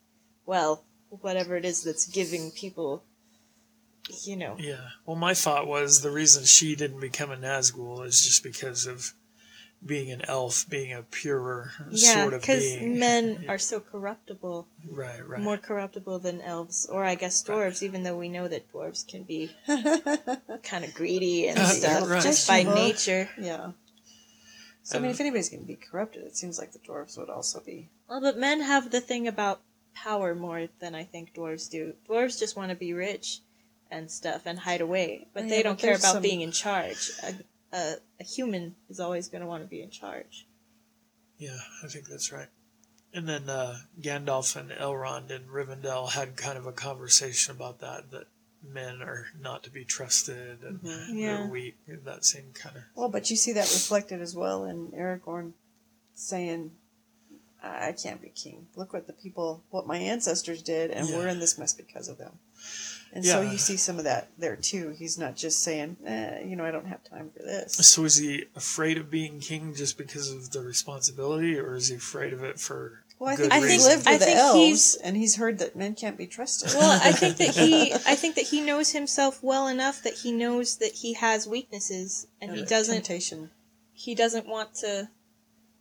well, 0.46 0.84
whatever 1.22 1.56
it 1.56 1.64
is 1.64 1.84
that's 1.84 2.06
giving 2.08 2.52
people, 2.52 3.04
you 4.24 4.36
know. 4.36 4.56
Yeah. 4.60 4.90
Well, 5.06 5.16
my 5.16 5.34
thought 5.34 5.66
was 5.68 6.02
the 6.02 6.12
reason 6.12 6.44
she 6.44 6.76
didn't 6.76 7.00
become 7.00 7.32
a 7.32 7.38
Nazgul 7.38 8.06
is 8.06 8.24
just 8.26 8.44
because 8.44 8.86
of 8.86 9.14
being 9.86 10.12
an 10.12 10.24
elf, 10.28 10.66
being 10.70 10.92
a 10.94 11.04
purer 11.04 11.72
Yeah, 11.92 12.24
sort 12.24 12.34
of 12.34 12.42
being. 12.42 12.60
because 12.60 12.64
being. 12.80 13.00
men 13.00 13.46
are 13.50 13.58
so 13.58 13.80
corruptible, 13.80 14.68
Right, 14.90 15.26
right. 15.28 15.40
more 15.42 15.58
corruptible 15.58 16.20
than 16.20 16.42
elves, 16.42 16.86
or 16.92 17.06
I 17.06 17.16
guess 17.16 17.44
dwarves. 17.44 17.82
Even 17.84 18.04
though 18.04 18.18
we 18.18 18.28
know 18.30 18.48
that 18.48 18.72
dwarves 18.74 19.08
can 19.08 19.24
be 19.24 19.52
kind 20.64 20.84
of 20.86 20.94
greedy 20.94 21.48
and 21.48 21.60
Uh, 21.66 21.66
stuff 21.66 22.10
right. 22.10 22.24
just 22.24 22.48
by 22.48 22.64
nature. 22.64 23.30
Yeah. 23.40 23.72
So 24.86 25.00
I 25.00 25.02
mean, 25.02 25.10
if 25.10 25.20
anybody's 25.20 25.50
going 25.50 25.64
to 25.64 25.68
be 25.68 25.76
corrupted, 25.76 26.24
it 26.26 26.38
seems 26.38 26.60
like 26.60 26.72
the 26.72 26.78
dwarves 26.80 27.18
would 27.18 27.30
also 27.30 27.60
be. 27.60 27.90
Well, 28.08 28.22
but 28.22 28.38
men 28.38 28.62
have 28.62 28.92
the 28.92 29.02
thing 29.02 29.28
about 29.28 29.62
power 29.96 30.36
more 30.36 30.68
than 30.80 30.94
I 30.94 31.04
think 31.04 31.34
dwarves 31.34 31.68
do. 31.72 31.94
Dwarves 32.08 32.38
just 32.38 32.56
want 32.56 32.70
to 32.70 32.76
be 32.76 32.94
rich 32.94 33.40
and 33.90 34.12
stuff 34.12 34.44
and 34.46 34.60
hide 34.60 34.82
away, 34.82 35.28
but 35.34 35.44
Yeah, 35.46 35.50
they 35.50 35.64
don't 35.64 35.74
but 35.76 35.82
care 35.82 35.96
about 35.96 36.14
some- 36.14 36.22
being 36.22 36.42
in 36.42 36.52
charge. 36.52 37.10
A, 37.24 37.34
a, 37.76 37.96
a 38.20 38.24
human 38.24 38.76
is 38.88 39.00
always 39.00 39.28
going 39.28 39.42
to 39.42 39.48
want 39.48 39.64
to 39.64 39.68
be 39.70 39.82
in 39.82 39.90
charge. 39.90 40.46
Yeah, 41.40 41.58
I 41.84 41.88
think 41.88 42.06
that's 42.08 42.32
right. 42.32 42.50
And 43.12 43.28
then 43.28 43.50
uh, 43.50 43.78
Gandalf 44.00 44.56
and 44.56 44.70
Elrond 44.70 45.32
and 45.32 45.48
Rivendell 45.50 46.12
had 46.12 46.38
kind 46.38 46.60
of 46.60 46.68
a 46.68 46.72
conversation 46.72 47.56
about 47.56 47.80
that, 47.80 48.12
that 48.12 48.28
men 48.72 49.02
are 49.02 49.28
not 49.40 49.64
to 49.64 49.70
be 49.70 49.86
trusted 49.86 50.62
and 50.64 50.80
Yeah. 50.84 51.38
they're 51.38 51.48
weak, 51.48 51.78
and 51.88 52.04
that 52.06 52.26
same 52.26 52.52
kind 52.54 52.76
of. 52.78 52.84
Well, 52.96 53.10
but 53.10 53.30
you 53.30 53.36
see 53.36 53.54
that 53.54 53.72
reflected 53.72 54.22
as 54.22 54.36
well 54.36 54.66
in 54.66 54.92
Aragorn 54.92 55.54
saying, 56.14 56.72
I 57.64 57.88
I 57.88 57.92
can't 57.94 58.22
be 58.22 58.30
king. 58.30 58.68
Look 58.76 58.94
what 58.94 59.08
the 59.08 59.14
people, 59.14 59.64
what 59.70 59.88
my 59.88 59.98
ancestors 59.98 60.62
did, 60.62 60.92
and 60.92 61.08
we're 61.10 61.28
in 61.28 61.40
this 61.40 61.58
mess 61.58 61.74
because 61.74 62.08
of 62.08 62.18
them. 62.18 62.40
And 63.12 63.26
so 63.26 63.42
you 63.42 63.58
see 63.58 63.78
some 63.78 63.98
of 63.98 64.04
that 64.04 64.30
there 64.38 64.56
too. 64.58 64.90
He's 64.90 65.18
not 65.18 65.36
just 65.38 65.64
saying, 65.64 65.98
eh, 66.06 66.42
you 66.44 66.56
know, 66.56 66.66
I 66.66 66.72
don't 66.72 66.88
have 66.88 67.04
time 67.04 67.32
for 67.36 67.44
this. 67.44 67.74
So 67.76 68.04
is 68.04 68.18
he 68.18 68.46
afraid 68.56 68.98
of 68.98 69.10
being 69.10 69.40
king 69.40 69.74
just 69.74 69.98
because 69.98 70.30
of 70.32 70.52
the 70.52 70.62
responsibility, 70.62 71.58
or 71.58 71.76
is 71.76 71.88
he 71.88 71.96
afraid 71.96 72.34
of 72.34 72.44
it 72.44 72.60
for 72.60 73.05
Well, 73.20 73.30
I 73.32 73.36
think 73.38 73.54
I 73.54 73.60
he's 73.60 73.68
think- 73.68 73.78
reason? 73.80 73.92
lived 73.92 74.08
I 74.08 74.12
with 74.14 74.20
the 74.22 74.34
elves, 74.36 74.60
he's- 74.60 74.96
and 74.96 75.16
he's 75.18 75.36
heard 75.38 75.58
that 75.60 75.76
men 75.76 75.96
can't 75.96 76.18
be 76.18 76.28
trusted. 76.28 76.74
Well, 76.76 77.00
I 77.02 77.12
think 77.14 77.38
that 77.38 77.50
he, 77.56 77.94
I 78.06 78.16
think 78.16 78.36
that 78.36 78.46
he 78.48 78.62
knows 78.62 78.92
himself 78.92 79.42
well 79.42 79.68
enough 79.68 80.04
that 80.04 80.14
he 80.16 80.32
knows 80.32 80.78
that 80.78 80.92
he 80.94 81.14
has 81.14 81.48
weaknesses, 81.48 82.28
and 82.42 82.52
he 82.56 82.64
doesn't 82.66 82.96
temptation. 83.06 83.52
he 83.94 84.14
doesn't 84.16 84.48
want 84.48 84.76
to 84.76 85.10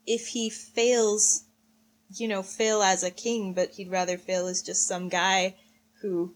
if 0.07 0.29
he 0.29 0.49
fails 0.51 1.45
you 2.17 2.29
know 2.29 2.43
fail 2.43 2.83
as 2.83 3.03
a 3.03 3.11
king 3.11 3.55
but 3.55 3.71
he'd 3.71 3.91
rather 3.91 4.17
fail 4.19 4.47
as 4.47 4.63
just 4.63 4.87
some 4.87 5.09
guy 5.09 5.55
who 6.03 6.33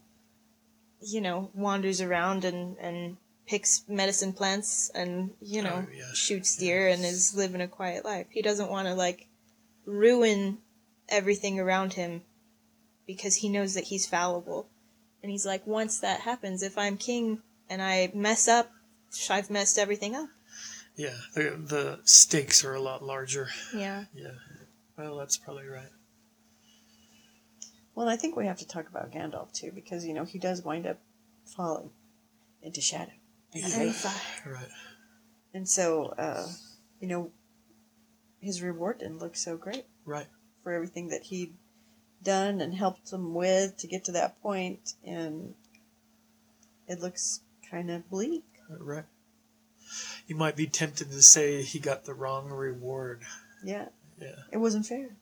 you 1.01 1.21
know 1.21 1.49
wanders 1.53 2.01
around 2.01 2.43
and 2.43 2.75
and 2.79 3.15
picks 3.47 3.83
medicine 3.87 4.33
plants 4.33 4.89
and 4.95 5.29
you 5.39 5.61
know 5.61 5.85
Oh, 5.87 5.93
yeah. 5.95 6.11
shoots 6.13 6.57
deer 6.57 6.87
and 6.89 7.05
is 7.05 7.35
living 7.35 7.61
a 7.61 7.67
quiet 7.67 8.03
life 8.03 8.25
he 8.31 8.41
doesn't 8.41 8.69
want 8.71 8.87
to 8.87 8.95
like 8.95 9.27
ruin 9.85 10.57
everything 11.09 11.59
around 11.59 11.93
him 11.93 12.21
because 13.07 13.37
he 13.37 13.49
knows 13.49 13.73
that 13.73 13.85
he's 13.85 14.05
fallible 14.07 14.67
and 15.21 15.31
he's 15.31 15.45
like 15.45 15.65
once 15.67 15.99
that 15.99 16.21
happens 16.21 16.61
if 16.63 16.77
i'm 16.77 16.97
king 16.97 17.41
and 17.69 17.81
i 17.81 18.09
mess 18.13 18.47
up 18.47 18.71
i've 19.29 19.49
messed 19.49 19.77
everything 19.77 20.15
up 20.15 20.29
Yeah, 20.95 21.17
the 21.33 21.57
the 21.57 21.99
stakes 22.03 22.63
are 22.65 22.73
a 22.75 22.81
lot 22.81 23.01
larger. 23.03 23.47
yeah 23.73 24.05
Yeah, 24.13 24.37
well, 24.97 25.15
that's 25.17 25.37
probably 25.37 25.65
right. 25.67 25.91
Well, 27.95 28.07
I 28.09 28.15
think 28.17 28.35
we 28.35 28.45
have 28.45 28.57
to 28.59 28.67
talk 28.67 28.87
about 28.87 29.11
Gandalf 29.11 29.51
too, 29.53 29.71
because 29.73 30.05
you 30.05 30.13
know 30.13 30.25
he 30.25 30.39
does 30.39 30.61
wind 30.63 30.85
up 30.85 30.99
falling 31.45 31.89
into 32.61 32.81
shadow, 32.81 33.11
and 33.53 33.63
Right. 34.45 34.69
and 35.53 35.67
so 35.67 36.13
uh, 36.17 36.47
you 36.99 37.07
know 37.07 37.31
his 38.41 38.61
reward 38.61 38.99
didn't 38.99 39.19
look 39.19 39.35
so 39.35 39.57
great 39.57 39.85
Right. 40.05 40.27
For 40.69 40.73
everything 40.75 41.07
that 41.07 41.23
he'd 41.23 41.55
done 42.21 42.61
and 42.61 42.75
helped 42.75 43.09
them 43.09 43.33
with 43.33 43.75
to 43.77 43.87
get 43.87 44.05
to 44.05 44.11
that 44.11 44.39
point, 44.39 44.93
and 45.03 45.55
it 46.87 46.99
looks 46.99 47.39
kind 47.71 47.89
of 47.89 48.07
bleak. 48.07 48.43
Right. 48.69 49.05
You 50.27 50.35
might 50.35 50.55
be 50.55 50.67
tempted 50.67 51.09
to 51.09 51.23
say 51.23 51.63
he 51.63 51.79
got 51.79 52.05
the 52.05 52.13
wrong 52.13 52.49
reward. 52.51 53.23
Yeah, 53.63 53.87
Yeah. 54.21 54.35
it 54.51 54.57
wasn't 54.57 54.85
fair 54.85 55.15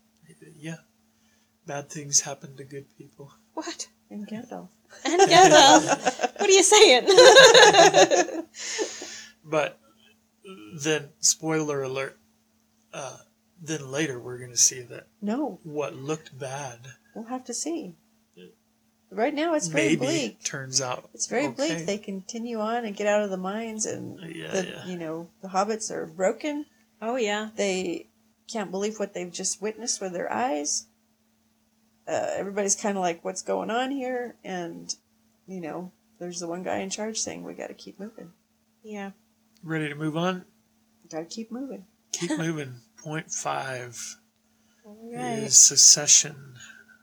Yeah. 0.59 0.79
Bad 1.65 1.89
things 1.89 2.19
happen 2.21 2.57
to 2.57 2.65
good 2.65 2.87
people. 2.97 3.31
what 3.53 3.87
in 4.09 4.25
Gandalf. 4.25 4.67
And 5.05 5.21
Gandalf. 5.31 6.33
what 6.39 6.49
are 6.49 6.51
you 6.51 6.63
saying? 6.63 7.07
But 9.49 9.79
then, 10.77 11.07
spoiler 11.21 11.83
alert, 11.83 12.17
uh, 12.93 13.15
then 13.61 13.91
later 13.91 14.19
we're 14.19 14.37
going 14.37 14.51
to 14.51 14.57
see 14.57 14.81
that 14.81 15.07
No, 15.21 15.59
what 15.63 15.95
looked 15.95 16.37
bad 16.37 16.79
we'll 17.15 17.25
have 17.25 17.45
to 17.45 17.53
see. 17.53 17.95
Right 19.09 19.33
now, 19.33 19.53
it's 19.53 19.67
very 19.67 19.95
maybe 19.95 20.05
bleak. 20.05 20.43
turns 20.43 20.81
out 20.81 21.09
It's 21.13 21.27
very 21.27 21.45
okay. 21.47 21.55
bleak. 21.55 21.85
They 21.85 21.97
continue 21.97 22.59
on 22.59 22.83
and 22.83 22.93
get 22.93 23.07
out 23.07 23.21
of 23.23 23.29
the 23.29 23.37
mines, 23.37 23.85
and 23.85 24.19
Yeah, 24.35 24.51
the 24.51 24.65
yeah. 24.67 24.85
you 24.85 24.97
know 24.97 25.29
the 25.41 25.47
hobbits 25.47 25.89
are 25.91 26.05
broken. 26.05 26.65
oh 27.01 27.15
yeah. 27.15 27.51
They 27.55 28.07
can't 28.51 28.69
believe 28.69 28.99
what 28.99 29.13
they've 29.13 29.31
just 29.31 29.61
witnessed 29.61 30.01
with 30.01 30.11
their 30.11 30.29
eyes. 30.31 30.87
Uh, 32.05 32.27
everybody's 32.35 32.75
kind 32.75 32.97
of 32.97 33.01
like, 33.01 33.23
"What's 33.23 33.41
going 33.41 33.71
on 33.71 33.91
here?" 33.91 34.35
And 34.43 34.93
you 35.47 35.61
know, 35.61 35.93
there's 36.19 36.41
the 36.41 36.47
one 36.47 36.63
guy 36.63 36.79
in 36.79 36.89
charge 36.89 37.17
saying, 37.19 37.43
"We 37.43 37.53
got 37.53 37.67
to 37.67 37.73
keep 37.73 37.99
moving. 38.01 38.33
Yeah. 38.83 39.11
Ready 39.63 39.87
to 39.87 39.95
move 39.95 40.17
on? 40.17 40.43
Got 41.09 41.19
to 41.19 41.25
keep 41.25 41.49
moving." 41.49 41.85
Keep 42.11 42.31
moving. 42.37 42.75
Point 43.07 43.31
five 43.31 44.17
Right. 44.83 45.39
is 45.39 45.57
secession. 45.57 46.55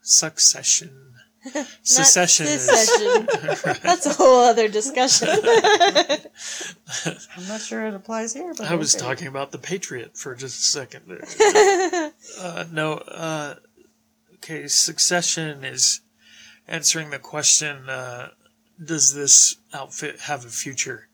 Succession. 0.03 1.15
Not 1.55 1.67
Secession 1.83 2.47
is. 2.47 2.69
secession. 2.69 3.27
That's 3.83 4.05
a 4.05 4.13
whole 4.13 4.45
other 4.45 4.69
discussion. 4.69 5.29
I'm 7.37 7.49
not 7.49 7.63
sure 7.63 7.87
it 7.87 7.95
applies 7.95 8.35
here, 8.35 8.53
but 8.55 8.71
I 8.71 8.75
was 8.75 8.95
okay. 8.95 9.03
talking 9.03 9.29
about 9.29 9.51
the 9.51 9.57
Patriot 9.59 10.15
for 10.15 10.35
just 10.35 10.61
a 10.61 10.65
second 10.79 11.05
there. 11.07 12.13
uh, 12.39 12.65
no, 12.71 12.95
uh, 12.95 13.55
okay, 14.35 14.67
succession 14.69 15.65
is 15.65 16.01
answering 16.69 17.09
the 17.09 17.19
question 17.19 17.89
uh, 17.89 18.29
Does 18.83 19.15
this 19.15 19.57
outfit 19.73 20.21
have 20.21 20.45
a 20.45 20.49
future? 20.51 21.09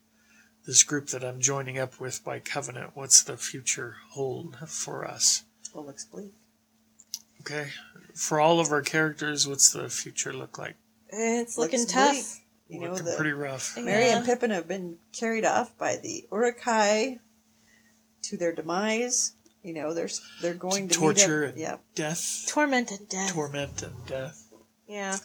This 0.70 0.84
group 0.84 1.08
that 1.08 1.24
I'm 1.24 1.40
joining 1.40 1.80
up 1.80 1.98
with 1.98 2.22
by 2.24 2.38
covenant, 2.38 2.92
what's 2.94 3.24
the 3.24 3.36
future 3.36 3.96
hold 4.10 4.56
for 4.68 5.04
us? 5.04 5.42
Well, 5.74 5.84
looks 5.84 6.04
bleak. 6.04 6.32
Okay, 7.40 7.70
for 8.14 8.38
all 8.38 8.60
of 8.60 8.70
our 8.70 8.80
characters, 8.80 9.48
what's 9.48 9.72
the 9.72 9.88
future 9.88 10.32
look 10.32 10.58
like? 10.58 10.76
it's 11.08 11.58
looking 11.58 11.80
Looks 11.80 11.92
tough. 11.92 12.12
bleak. 12.12 12.24
You 12.68 12.80
know, 12.86 12.90
Looking 12.92 13.06
the 13.06 13.14
pretty 13.16 13.32
rough. 13.32 13.76
Merry 13.78 14.04
Yeah. 14.04 14.18
and 14.18 14.24
Pippin 14.24 14.50
have 14.52 14.68
been 14.68 14.98
carried 15.12 15.44
off 15.44 15.76
by 15.76 15.96
the 15.96 16.28
Uruk-hai 16.30 17.18
to 18.22 18.36
their 18.36 18.52
demise. 18.54 19.32
You 19.64 19.74
know, 19.74 19.92
they're 19.92 20.08
they're 20.40 20.54
going 20.54 20.86
to, 20.86 20.94
Torture 20.94 21.40
meet 21.46 21.48
and 21.48 21.58
Yeah, 21.58 21.76
death, 21.96 22.44
Torment 22.46 22.92
and 22.92 23.08
death. 23.08 23.32
torment 23.32 23.82
and 23.82 24.06
death. 24.06 24.44
yeah. 24.86 25.18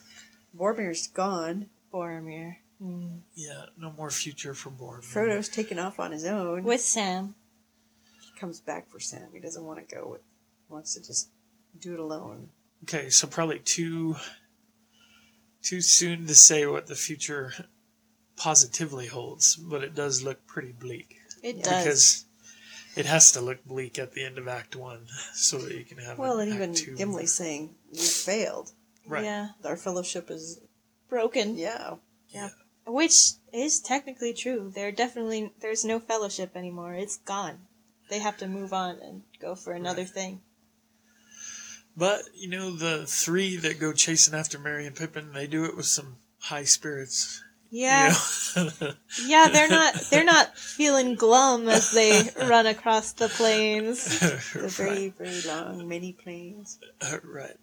Boromir's 0.58 1.06
gone. 1.06 1.70
Boromir. 1.94 2.56
Mm. 2.82 3.20
Yeah, 3.36 3.66
no 3.78 3.92
more 3.92 4.10
future 4.10 4.54
for 4.54 4.70
Boromir. 4.70 5.04
Frodo's 5.04 5.50
taken 5.50 5.80
off 5.80 6.00
on 6.00 6.12
his 6.12 6.26
own. 6.26 6.64
With 6.64 6.82
Sam. 6.82 7.36
he 8.22 8.40
comes 8.40 8.60
back 8.60 8.90
for 8.90 9.00
Sam. 9.00 9.30
He 9.34 9.40
doesn't 9.40 9.64
want 9.64 9.88
to 9.88 9.96
go. 9.96 10.10
With, 10.12 10.22
wants 10.70 10.94
to 10.96 11.00
just 11.02 11.30
do 11.80 11.94
it 11.94 12.00
alone. 12.00 12.50
Okay, 12.84 13.10
so 13.10 13.28
probably 13.28 13.60
too 13.60 14.16
too 15.62 15.82
soon 15.82 16.28
to 16.28 16.36
say 16.36 16.66
what 16.68 16.88
the 16.88 16.96
future 16.96 17.54
positively 18.36 19.08
holds, 19.08 19.56
but 19.56 19.84
it 19.84 19.96
does 19.96 20.22
look 20.22 20.46
pretty 20.46 20.72
bleak 20.74 21.18
It 21.42 21.56
Yeah. 21.58 21.64
does. 21.64 21.84
because 21.84 22.26
it 22.96 23.06
has 23.06 23.32
to 23.32 23.42
look 23.42 23.64
bleak 23.66 23.98
at 23.98 24.12
the 24.14 24.24
end 24.24 24.38
of 24.38 24.48
Act 24.48 24.76
One 24.76 25.08
so 25.34 25.58
that 25.60 25.74
you 25.76 25.84
can 25.86 25.98
have. 26.00 26.18
Well, 26.20 26.40
an 26.40 26.48
and 26.50 26.56
even 26.56 26.70
Act 26.72 26.80
Two. 26.80 26.96
Gimli 26.96 27.26
saying 27.26 27.76
we 27.92 27.98
failed. 28.00 28.72
right? 29.08 29.24
Yeah. 29.24 29.50
Our 29.64 29.78
fellowship 29.78 30.30
is 30.30 30.60
Broken. 31.10 31.56
Yeah. 31.58 31.96
yeah. 32.30 32.50
Which 32.88 33.32
is 33.54 33.80
technically 33.80 34.34
true. 34.34 34.72
There 34.74 34.92
definitely 34.92 35.52
there's 35.62 35.84
no 35.86 36.00
fellowship 36.00 36.56
anymore. 36.56 36.94
It's 36.94 37.18
gone. 37.18 37.60
They 38.10 38.20
have 38.20 38.38
to 38.38 38.48
move 38.48 38.74
on 38.74 39.00
and 39.02 39.24
go 39.40 39.56
for 39.56 39.74
another 39.74 40.04
Right. 40.04 40.12
thing. 40.12 40.42
But 41.98 42.24
you 42.36 42.50
know, 42.50 42.72
the 42.76 43.06
three 43.06 43.56
that 43.58 43.80
go 43.80 43.94
chasing 43.94 44.34
after 44.34 44.60
Merry 44.60 44.86
and 44.86 44.96
Pippin, 44.96 45.32
they 45.34 45.48
do 45.48 45.66
it 45.66 45.76
with 45.76 45.86
some 45.86 46.18
high 46.40 46.66
spirits. 46.66 47.42
you 47.72 47.82
Yeah. 47.82 48.14
know? 48.56 48.92
Yeah, 49.26 49.48
they're 49.48 49.70
not 49.70 49.96
they're 50.12 50.24
not 50.24 50.58
feeling 50.58 51.16
glum 51.16 51.68
as 51.70 51.92
they 51.92 52.30
run 52.48 52.68
across 52.68 53.14
the 53.14 53.30
plains. 53.30 54.20
The 54.54 54.68
very 54.68 55.10
very 55.10 55.42
long 55.42 55.88
many 55.88 56.14
plains. 56.14 56.78
right. 57.02 57.26
right. 57.26 57.58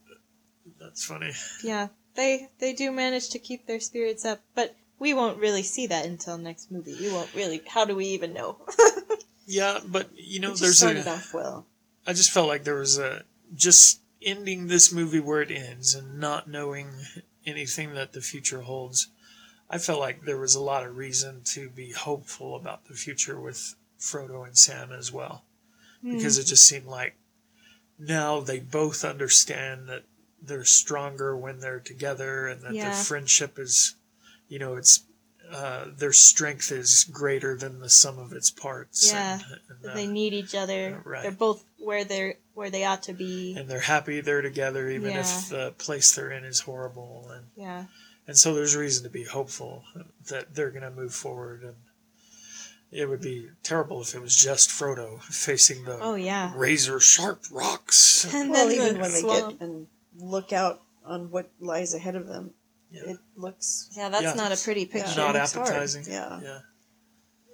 That's 0.81 1.05
funny. 1.05 1.33
Yeah. 1.63 1.89
They 2.15 2.49
they 2.59 2.73
do 2.73 2.91
manage 2.91 3.29
to 3.31 3.39
keep 3.39 3.67
their 3.67 3.81
spirits 3.81 4.25
up, 4.25 4.41
but 4.55 4.75
we 5.03 5.15
won't 5.15 5.39
really 5.39 5.65
see 5.65 5.89
that 5.89 6.07
until 6.07 6.39
next 6.39 6.71
movie. 6.71 6.97
We 6.99 7.13
won't 7.13 7.35
really 7.35 7.61
how 7.67 7.85
do 7.85 7.97
we 7.97 8.07
even 8.07 8.33
know? 8.33 8.57
Yeah, 9.45 9.81
but 9.85 10.09
you 10.15 10.39
know, 10.41 10.53
It 10.53 10.61
there's 10.61 10.79
started 10.79 11.07
a. 11.07 11.11
off 11.11 11.35
well. 11.35 11.67
I 12.07 12.13
just 12.13 12.31
felt 12.31 12.49
like 12.49 12.63
there 12.65 12.77
was 12.77 12.97
a 12.97 13.25
just 13.55 14.01
ending 14.23 14.69
this 14.69 14.93
movie 14.93 15.21
where 15.21 15.43
it 15.43 15.51
ends 15.51 15.97
and 15.97 16.21
not 16.21 16.49
knowing 16.49 16.89
anything 17.45 17.95
that 17.95 18.13
the 18.13 18.21
future 18.21 18.63
holds. 18.63 19.09
I 19.69 19.79
felt 19.79 19.99
like 20.01 20.23
there 20.23 20.39
was 20.39 20.55
a 20.55 20.61
lot 20.63 20.87
of 20.87 20.97
reason 20.97 21.43
to 21.47 21.69
be 21.69 21.91
hopeful 21.91 22.55
about 22.55 22.85
the 22.85 22.95
future 22.95 23.39
with 23.41 23.75
Frodo 23.99 24.47
and 24.47 24.57
Sam 24.57 24.93
as 24.93 25.11
well, 25.11 25.45
because 26.03 26.39
it 26.39 26.45
hmm. 26.45 26.51
just 26.51 26.67
seemed 26.67 26.87
like 26.87 27.17
now 27.99 28.41
they 28.41 28.61
both 28.61 29.05
understand 29.05 29.89
that 29.89 30.05
they're 30.41 30.65
stronger 30.65 31.37
when 31.37 31.61
they're 31.61 31.81
together 31.81 32.49
and 32.49 32.63
that 32.63 32.75
Yeah. 32.75 32.85
their 32.85 32.95
friendship 32.95 33.59
is, 33.59 33.97
you 34.53 34.59
know, 34.59 34.75
it's. 34.77 35.05
Uh, 35.51 35.85
their 35.99 36.13
strength 36.15 36.73
is 36.73 37.05
greater 37.13 37.55
than 37.59 37.79
the 37.81 37.91
sum 37.91 38.19
of 38.19 38.33
its 38.33 38.51
parts. 38.51 39.13
Yeah. 39.13 39.35
and, 39.35 39.61
and, 39.83 39.91
uh, 39.91 39.95
they 39.95 40.07
need 40.07 40.33
each 40.33 40.55
other. 40.55 41.03
right. 41.05 41.23
They're 41.23 41.31
both 41.31 41.63
where 41.79 42.05
they're 42.05 42.37
where 42.55 42.71
they 42.71 42.85
ought 42.87 43.03
to 43.03 43.13
be. 43.13 43.55
and 43.59 43.69
they're 43.69 43.81
happy 43.81 44.23
they're 44.23 44.41
together 44.41 44.89
even 44.89 45.11
Yeah. 45.11 45.21
if 45.21 45.49
the 45.51 45.75
place 45.77 46.15
they're 46.15 46.31
in 46.31 46.45
is 46.45 46.61
horrible 46.61 47.29
and 47.35 47.45
yeah. 47.55 47.85
and 48.27 48.39
so 48.39 48.55
there's 48.55 48.75
reason 48.77 49.05
to 49.05 49.11
be 49.11 49.25
hopeful 49.25 49.85
that 50.31 50.55
they're 50.55 50.71
going 50.71 50.89
to 50.91 50.91
move 51.03 51.13
forward 51.15 51.63
and 51.65 51.77
it 52.91 53.07
would 53.11 53.21
be 53.21 53.49
terrible 53.63 54.01
if 54.01 54.15
it 54.15 54.23
was 54.23 54.35
just 54.37 54.71
Frodo 54.71 55.21
facing 55.23 55.85
the 55.85 55.99
Oh 56.01 56.15
yeah. 56.15 56.53
razor 56.57 56.99
sharp 56.99 57.43
rocks 57.51 58.25
And 58.35 58.51
Well, 58.51 58.69
then 58.69 58.77
even 58.81 58.95
the 58.95 59.01
when 59.01 59.13
they 59.13 59.23
get 59.23 59.61
and 59.61 59.87
look 60.19 60.51
out 60.55 60.81
on 61.05 61.31
what 61.31 61.51
lies 61.61 61.93
ahead 61.93 62.17
of 62.17 62.27
them, 62.27 62.55
Yeah. 62.93 63.13
it 63.13 63.19
looks. 63.37 63.89
Yeah, 63.97 64.09
that's 64.11 64.23
Yeah. 64.23 64.35
not 64.35 64.53
a 64.53 64.57
pretty 64.57 64.85
picture. 64.87 65.17
not 65.17 65.35
looks 65.35 65.53
hard. 65.55 65.69
appetizing 65.69 66.05
Yeah. 66.09 66.41
yeah 66.43 66.61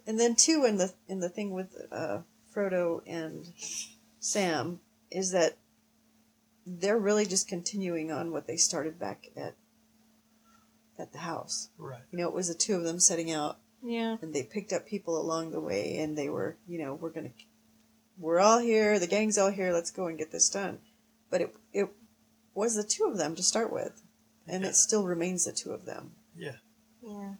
And 0.06 0.18
then 0.18 0.34
too, 0.34 0.64
in 0.64 0.76
the 0.78 0.92
in 1.06 1.20
the 1.20 1.28
thing 1.28 1.52
with 1.52 1.74
uh, 1.92 2.22
Frodo 2.54 3.02
and 3.06 3.46
Sam 4.20 4.80
is 5.10 5.30
that 5.30 5.56
they're 6.66 6.98
really 6.98 7.24
just 7.24 7.48
continuing 7.48 8.10
on 8.12 8.30
what 8.32 8.46
they 8.46 8.56
started 8.56 8.98
back 8.98 9.26
at 9.36 9.54
at 10.98 11.12
the 11.12 11.18
house. 11.18 11.70
right 11.78 12.02
You 12.10 12.18
know, 12.18 12.28
it 12.28 12.34
was 12.34 12.48
the 12.48 12.54
two 12.54 12.74
of 12.74 12.82
them 12.84 12.98
setting 12.98 13.30
out, 13.30 13.58
Yeah. 13.82 14.16
and 14.20 14.34
they 14.34 14.42
picked 14.42 14.72
up 14.72 14.84
people 14.86 15.20
along 15.20 15.52
the 15.52 15.60
way, 15.60 15.98
and 15.98 16.18
they 16.18 16.28
were, 16.28 16.56
you 16.66 16.78
know, 16.78 16.94
we're 16.94 17.10
gonna, 17.10 17.30
we're 18.18 18.40
all 18.40 18.58
here, 18.58 18.98
the 18.98 19.06
gang's 19.06 19.38
all 19.38 19.50
here, 19.50 19.72
let's 19.72 19.92
go 19.92 20.06
and 20.08 20.18
get 20.18 20.32
this 20.32 20.48
done. 20.50 20.80
But 21.30 21.40
it 21.42 21.56
it 21.72 21.88
was 22.54 22.74
the 22.74 22.82
two 22.82 23.04
of 23.04 23.16
them 23.18 23.36
to 23.36 23.42
start 23.42 23.72
with, 23.72 24.02
and 24.48 24.62
Yeah. 24.64 24.70
it 24.70 24.74
still 24.76 25.04
remains 25.06 25.44
the 25.44 25.52
two 25.52 25.72
of 25.72 25.84
them. 25.84 26.14
yeah 26.36 26.56
Yeah. 27.02 27.34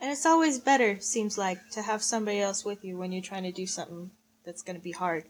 And 0.00 0.12
it's 0.12 0.26
always 0.26 0.60
better, 0.60 1.00
seems 1.00 1.36
like, 1.36 1.58
to 1.70 1.82
have 1.82 2.02
somebody 2.04 2.38
else 2.40 2.64
with 2.64 2.84
you 2.84 2.96
when 2.96 3.10
you're 3.10 3.22
trying 3.22 3.42
to 3.42 3.52
do 3.52 3.66
something 3.66 4.10
that's 4.44 4.62
going 4.62 4.76
to 4.76 4.82
be 4.82 4.92
hard. 4.92 5.24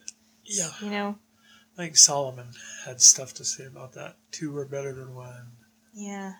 yeah 0.44 0.70
You 0.82 0.90
know? 0.90 1.18
I 1.74 1.82
think 1.84 1.96
Solomon 1.96 2.48
had 2.84 3.00
stuff 3.00 3.32
to 3.34 3.44
say 3.44 3.64
about 3.64 3.92
that 3.94 4.16
two 4.30 4.56
are 4.58 4.66
better 4.66 4.92
than 4.92 5.14
one 5.14 5.52
Yeah. 5.94 6.34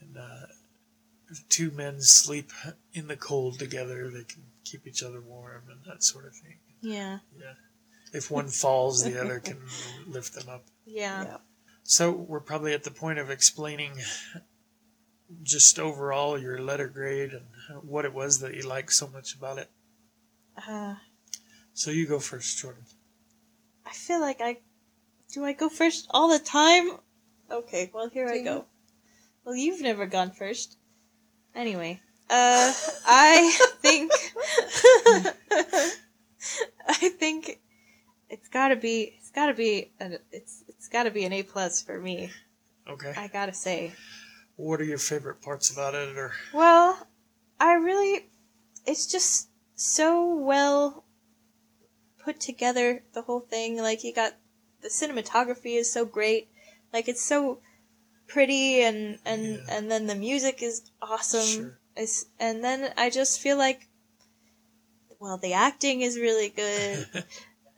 and 0.00 0.16
uh, 0.18 0.46
if 1.30 1.48
two 1.48 1.70
men 1.70 2.00
sleep 2.02 2.50
in 2.92 3.06
the 3.08 3.16
cold 3.16 3.58
together 3.58 4.10
they 4.10 4.24
can 4.24 4.42
keep 4.64 4.86
each 4.86 5.02
other 5.02 5.20
warm 5.20 5.64
and 5.70 5.80
that 5.86 6.02
sort 6.02 6.26
of 6.26 6.34
thing 6.34 6.58
Yeah. 6.80 7.20
Yeah. 7.38 7.54
If 8.12 8.30
one 8.30 8.48
falls, 8.48 9.02
the 9.04 9.18
other 9.18 9.40
can 9.40 9.58
lift 10.06 10.34
them 10.34 10.46
up. 10.50 10.66
Yeah. 10.84 11.24
Yeah. 11.24 11.36
So 11.82 12.10
we're 12.12 12.40
probably 12.40 12.72
at 12.74 12.84
the 12.84 12.90
point 12.90 13.18
of 13.18 13.30
explaining 13.30 13.92
just 15.42 15.78
overall 15.78 16.38
your 16.38 16.60
letter 16.60 16.88
grade 16.88 17.32
and 17.32 17.46
what 17.82 18.04
it 18.04 18.12
was 18.14 18.38
that 18.40 18.54
you 18.54 18.62
liked 18.62 18.92
so 18.92 19.08
much 19.08 19.34
about 19.34 19.58
it. 19.58 19.70
Uh, 20.68 20.96
So 21.74 21.90
you 21.90 22.06
go 22.06 22.18
first, 22.18 22.58
Jordan. 22.58 22.84
I 23.86 23.90
feel 23.92 24.20
like 24.20 24.40
I. 24.40 24.58
Do 25.32 25.44
I 25.44 25.52
go 25.54 25.68
first 25.70 26.06
all 26.10 26.28
the 26.28 26.38
time? 26.38 26.90
Okay, 27.50 27.90
well, 27.94 28.08
here 28.10 28.28
I 28.28 28.38
Do 28.38 28.44
go. 28.44 28.54
you? 28.54 28.64
Well, 29.44 29.56
you've 29.56 29.80
never 29.80 30.06
gone 30.06 30.30
first. 30.30 30.76
Anyway, 31.54 32.00
uh, 32.30 32.72
I 33.06 33.58
think. 33.80 34.12
I 36.88 37.08
think 37.18 37.60
it's 38.28 38.48
gotta 38.48 38.76
be. 38.76 39.14
It's 39.18 39.30
gotta 39.30 39.54
be. 39.54 39.92
An, 40.00 40.18
it's 40.30 40.64
it's 40.92 40.98
gotta 40.98 41.10
be 41.10 41.24
an 41.24 41.32
A 41.32 41.42
plus 41.42 41.80
for 41.80 41.98
me. 41.98 42.30
Okay. 42.86 43.14
I 43.16 43.26
gotta 43.28 43.54
say. 43.54 43.92
What 44.56 44.78
are 44.78 44.84
your 44.84 44.98
favorite 44.98 45.40
parts 45.40 45.70
about 45.70 45.94
it? 45.94 46.18
Or 46.18 46.32
Well, 46.52 47.06
I 47.58 47.72
really. 47.74 48.26
It's 48.84 49.06
just 49.06 49.48
so 49.74 50.34
well 50.34 51.04
put 52.22 52.40
together, 52.40 53.04
the 53.14 53.22
whole 53.22 53.40
thing. 53.40 53.78
Like, 53.78 54.04
you 54.04 54.12
got. 54.12 54.34
The 54.82 54.88
cinematography 54.88 55.78
is 55.78 55.90
so 55.90 56.04
great. 56.04 56.48
Like, 56.92 57.08
it's 57.08 57.22
so 57.22 57.60
pretty, 58.26 58.82
and, 58.82 59.18
and, 59.24 59.44
Yeah. 59.44 59.60
and 59.70 59.90
then 59.90 60.08
the 60.08 60.14
music 60.14 60.62
is 60.62 60.90
awesome. 61.00 61.46
Sure. 61.62 61.78
It's, 61.96 62.26
and 62.38 62.62
then 62.62 62.92
I 62.98 63.08
just 63.08 63.40
feel 63.40 63.56
like. 63.56 63.88
Well, 65.18 65.38
the 65.38 65.54
acting 65.54 66.02
is 66.02 66.18
really 66.18 66.50
good. 66.50 67.06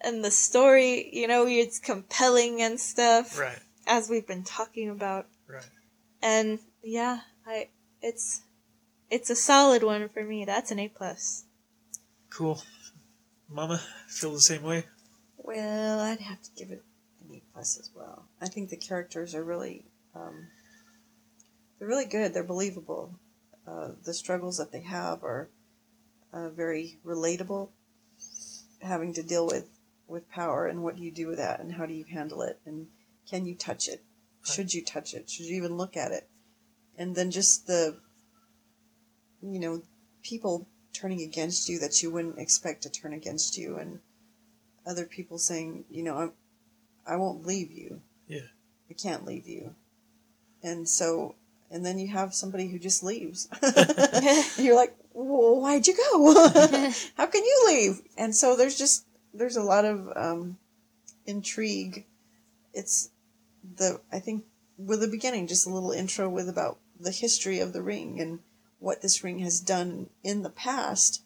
and 0.04 0.24
the 0.24 0.30
story, 0.30 1.08
you 1.12 1.26
know, 1.26 1.46
it's 1.46 1.78
compelling 1.78 2.60
and 2.62 2.78
stuff. 2.78 3.38
right, 3.38 3.58
As 3.86 4.08
we've 4.08 4.26
been 4.26 4.44
talking 4.44 4.90
about 4.90 5.26
right. 5.48 5.64
and 6.22 6.58
yeah, 6.82 7.20
I 7.46 7.68
it's 8.02 8.42
it's 9.10 9.30
a 9.30 9.36
solid 9.36 9.82
one 9.82 10.08
for 10.08 10.24
me. 10.24 10.44
That's 10.44 10.70
an 10.70 10.78
A 10.78 10.88
plus. 10.88 11.44
Cool. 12.30 12.62
Mama, 13.48 13.80
feel 14.08 14.32
the 14.32 14.40
same 14.40 14.62
way? 14.62 14.84
Well, 15.36 16.00
I'd 16.00 16.20
have 16.20 16.42
to 16.42 16.50
give 16.56 16.70
it 16.70 16.82
an 17.22 17.36
A 17.36 17.42
plus 17.52 17.78
as 17.78 17.90
well. 17.94 18.24
I 18.40 18.48
think 18.48 18.70
the 18.70 18.76
characters 18.76 19.34
are 19.34 19.44
really, 19.44 19.84
um, 20.14 20.48
they're 21.78 21.86
really 21.88 22.06
good. 22.06 22.32
They're 22.34 22.42
believable. 22.42 23.14
Uh, 23.66 23.90
the 24.04 24.14
struggles 24.14 24.56
that 24.58 24.72
they 24.72 24.80
have 24.80 25.22
are 25.22 25.48
uh, 26.32 26.48
very 26.48 26.98
relatable. 27.04 27.68
Having 28.80 29.14
to 29.14 29.22
deal 29.22 29.46
with 29.46 29.68
with 30.14 30.30
power 30.30 30.66
and 30.66 30.82
what 30.82 30.96
do 30.96 31.02
you 31.02 31.10
do 31.10 31.26
with 31.26 31.36
that 31.36 31.60
and 31.60 31.72
how 31.72 31.84
do 31.84 31.92
you 31.92 32.04
handle 32.04 32.40
it 32.42 32.58
and 32.64 32.86
can 33.28 33.44
you 33.44 33.54
touch 33.54 33.88
it? 33.88 34.02
Should 34.44 34.72
you 34.72 34.82
touch 34.82 35.14
it? 35.14 35.28
Should 35.28 35.46
you 35.46 35.56
even 35.56 35.76
look 35.76 35.96
at 35.96 36.12
it? 36.12 36.28
And 36.96 37.14
then 37.14 37.30
just 37.30 37.66
the, 37.66 37.98
you 39.42 39.58
know, 39.58 39.82
people 40.22 40.66
turning 40.92 41.22
against 41.22 41.68
you 41.68 41.78
that 41.80 42.02
you 42.02 42.10
wouldn't 42.10 42.38
expect 42.38 42.82
to 42.82 42.90
turn 42.90 43.12
against 43.12 43.58
you 43.58 43.76
and 43.76 44.00
other 44.86 45.04
people 45.04 45.38
saying, 45.38 45.84
you 45.90 46.02
know, 46.02 46.16
I'm, 46.16 46.32
I 47.06 47.16
won't 47.16 47.46
leave 47.46 47.72
you. 47.72 48.00
Yeah. 48.28 48.48
I 48.90 48.94
can't 48.94 49.24
leave 49.24 49.48
you. 49.48 49.74
And 50.62 50.88
so, 50.88 51.34
and 51.70 51.84
then 51.84 51.98
you 51.98 52.08
have 52.08 52.34
somebody 52.34 52.68
who 52.68 52.78
just 52.78 53.02
leaves. 53.02 53.48
You're 54.58 54.76
like, 54.76 54.94
well, 55.12 55.60
why'd 55.60 55.86
you 55.86 55.96
go? 55.96 56.34
How 57.16 57.26
can 57.26 57.44
you 57.44 57.64
leave? 57.68 58.02
And 58.16 58.34
so 58.34 58.56
there's 58.56 58.78
just, 58.78 59.06
there's 59.34 59.56
a 59.56 59.62
lot 59.62 59.84
of 59.84 60.08
um, 60.16 60.58
intrigue. 61.26 62.06
It's 62.72 63.10
the, 63.76 64.00
I 64.12 64.18
think, 64.20 64.44
with 64.78 65.00
the 65.00 65.08
beginning, 65.08 65.46
just 65.46 65.66
a 65.66 65.70
little 65.70 65.90
intro 65.90 66.28
with 66.28 66.48
about 66.48 66.78
the 66.98 67.10
history 67.10 67.60
of 67.60 67.72
the 67.72 67.82
ring 67.82 68.20
and 68.20 68.38
what 68.78 69.02
this 69.02 69.22
ring 69.22 69.40
has 69.40 69.60
done 69.60 70.08
in 70.22 70.42
the 70.42 70.50
past. 70.50 71.22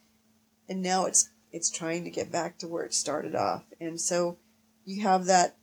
And 0.68 0.82
now 0.82 1.06
it's 1.06 1.30
it's 1.52 1.70
trying 1.70 2.04
to 2.04 2.10
get 2.10 2.30
back 2.30 2.58
to 2.58 2.68
where 2.68 2.84
it 2.84 2.94
started 2.94 3.34
off 3.34 3.64
and 3.80 4.00
so 4.00 4.36
you 4.84 5.02
have 5.02 5.24
that 5.26 5.56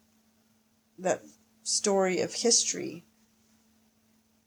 that 0.97 1.23
story 1.63 2.21
of 2.21 2.33
history 2.33 3.03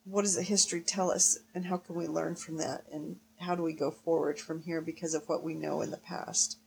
what 0.05 0.23
does 0.23 0.37
the 0.37 0.43
history 0.43 0.81
tell 0.81 1.11
us 1.11 1.39
and 1.55 1.67
how 1.67 1.77
can 1.77 1.95
we 1.95 2.07
learn 2.07 2.35
from 2.35 2.57
that 2.57 2.85
and 2.93 3.17
how 3.41 3.55
do 3.55 3.63
we 3.63 3.73
go 3.73 3.91
forward 3.91 4.39
from 4.39 4.63
here 4.63 4.81
because 4.81 5.15
of 5.15 5.29
what 5.29 5.43
we 5.43 5.55
know 5.55 5.81
in 5.81 5.91
the 5.91 5.97
past 5.97 6.59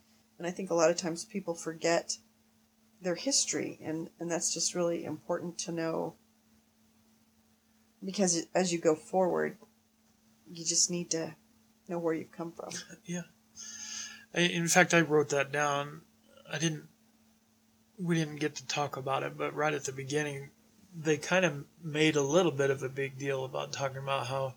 and 0.41 0.47
i 0.47 0.51
think 0.51 0.71
a 0.71 0.75
lot 0.75 0.89
of 0.89 0.97
times 0.97 1.23
people 1.23 1.53
forget 1.53 2.17
their 3.01 3.15
history 3.15 3.79
and 3.83 4.09
and 4.19 4.31
that's 4.31 4.53
just 4.53 4.73
really 4.73 5.05
important 5.05 5.57
to 5.57 5.71
know 5.71 6.15
because 8.03 8.47
as 8.55 8.73
you 8.73 8.79
go 8.79 8.95
forward 8.95 9.57
you 10.51 10.65
just 10.65 10.89
need 10.89 11.11
to 11.11 11.35
know 11.87 11.99
where 11.99 12.13
you've 12.13 12.31
come 12.31 12.51
from 12.51 12.69
Yeah. 13.05 13.21
I, 14.33 14.41
in 14.41 14.67
fact, 14.67 14.93
I 14.93 15.01
wrote 15.01 15.29
that 15.29 15.51
down. 15.51 16.01
I 16.51 16.57
didn't. 16.57 16.87
We 17.99 18.15
didn't 18.15 18.37
get 18.37 18.55
to 18.55 18.65
talk 18.65 18.97
about 18.97 19.23
it, 19.23 19.37
but 19.37 19.53
right 19.53 19.73
at 19.73 19.83
the 19.83 19.91
beginning, 19.91 20.49
they 20.97 21.17
kind 21.17 21.45
of 21.45 21.65
made 21.83 22.15
a 22.15 22.21
little 22.21 22.51
bit 22.51 22.71
of 22.71 22.81
a 22.81 22.89
big 22.89 23.17
deal 23.19 23.45
about 23.45 23.71
talking 23.71 23.97
about 23.97 24.27
how 24.27 24.55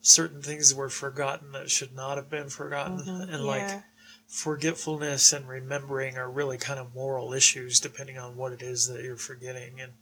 certain 0.00 0.42
things 0.42 0.74
were 0.74 0.88
forgotten 0.88 1.52
that 1.52 1.70
should 1.70 1.94
not 1.94 2.16
have 2.16 2.30
been 2.30 2.48
forgotten, 2.48 2.98
mm-hmm. 2.98 3.34
and 3.34 3.44
like 3.44 3.62
Yeah. 3.62 3.80
Forgetfulness 4.34 5.32
and 5.32 5.46
remembering 5.48 6.18
are 6.18 6.28
really 6.28 6.58
kind 6.58 6.80
of 6.80 6.92
moral 6.92 7.32
issues 7.32 7.78
depending 7.78 8.18
on 8.18 8.36
what 8.36 8.50
it 8.50 8.62
is 8.62 8.88
that 8.88 9.04
you're 9.04 9.16
forgetting 9.16 9.80
and 9.80 9.92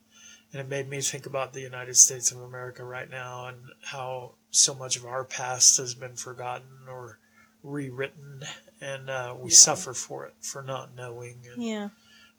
and 0.52 0.60
it 0.60 0.68
made 0.68 0.88
me 0.88 1.00
think 1.02 1.26
about 1.26 1.52
the 1.52 1.60
United 1.60 1.96
States 1.96 2.30
of 2.30 2.40
America 2.40 2.82
right 2.82 3.10
now 3.10 3.46
and 3.46 3.58
how 3.84 4.32
so 4.50 4.74
much 4.74 4.96
of 4.96 5.04
our 5.04 5.24
past 5.24 5.76
has 5.78 5.94
been 5.94 6.14
forgotten 6.14 6.66
or 6.88 7.18
rewritten, 7.62 8.42
and 8.78 9.08
uh, 9.08 9.34
we 9.38 9.50
Yeah. 9.50 9.56
suffer 9.56 9.94
for 9.94 10.26
it 10.26 10.34
for 10.42 10.62
not 10.62 10.94
knowing, 10.94 11.46
and 11.50 11.62
Yeah. 11.62 11.88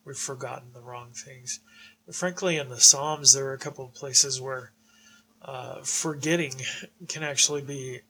we've 0.06 0.16
forgotten 0.16 0.74
the 0.74 0.82
wrong 0.82 1.12
things. 1.14 1.60
But 2.06 2.14
frankly, 2.14 2.58
in 2.58 2.70
the 2.70 2.80
Psalms, 2.80 3.34
there 3.34 3.48
are 3.48 3.54
a 3.54 3.58
couple 3.58 3.86
of 3.86 3.96
places 3.96 4.40
where 4.40 4.74
uh, 5.42 5.82
forgetting 5.82 6.62
can 7.08 7.24
actually 7.24 7.62
be 7.64 8.02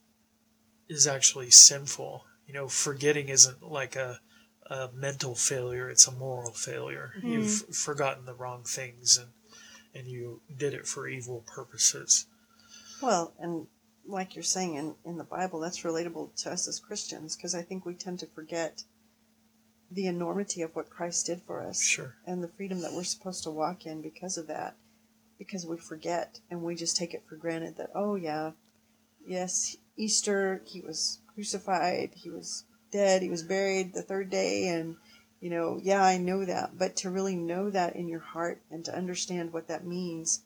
is 0.90 1.08
actually 1.08 1.50
sinful. 1.52 2.26
You 2.54 2.60
know, 2.60 2.68
forgetting 2.68 3.30
isn't 3.30 3.64
like 3.64 3.96
a, 3.96 4.20
a 4.68 4.90
mental 4.94 5.34
failure; 5.34 5.90
it's 5.90 6.08
a 6.08 6.12
moral 6.12 6.52
failure. 6.52 7.14
Mm-hmm. 7.18 7.28
You've 7.28 7.76
forgotten 7.76 8.26
the 8.28 8.36
wrong 8.36 8.62
things, 8.64 9.18
and 9.18 9.30
and 9.96 10.08
you 10.08 10.40
did 10.56 10.76
it 10.76 10.86
for 10.86 11.08
evil 11.08 11.44
purposes. 11.48 12.28
Well, 13.02 13.34
and 13.40 13.66
like 14.06 14.36
you're 14.36 14.44
saying 14.44 14.76
in, 14.76 14.94
in 15.04 15.18
the 15.18 15.24
Bible, 15.24 15.62
that's 15.62 15.82
relatable 15.82 16.36
to 16.44 16.52
us 16.52 16.68
as 16.68 16.80
Christians 16.80 17.36
because 17.36 17.56
I 17.56 17.64
think 17.64 17.88
we 17.88 17.96
tend 17.96 18.20
to 18.20 18.28
forget 18.28 18.84
the 19.90 20.06
enormity 20.06 20.62
of 20.62 20.76
what 20.76 20.92
Christ 20.92 21.26
did 21.26 21.42
for 21.42 21.60
us 21.60 21.82
Sure. 21.82 22.18
and 22.28 22.44
the 22.44 22.50
freedom 22.50 22.82
that 22.82 22.94
we're 22.94 23.04
supposed 23.04 23.44
to 23.46 23.50
walk 23.50 23.88
in 23.88 24.04
because 24.04 24.38
of 24.38 24.46
that. 24.46 24.76
Because 25.40 25.66
we 25.66 25.78
forget 25.78 26.40
and 26.52 26.62
we 26.62 26.76
just 26.76 26.98
take 26.98 27.16
it 27.16 27.24
for 27.28 27.36
granted 27.36 27.78
that, 27.78 27.90
oh, 27.96 28.14
yeah, 28.14 28.52
yes, 29.26 29.76
Easter, 29.98 30.62
he 30.66 30.82
was 30.82 31.20
crucified, 31.36 32.12
he 32.16 32.30
was 32.30 32.66
dead, 32.92 33.22
he 33.22 33.30
was 33.30 33.44
buried 33.44 33.94
the 33.94 34.02
third 34.02 34.30
day, 34.30 34.68
and, 34.68 34.96
you 35.42 35.50
know, 35.50 35.80
yeah, 35.82 36.04
I 36.04 36.18
know 36.18 36.46
that. 36.46 36.78
But 36.78 36.96
to 36.98 37.10
really 37.10 37.36
know 37.36 37.70
that 37.70 37.96
in 37.96 38.08
your 38.08 38.20
heart 38.20 38.62
and 38.70 38.86
to 38.86 38.96
understand 38.96 39.52
what 39.54 39.68
that 39.68 39.86
means 39.86 40.42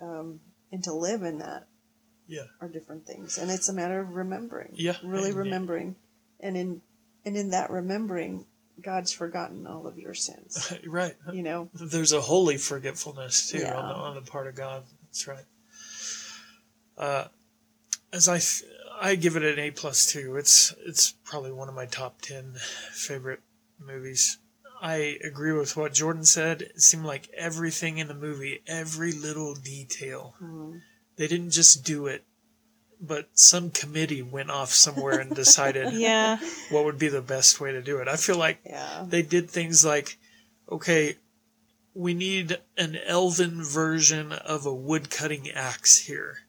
um, 0.00 0.40
and 0.72 0.82
to 0.84 0.92
live 0.92 1.22
in 1.22 1.38
that 1.38 1.66
Yeah. 2.28 2.44
are 2.60 2.68
different 2.68 3.06
things 3.06 3.38
and 3.38 3.50
it's 3.50 3.68
a 3.68 3.72
matter 3.72 4.00
of 4.00 4.10
remembering 4.14 4.72
Yeah, 4.74 4.96
really 5.02 5.30
and- 5.30 5.38
remembering 5.38 5.96
and 6.40 6.56
in 6.56 6.82
and 7.24 7.36
in 7.36 7.50
that 7.50 7.70
remembering 7.70 8.44
god's 8.82 9.10
forgotten 9.12 9.66
all 9.66 9.86
of 9.86 9.98
your 9.98 10.12
sins 10.12 10.70
right. 10.86 11.14
you 11.32 11.42
know 11.42 11.70
There's 11.72 12.12
a 12.12 12.20
holy 12.20 12.58
forgetfulness 12.58 13.48
too 13.50 13.58
Yeah. 13.60 13.74
on, 13.78 13.88
the, 13.88 13.94
on 13.94 14.14
the 14.16 14.30
part 14.30 14.48
of 14.48 14.54
God. 14.56 14.82
That's 15.04 15.26
right. 15.26 15.44
Uh, 16.98 17.28
as 18.12 18.28
I, 18.28 18.38
I 19.00 19.14
give 19.14 19.36
it 19.36 19.42
an 19.44 19.58
A 19.58 19.70
plus 19.70 20.06
two. 20.06 20.36
It's 20.36 20.74
it's 20.84 21.12
probably 21.24 21.52
one 21.52 21.68
of 21.68 21.74
my 21.74 21.86
top 21.86 22.20
ten 22.22 22.54
favorite 22.92 23.40
movies. 23.78 24.38
I 24.80 25.18
agree 25.24 25.52
with 25.52 25.76
what 25.76 25.94
Jordan 25.94 26.24
said. 26.24 26.62
It 26.62 26.80
seemed 26.82 27.04
like 27.04 27.30
everything 27.36 27.98
in 27.98 28.08
the 28.08 28.14
movie, 28.14 28.62
every 28.66 29.12
little 29.12 29.54
detail, 29.54 30.34
Mhm. 30.42 30.82
they 31.16 31.26
didn't 31.26 31.50
just 31.50 31.82
do 31.82 32.06
it, 32.06 32.24
but 33.00 33.28
some 33.32 33.70
committee 33.70 34.20
went 34.22 34.50
off 34.50 34.72
somewhere 34.72 35.18
and 35.18 35.34
decided 35.34 35.92
Yeah. 35.94 36.38
what 36.70 36.84
would 36.84 36.98
be 36.98 37.08
the 37.08 37.22
best 37.22 37.58
way 37.58 37.72
to 37.72 37.80
do 37.82 37.98
it. 37.98 38.08
I 38.08 38.16
feel 38.16 38.36
like 38.36 38.58
yeah 38.66 39.04
they 39.08 39.22
did 39.22 39.50
things 39.50 39.84
like, 39.84 40.18
okay, 40.70 41.16
we 41.94 42.12
need 42.12 42.58
an 42.76 42.96
elven 43.06 43.62
version 43.64 44.32
of 44.32 44.66
a 44.66 44.74
wood 44.74 45.08
cutting 45.10 45.50
axe 45.50 46.00
here. 46.00 46.40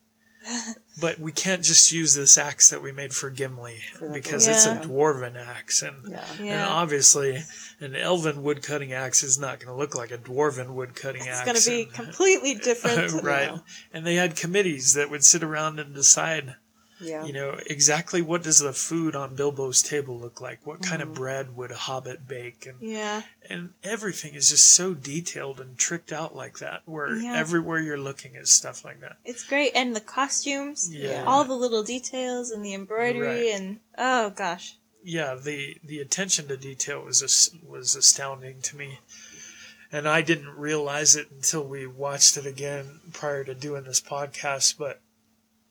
But 1.00 1.20
we 1.20 1.32
can't 1.32 1.64
just 1.64 1.91
use 1.91 2.16
this 2.16 2.38
axe 2.38 2.70
that 2.70 2.82
we 2.82 2.91
made 2.91 3.14
for 3.14 3.30
Gimli 3.30 3.78
For 3.93 4.08
the 4.08 4.14
because 4.14 4.48
it's 4.48 4.66
a 4.66 4.76
dwarven 4.78 5.36
axe. 5.36 5.82
And, 5.84 5.95
yeah 6.10 6.24
and 6.38 6.45
Yeah. 6.48 6.68
obviously, 6.68 7.43
an 7.80 7.95
elven 7.95 8.41
wood 8.43 8.64
cutting 8.64 8.93
axe 8.93 9.22
is 9.24 9.38
not 9.38 9.60
going 9.60 9.68
to 9.68 9.78
look 9.78 9.93
like 9.95 10.12
a 10.12 10.18
dwarven 10.18 10.70
wood 10.74 10.95
cutting 10.95 11.22
It's 11.22 11.30
axe. 11.30 11.39
It's 11.39 11.45
going 11.45 11.62
to 11.62 11.70
be 11.70 11.84
and- 11.84 11.93
completely 11.93 12.56
different. 12.56 13.12
right. 13.24 13.52
Yeah. 13.52 13.58
And 13.93 14.08
they 14.08 14.16
had 14.16 14.36
committees 14.36 14.93
that 14.95 15.10
would 15.12 15.24
sit 15.24 15.43
around 15.43 15.80
and 15.80 15.93
decide 15.93 16.56
yeah 17.00 17.24
you 17.26 17.32
know 17.34 17.60
exactly 17.68 18.22
what 18.22 18.41
does 18.43 18.60
the 18.60 18.74
food 18.74 19.16
on 19.16 19.36
bilbo's 19.36 19.82
table 19.84 20.18
look 20.18 20.41
like 20.41 20.60
what 20.66 20.82
kind 20.82 21.02
Mm-hmm. 21.02 21.12
of 21.12 21.18
bread 21.18 21.56
would 21.56 21.72
a 21.72 21.76
hobbit 21.76 22.28
bake 22.28 22.66
and 22.66 22.78
Yeah. 22.82 23.22
and 23.50 23.70
everything 23.84 24.34
is 24.34 24.50
just 24.50 24.74
so 24.74 24.93
detailed 24.93 25.60
and 25.60 25.78
tricked 25.78 26.12
out 26.12 26.36
like 26.36 26.58
that 26.60 26.82
where 26.86 27.16
Yeah. 27.16 27.36
everywhere 27.38 27.80
you're 27.80 28.00
looking 28.00 28.36
is 28.36 28.50
stuff 28.52 28.84
like 28.84 29.00
that 29.02 29.18
It's 29.26 29.43
great. 29.43 29.72
And 29.76 29.95
the 29.95 30.02
costumes, 30.02 30.89
Yeah. 30.93 31.24
all 31.28 31.43
the 31.43 31.54
little 31.56 31.84
details 31.84 32.50
and 32.52 32.64
the 32.66 32.74
embroidery, 32.74 33.52
Right. 33.52 33.60
and 33.60 33.80
oh 33.98 34.32
gosh. 34.32 34.78
yeah 35.04 35.36
the 35.36 35.78
the 35.84 36.00
attention 36.00 36.48
to 36.48 36.58
detail 36.58 37.02
was 37.04 37.22
as- 37.22 37.52
was 37.64 37.95
astounding 37.95 38.62
to 38.62 38.76
me 38.76 39.00
and 39.91 40.08
i 40.10 40.22
didn't 40.22 40.50
realize 40.58 41.16
it 41.16 41.32
until 41.32 41.64
we 41.66 41.88
watched 41.88 42.36
it 42.36 42.45
again 42.45 43.00
prior 43.14 43.43
to 43.45 43.54
doing 43.56 43.84
this 43.86 44.02
podcast 44.02 44.78
but 44.78 45.00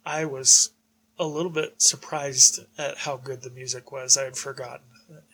i 0.07 0.25
was 0.25 0.71
a 1.19 1.27
little 1.27 1.51
bit 1.51 1.81
surprised 1.81 2.61
at 2.79 2.99
how 2.99 3.17
good 3.17 3.43
the 3.43 3.51
music 3.51 3.91
was 3.93 4.17
i 4.17 4.25
had 4.25 4.37
forgotten 4.37 4.85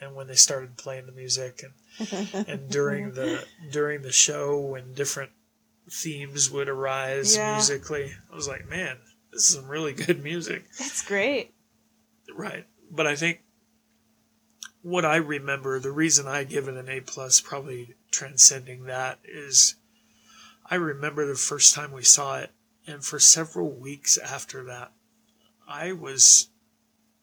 and 0.00 0.14
when 0.14 0.26
they 0.26 0.34
started 0.34 0.76
playing 0.76 1.06
the 1.06 1.12
music 1.12 1.62
and 1.98 2.12
and 2.48 2.70
during 2.70 3.12
the 3.12 3.44
during 3.70 4.02
the 4.02 4.12
show 4.12 4.58
when 4.58 4.94
different 4.94 5.30
themes 5.90 6.50
would 6.50 6.68
arise 6.68 7.36
Yeah. 7.36 7.54
musically 7.54 8.12
i 8.30 8.34
was 8.34 8.46
like 8.48 8.68
man 8.68 8.98
this 9.32 9.48
is 9.48 9.54
some 9.56 9.68
really 9.68 9.92
good 9.94 10.22
music 10.22 10.64
That's 10.78 11.02
great. 11.02 11.52
Right. 12.34 12.66
But 12.90 13.06
I 13.06 13.16
think 13.16 13.40
what 14.82 15.04
I 15.06 15.16
remember, 15.16 15.78
the 15.80 15.90
reason 15.92 16.26
I 16.26 16.44
give 16.44 16.68
it 16.68 16.76
an 16.76 16.88
A 16.88 17.00
plus, 17.00 17.40
probably 17.40 17.94
transcending 18.10 18.84
that, 18.84 19.18
is 19.24 19.76
I 20.68 20.74
remember 20.74 21.26
the 21.26 21.34
first 21.34 21.74
time 21.74 21.92
we 21.92 22.02
saw 22.02 22.38
it, 22.38 22.50
and 22.86 23.04
for 23.04 23.18
several 23.18 23.70
weeks 23.70 24.18
after 24.18 24.64
that, 24.64 24.92
I 25.72 25.92
was 25.92 26.50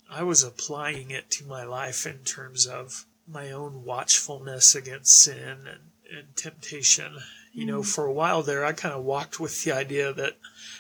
I 0.10 0.24
was 0.24 0.44
applying 0.44 1.12
it 1.12 1.30
to 1.32 1.46
my 1.46 1.64
life 1.64 2.08
in 2.08 2.20
terms 2.20 2.66
of 2.66 3.06
my 3.28 3.52
own 3.52 3.84
watchfulness 3.84 4.74
against 4.74 5.22
sin 5.22 5.68
and, 5.68 5.92
and 6.12 6.36
temptation. 6.36 7.20
You 7.54 7.66
know, 7.66 7.84
for 7.84 8.06
a 8.06 8.14
while 8.14 8.42
there, 8.42 8.66
I 8.66 8.74
kind 8.74 8.94
of 8.94 9.04
walked 9.04 9.40
with 9.40 9.64
the 9.64 9.72
idea 9.72 10.14
that 10.14 10.38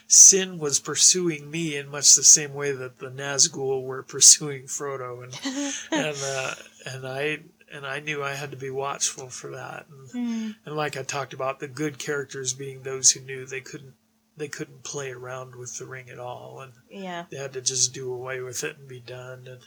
sin 0.07 0.57
was 0.57 0.79
pursuing 0.79 1.51
me 1.51 1.75
in 1.75 1.89
much 1.89 2.15
the 2.15 2.23
same 2.23 2.53
way 2.53 2.71
that 2.71 2.99
the 2.99 3.09
Nazgul 3.09 3.83
were 3.83 4.03
pursuing 4.03 4.63
Frodo, 4.63 5.23
and 5.23 5.33
and 5.91 6.17
uh, 6.23 6.55
and 6.85 7.07
I 7.07 7.39
and 7.71 7.85
I 7.85 7.99
knew 7.99 8.23
I 8.23 8.33
had 8.33 8.51
to 8.51 8.57
be 8.57 8.69
watchful 8.69 9.29
for 9.29 9.51
that. 9.51 9.85
And, 9.89 10.55
and 10.65 10.75
like 10.75 10.97
I 10.97 11.03
talked 11.03 11.33
about, 11.33 11.59
the 11.59 11.67
good 11.67 11.99
characters 11.99 12.53
being 12.53 12.81
those 12.81 13.11
who 13.11 13.21
knew 13.21 13.45
they 13.45 13.61
couldn't 13.61 13.93
they 14.39 14.47
couldn't 14.47 14.83
play 14.83 15.11
around 15.11 15.55
with 15.55 15.77
the 15.77 15.85
ring 15.85 16.09
at 16.09 16.17
all, 16.19 16.59
and 16.61 16.73
Yeah. 16.89 17.25
they 17.29 17.37
had 17.37 17.53
to 17.53 17.61
just 17.61 17.93
do 17.93 18.11
away 18.11 18.41
with 18.41 18.63
it 18.63 18.77
and 18.79 18.87
be 18.87 18.99
done. 18.99 19.47
And 19.47 19.61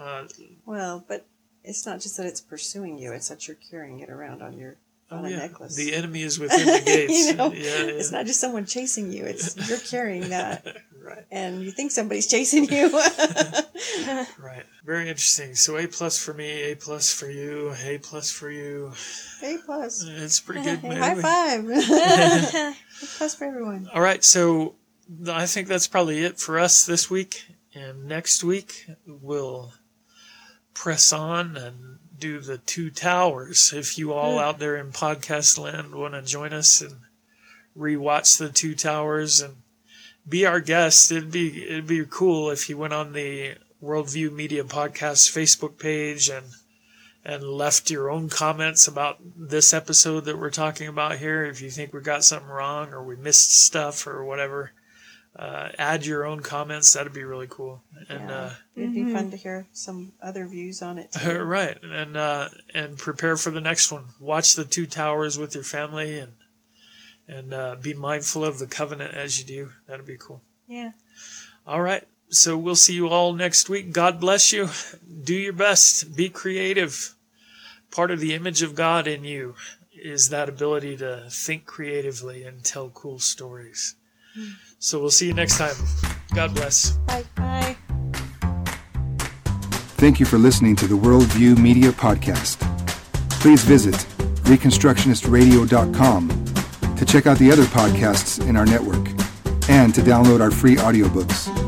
uh, 0.00 0.28
well 0.64 1.04
but 1.08 1.26
it's 1.64 1.84
not 1.84 2.00
just 2.00 2.16
that 2.16 2.24
it's 2.26 2.40
pursuing 2.40 2.98
you 2.98 3.12
it's 3.12 3.28
that 3.28 3.48
you're 3.48 3.56
carrying 3.68 3.98
it 3.98 4.08
around 4.08 4.40
on 4.42 4.56
your 4.56 4.76
on 5.10 5.24
oh 5.24 5.28
a 5.28 5.30
necklace 5.30 5.74
the 5.74 5.92
enemy 5.92 6.22
is 6.22 6.38
within 6.44 6.64
the 6.64 6.80
gates. 6.84 7.26
you 7.26 7.34
know 7.34 7.52
yeah, 7.52 7.62
yeah. 7.64 7.82
it's 7.98 8.12
not 8.12 8.24
just 8.24 8.38
someone 8.40 8.64
chasing 8.64 9.10
you 9.12 9.24
it's 9.24 9.56
you're 9.68 9.78
carrying 9.80 10.28
that 10.28 10.64
right, 11.02 11.24
and 11.32 11.62
you 11.62 11.72
think 11.72 11.90
somebody's 11.90 12.28
chasing 12.28 12.64
you 12.70 12.90
right. 14.38 14.64
Very 14.84 15.08
interesting. 15.08 15.54
So 15.54 15.76
A 15.76 15.86
plus 15.86 16.18
for 16.18 16.32
me, 16.32 16.70
A 16.70 16.74
plus 16.76 17.12
for 17.12 17.28
you, 17.30 17.74
A 17.84 17.98
plus 17.98 18.30
for 18.30 18.50
you. 18.50 18.92
a 19.42 19.58
plus 19.58 20.02
It's 20.06 20.40
pretty 20.40 20.62
good 20.62 20.82
movie. 20.82 20.96
high 20.96 21.14
five 21.20 22.76
plus 23.16 23.34
for 23.34 23.44
everyone 23.44 23.88
All 23.92 24.02
right, 24.02 24.22
so 24.24 24.74
I 25.28 25.46
think 25.46 25.68
that's 25.68 25.88
probably 25.88 26.24
it 26.24 26.38
for 26.38 26.58
us 26.58 26.84
this 26.84 27.10
week. 27.10 27.46
And 27.74 28.06
next 28.06 28.42
week 28.44 28.86
we'll 29.06 29.72
press 30.74 31.12
on 31.12 31.56
and 31.56 31.98
do 32.18 32.40
the 32.40 32.58
two 32.58 32.90
towers. 32.90 33.72
If 33.74 33.98
you 33.98 34.12
all 34.12 34.34
hmm. 34.34 34.38
out 34.40 34.58
there 34.58 34.76
in 34.76 34.92
podcast 34.92 35.58
land 35.58 35.94
want 35.94 36.14
to 36.14 36.22
join 36.22 36.52
us 36.52 36.80
and 36.80 36.96
rewatch 37.76 38.38
the 38.38 38.50
two 38.50 38.74
towers 38.74 39.40
and 39.40 39.56
be 40.28 40.44
our 40.44 40.60
guest, 40.60 41.10
it'd 41.12 41.30
be 41.30 41.64
it'd 41.64 41.86
be 41.86 42.04
cool 42.08 42.50
if 42.50 42.68
you 42.68 42.76
went 42.76 42.92
on 42.92 43.12
the 43.12 43.56
Worldview 43.82 44.32
Media 44.32 44.64
Podcast 44.64 45.30
Facebook 45.30 45.78
page 45.78 46.28
and 46.28 46.46
and 47.28 47.44
left 47.44 47.90
your 47.90 48.10
own 48.10 48.30
comments 48.30 48.88
about 48.88 49.18
this 49.36 49.74
episode 49.74 50.24
that 50.24 50.38
we're 50.38 50.48
talking 50.50 50.88
about 50.88 51.18
here. 51.18 51.44
If 51.44 51.60
you 51.60 51.68
think 51.68 51.92
we 51.92 52.00
got 52.00 52.24
something 52.24 52.48
wrong 52.48 52.94
or 52.94 53.04
we 53.04 53.16
missed 53.16 53.64
stuff 53.66 54.06
or 54.06 54.24
whatever, 54.24 54.72
uh, 55.36 55.68
add 55.78 56.06
your 56.06 56.24
own 56.24 56.40
comments. 56.40 56.94
That'd 56.94 57.12
be 57.12 57.24
really 57.24 57.46
cool. 57.46 57.82
And 58.08 58.30
Yeah. 58.30 58.52
It'd 58.74 58.94
be 58.94 59.12
fun 59.12 59.30
to 59.30 59.36
hear 59.36 59.66
some 59.72 60.12
other 60.22 60.46
views 60.46 60.80
on 60.80 60.96
it. 60.98 61.10
uh, 61.14 61.18
too. 61.32 61.38
right, 61.42 61.76
and 61.82 62.16
uh, 62.16 62.48
and 62.72 62.96
prepare 62.96 63.36
for 63.36 63.50
the 63.50 63.60
next 63.60 63.92
one. 63.92 64.06
Watch 64.18 64.54
the 64.54 64.64
two 64.64 64.86
towers 64.86 65.36
with 65.38 65.54
your 65.54 65.64
family 65.64 66.18
and 66.18 66.32
and 67.28 67.52
uh, 67.52 67.76
be 67.82 67.92
mindful 67.92 68.42
of 68.42 68.58
the 68.58 68.66
covenant 68.66 69.12
as 69.14 69.38
you 69.38 69.44
do. 69.44 69.72
That'd 69.86 70.06
be 70.06 70.16
cool. 70.16 70.40
Yeah. 70.66 70.92
All 71.66 71.82
right. 71.82 72.04
So 72.30 72.56
we'll 72.56 72.74
see 72.76 72.94
you 72.94 73.08
all 73.08 73.34
next 73.34 73.68
week. 73.68 73.92
God 73.92 74.18
bless 74.18 74.50
you. 74.52 74.70
Do 75.24 75.34
your 75.34 75.52
best. 75.52 76.16
Be 76.16 76.30
creative. 76.30 77.14
Part 77.90 78.10
of 78.10 78.20
the 78.20 78.34
image 78.34 78.62
of 78.62 78.74
God 78.74 79.06
in 79.06 79.24
you 79.24 79.54
is 79.92 80.28
that 80.28 80.48
ability 80.48 80.96
to 80.98 81.24
think 81.28 81.66
creatively 81.66 82.44
and 82.44 82.64
tell 82.64 82.90
cool 82.90 83.18
stories. 83.18 83.96
So 84.78 85.00
we'll 85.00 85.10
see 85.10 85.26
you 85.26 85.34
next 85.34 85.58
time. 85.58 85.74
God 86.34 86.54
bless. 86.54 86.92
Bye. 86.92 87.24
Bye. 87.34 87.76
Thank 89.96 90.20
you 90.20 90.26
for 90.26 90.38
listening 90.38 90.76
to 90.76 90.86
the 90.86 90.94
Worldview 90.94 91.58
Media 91.58 91.90
Podcast. 91.90 92.60
Please 93.40 93.64
visit 93.64 93.96
ReconstructionistRadio.com 94.44 96.44
to 96.96 97.04
check 97.04 97.26
out 97.26 97.38
the 97.38 97.50
other 97.50 97.64
podcasts 97.64 98.46
in 98.46 98.56
our 98.56 98.66
network 98.66 99.08
and 99.68 99.92
to 99.94 100.00
download 100.00 100.40
our 100.40 100.52
free 100.52 100.76
audiobooks. 100.76 101.67